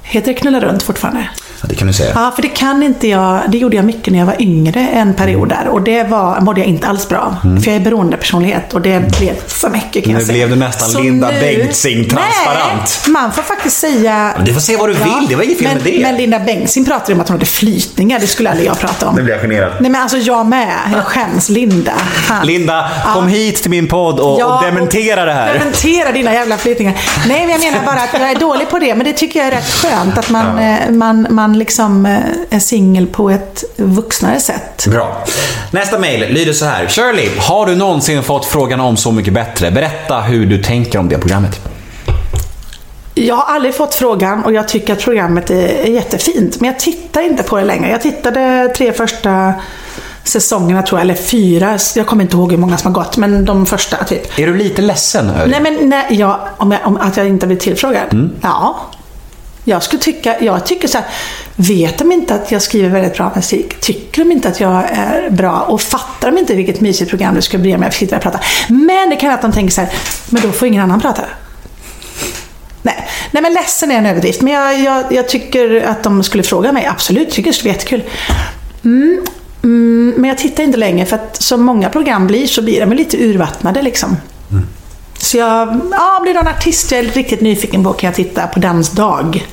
[0.02, 1.28] Heter knulla runt fortfarande?
[1.62, 2.12] Ja, det kan du säga.
[2.14, 3.40] Ja, för det kan inte jag.
[3.48, 5.68] Det gjorde jag mycket när jag var yngre en period där.
[5.68, 7.60] Och det var, mådde jag inte alls bra av.
[7.60, 10.46] För jag är beroendepersonlighet och det blev för mycket kan Nu jag säga.
[10.46, 13.00] blev du nästan Så Linda Bengtzing transparent.
[13.06, 14.34] Nej, man får faktiskt säga...
[14.44, 16.02] Du får säga vad du vill, det var inget fel men, med det.
[16.02, 18.18] Men Linda Bengtzing pratade om att hon hade flytningar.
[18.18, 19.14] Det skulle aldrig jag prata om.
[19.14, 19.72] Nu blir jag generad.
[19.80, 20.74] Nej men alltså jag med.
[20.92, 21.48] Jag skäms.
[21.48, 21.92] Linda.
[22.28, 22.46] Fan.
[22.46, 23.12] Linda, Ja.
[23.14, 25.52] kom hit till min podd och, Ja, och dementera det här.
[25.58, 26.94] Dementera dina jävla flyttningar.
[27.28, 28.94] Nej, men jag menar bara att jag är dålig på det.
[28.94, 30.18] Men det tycker jag är rätt skönt.
[30.18, 32.20] Att man, eh, man, man liksom eh,
[32.50, 34.86] är singel på ett vuxnare sätt.
[34.90, 35.24] Bra.
[35.70, 36.86] Nästa mail lyder så här.
[36.86, 39.70] Shirley, har du någonsin fått frågan om Så mycket bättre?
[39.70, 41.60] Berätta hur du tänker om det programmet.
[43.14, 46.60] Jag har aldrig fått frågan och jag tycker att programmet är, jättefint.
[46.60, 47.90] Men jag tittar inte på det längre.
[47.90, 49.54] Jag tittade tre första
[50.24, 51.78] säsongerna tror jag, eller fyra.
[51.96, 54.38] Jag kommer inte ihåg hur många som har gått, men de första typ.
[54.38, 57.46] Är du lite ledsen över Nej men nej, ja, om jag, om att jag inte
[57.46, 58.12] blir tillfrågad?
[58.12, 58.30] Mm.
[58.40, 58.76] Ja.
[59.68, 61.06] Jag skulle tycka, jag tycker så här,
[61.56, 63.80] vet de inte att jag skriver väldigt bra musik?
[63.80, 65.60] Tycker de inte att jag är bra?
[65.60, 68.22] Och fattar de inte vilket mysigt program det skulle bli om jag fick sitta och
[68.22, 68.40] prata?
[68.68, 69.90] Men det kan vara att de tänker så här,
[70.30, 71.22] men då får ingen annan prata.
[72.82, 74.42] Nej, nej men ledsen är en överdrift.
[74.42, 77.76] Men jag, jag, jag tycker att de skulle fråga mig, absolut, tycker det skulle vara
[77.76, 78.02] jättekul.
[78.84, 79.24] Mm,
[79.62, 82.92] mm, men jag tittar inte längre för att som många program blir så blir de
[82.92, 84.16] lite urvattnade liksom.
[84.50, 84.66] Mm.
[85.26, 88.46] Så jag, ja, blir det någon artist jag är riktigt nyfiken på kan jag titta
[88.46, 89.46] på dens dag.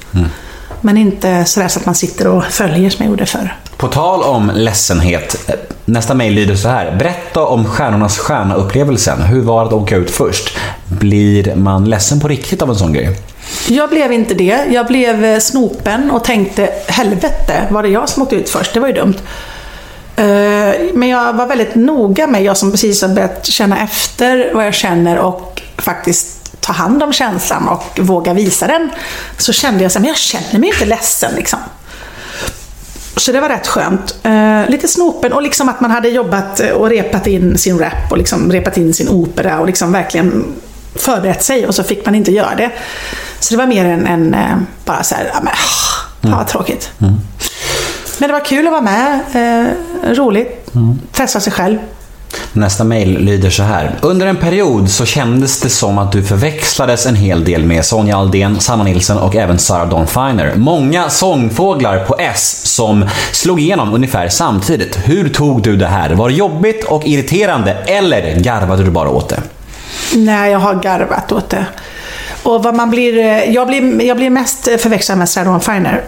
[0.82, 3.56] Men inte sådär så att man sitter och följer som jag gjorde förr.
[3.78, 5.52] På tal om ledsenhet,
[5.86, 6.96] nästa mejl lyder så här.
[7.00, 9.22] Berätta om Stjärnornas stjärna-upplevelsen.
[9.22, 10.58] Hur var det att åka ut först?
[10.86, 13.18] Blir man ledsen på riktigt av en sån grej?
[13.68, 14.66] Jag blev inte det.
[14.72, 18.74] Jag blev eh, snopen och tänkte, helvete, var det jag som åkte ut först?
[18.74, 19.16] Det var ju dumt.
[20.16, 24.66] Eh, Men jag var väldigt noga med, jag som precis har börjat känna efter vad
[24.66, 28.90] jag känner och faktiskt ta hand om känslan och våga visa den.
[29.38, 31.60] Så kände jag så här, men jag känner mig inte ledsen liksom.
[33.18, 34.16] Så det var rätt skönt.
[34.24, 38.18] Eh, lite snopen och liksom att man hade jobbat och repat in sin rap och
[38.18, 40.46] liksom repat in sin opera och liksom verkligen
[40.96, 42.72] förberett sig och så fick man inte göra det.
[43.40, 45.54] Så det var mer en, en eh, bara så här, ja men,
[46.34, 46.90] ah, vad tråkigt.
[48.18, 49.20] Men det var kul att vara med.
[49.34, 50.72] Eh, roligt.
[51.12, 51.78] Testa sig själv.
[52.54, 53.96] Nästa mejl lyder så här.
[54.02, 58.18] Under en period så kändes det som att du förväxlades en hel del med Sonja
[58.18, 60.54] Aldén, Sanna Nilsson och även Sarah Dawn Finer.
[60.56, 65.00] Många sångfåglar på S som slog igenom ungefär samtidigt.
[65.04, 66.10] Hur tog du det här?
[66.10, 69.42] Var det jobbigt och irriterande eller garvade du bara åt det?
[70.16, 71.66] Nej, jag har garvat åt det.
[72.44, 76.04] Och vad man blir, eh, jag, blir, jag blir mest förväxlad med Sarah Dawn Finer.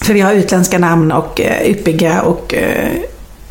[0.00, 2.88] För vi har utländska namn och eh, yppiga och eh,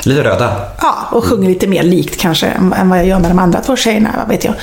[0.02, 0.52] Lite röda.
[0.82, 3.60] Ja, och sjunger lite mer likt kanske än än vad jag gör med de andra
[3.60, 4.54] två tjejerna, vad vet jag.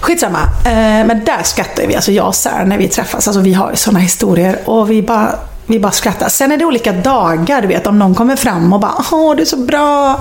[0.00, 0.38] Skitsamma.
[0.66, 3.28] Eh, Men där skrattar vi, alltså jag och Sarah, när vi träffas.
[3.28, 5.34] Alltså vi har ju sådana historier och vi bara,
[5.66, 6.28] vi bara skrattar.
[6.28, 9.42] Sen är det olika dagar, du vet, om någon kommer fram och bara Åh, du
[9.42, 10.20] är så bra.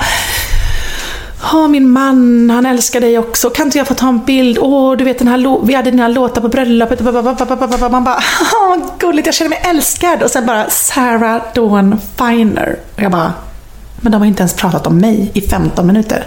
[1.44, 3.50] Åh, min man, han älskar dig också.
[3.50, 4.58] Kan inte jag få ta en bild?
[4.62, 7.00] Åh, du vet den här vi hade dina låtar på bröllopet.
[7.92, 8.20] Man bara,
[8.54, 10.24] åh, gulligt, jag känner mig älskad.
[10.24, 12.80] Och sen bara, Sarah Dawn Finer.
[12.96, 13.34] Och jag bara,
[14.02, 16.26] men de har inte ens pratat om mig i 15 minuter.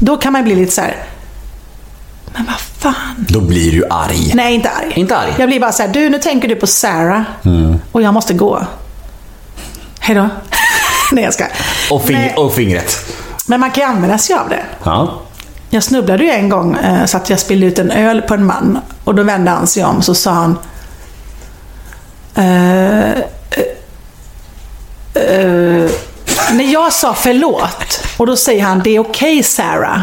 [0.00, 0.96] Då kan man bli lite så här.
[2.34, 3.26] men vad fan.
[3.28, 4.32] Då blir du arg.
[4.34, 4.92] Nej, inte arg.
[4.96, 5.34] Inte arg?
[5.38, 7.22] Jag blir bara så här, du nu tänker du på Sarah
[7.92, 8.66] och jag måste gå.
[10.00, 10.28] Hej då.
[11.12, 11.44] Nej, jag ska.
[11.90, 13.12] Och, fing- Nej, och fingret.
[13.46, 14.64] Men man kan ju använda sig av det.
[14.84, 15.20] Ja.
[15.70, 18.46] Jag snubblade ju en gång eh, så att jag spillde ut en öl på en
[18.46, 18.78] man.
[19.04, 20.58] Och då vände han sig om så sa han
[22.34, 23.16] eh, eh,
[25.14, 25.90] eh,
[26.52, 30.00] När jag sa förlåt och då säger han det är okej Sarah.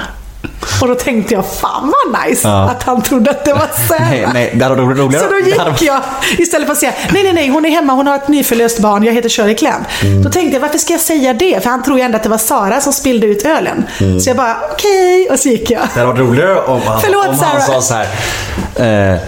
[0.81, 2.69] Och då tänkte jag fan vad nice Ja.
[2.69, 4.09] att han trodde att det var Sarah.
[4.09, 5.23] Nej, nej, det hade varit roligare.
[5.23, 6.01] Så då hade- gick jag,
[6.37, 9.03] istället för att säga nej, nej, nej, hon är hemma, hon har ett nyförlöst barn,
[9.03, 9.87] jag heter Shirley Clamp.
[10.03, 10.23] Mm.
[10.23, 11.63] Då tänkte jag, varför ska jag säga det?
[11.63, 13.83] För han tror ju ändå att det var Sara som spillde ut ölen.
[13.99, 14.19] Mm.
[14.19, 15.81] Så jag bara, okej, och så gick jag.
[15.93, 17.81] Det hade varit roligare om han, Förlåt, om han Sarah.
[17.81, 19.13] sa så här.
[19.13, 19.19] Eh,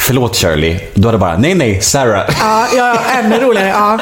[0.00, 0.80] förlåt Shirley.
[0.94, 2.24] Då hade det bara, nej nej, Sarah.
[2.40, 3.68] Ja, ja, ännu roligare.
[3.68, 3.98] Ja.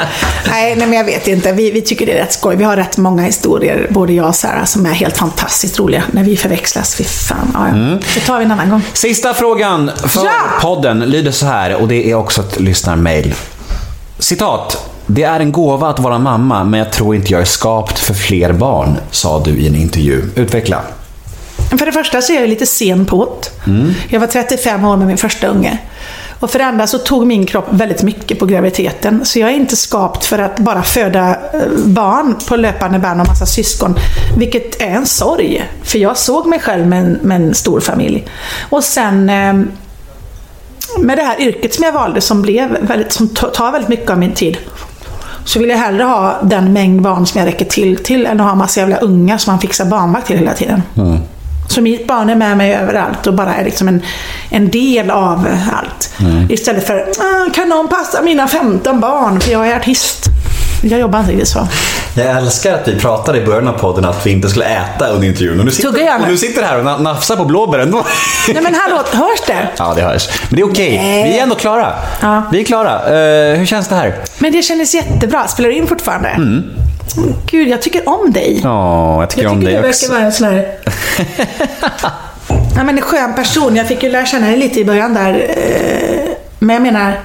[0.50, 1.52] Nej, nej, men jag vet inte.
[1.52, 2.56] Vi, vi tycker det är rätt skoj.
[2.56, 6.24] Vi har rätt många historier, både jag och Sarah, som är helt fantastiskt roliga när
[6.24, 6.94] vi förväxlas.
[6.94, 7.50] Fy fan.
[7.54, 7.98] Ja, ja.
[8.14, 8.82] Det tar vi en annan gång.
[8.92, 10.32] Sista frågan för Ja!
[10.62, 13.34] podden lyder så här, och det är också ett lyssnarmail.
[14.18, 14.84] Citat.
[15.06, 18.14] Det är en gåva att vara mamma, men jag tror inte jag är skapt för
[18.14, 20.22] fler barn, sa du i en intervju.
[20.34, 20.82] Utveckla.
[21.70, 23.24] För det första så är jag lite sen på
[23.64, 23.94] det.
[24.08, 25.78] Jag var 35 år med min första unge.
[26.40, 29.24] Och för det andra så tog min kropp väldigt mycket på graviditeten.
[29.24, 33.26] Så jag är inte skapt för att bara föda eh, barn på löpande band och
[33.26, 33.94] massa syskon.
[34.36, 35.64] Vilket är en sorg.
[35.82, 38.26] För jag såg mig själv med en, med en stor familj.
[38.70, 39.54] Och sen eh,
[40.98, 44.10] med det här yrket som jag valde som, blev väldigt, som ta- tar väldigt mycket
[44.10, 44.56] av min tid.
[45.44, 48.46] Så vill jag hellre ha den mängd barn som jag räcker till till än att
[48.46, 50.82] ha massa jävla unga som man fixar barnvakt till hela tiden.
[51.68, 54.02] Så mitt barn är med mig överallt och bara är liksom en,
[54.50, 56.14] en del av allt.
[56.48, 60.24] Istället för, ah, kan någon passa mina 15 barn för jag är artist.
[60.82, 61.68] Jag jobbar inte riktigt så.
[62.14, 65.28] Jag älskar att vi pratade i början av podden att vi inte skulle äta under
[65.28, 65.58] intervjun.
[65.58, 66.24] Och nu Tugga gärna.
[66.24, 67.90] och du sitter här och na- nafsar på blåbären.
[68.48, 69.68] Nej men hallå, hörs det?
[69.78, 70.28] ja, det hörs.
[70.48, 70.96] Men det är okej.
[71.02, 71.24] Nej.
[71.32, 71.92] Vi är ändå klara.
[72.20, 72.42] Ja.
[72.52, 72.94] Vi är klara.
[73.06, 74.14] Eh, hur känns det här?
[74.38, 75.48] Men det kändes jättebra.
[75.48, 76.36] Spelar du in fortfarande?
[77.46, 78.60] Gud, jag tycker om dig.
[78.64, 80.06] Ja, jag tycker Jag om tycker dig du också.
[80.06, 80.74] verkar vara en sån här...
[82.76, 83.76] ja, men en skön person.
[83.76, 85.46] Jag fick ju lära känna dig lite i början där.
[85.56, 87.20] eh, Men jag menar,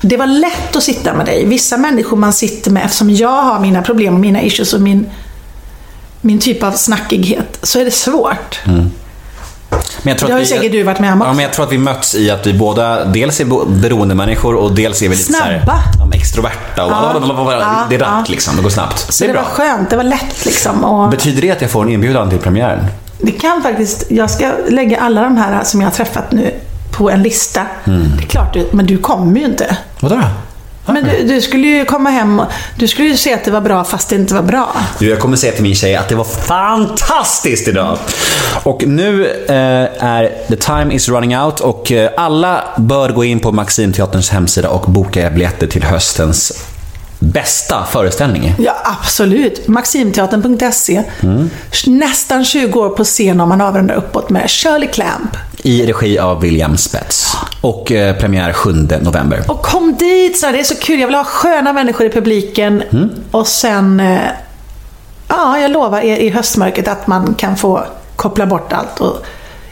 [0.00, 1.44] det var lätt att sitta med dig.
[1.46, 5.06] Vissa människor man sitter med, eftersom jag har mina problem och mina issues och min,
[6.20, 8.60] min typ av snackighet så är det svårt.
[10.02, 11.34] Men jag tror Det har ju vi- säkert du varit med om Ja, också.
[11.36, 13.44] men jag tror att vi möts i att vi båda dels är
[13.80, 15.44] beroendemänniskor och dels är vi lite Snabba.
[15.44, 15.62] så här,
[15.98, 16.84] ja, extroverta.
[16.84, 17.86] Och Ja.
[17.88, 19.12] det är Ja, ratt liksom, det går snabbt.
[19.12, 19.52] Så det det, är var bra.
[19.52, 20.84] skönt, det var lätt liksom.
[20.84, 22.84] Och Betyder det att jag får en inbjudan till premiären?
[23.20, 26.54] det kan faktiskt, jag ska lägga alla de här som jag har träffat nu
[26.98, 27.66] på en lista.
[27.86, 28.12] Mm.
[28.16, 29.76] Det är klart, men du kommer ju inte.
[30.00, 30.22] Vadå då?
[30.92, 32.46] Men du, du skulle ju komma hem och
[32.76, 34.76] du skulle ju se att det var bra fast det inte var bra.
[34.98, 37.98] Du, jag kommer säga till min tjej att det var fantastiskt idag.
[38.62, 43.40] Och nu eh, är the time is running out och eh, alla bör gå in
[43.40, 46.52] på Maximteaterns hemsida och boka biljetter till höstens
[47.18, 48.54] bästa föreställning.
[48.58, 49.68] Ja, absolut.
[49.68, 51.02] Maximteatern.se.
[51.22, 51.50] Mm.
[51.86, 55.36] Nästan 20 år på scen om man avrundar uppåt med Shirley Clamp.
[55.62, 57.36] I regi av William Spets.
[57.60, 59.42] Och eh, premiär 7 november.
[59.48, 60.38] Och kom dit!
[60.38, 61.00] Så det är så kul.
[61.00, 62.82] Jag vill ha sköna människor i publiken.
[62.92, 63.10] Mm.
[63.30, 64.00] Och sen...
[64.00, 64.18] eh,
[65.30, 67.84] Ja, jag lovar er i höstmörkret att man kan få
[68.16, 69.16] koppla bort allt och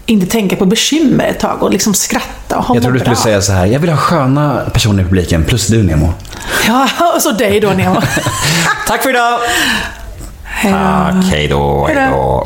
[0.06, 3.16] inte tänka på bekymmer ett tag och liksom skratta och ha Jag tror du skulle
[3.16, 6.12] säga så här, jag vill ha sköna personer i publiken, plus du Nemo.
[6.66, 8.00] Ja, och så dig då Nemo.
[8.86, 9.38] Tack för idag!
[10.44, 10.78] Hej då.
[10.78, 12.44] Tack, hej då, hej då.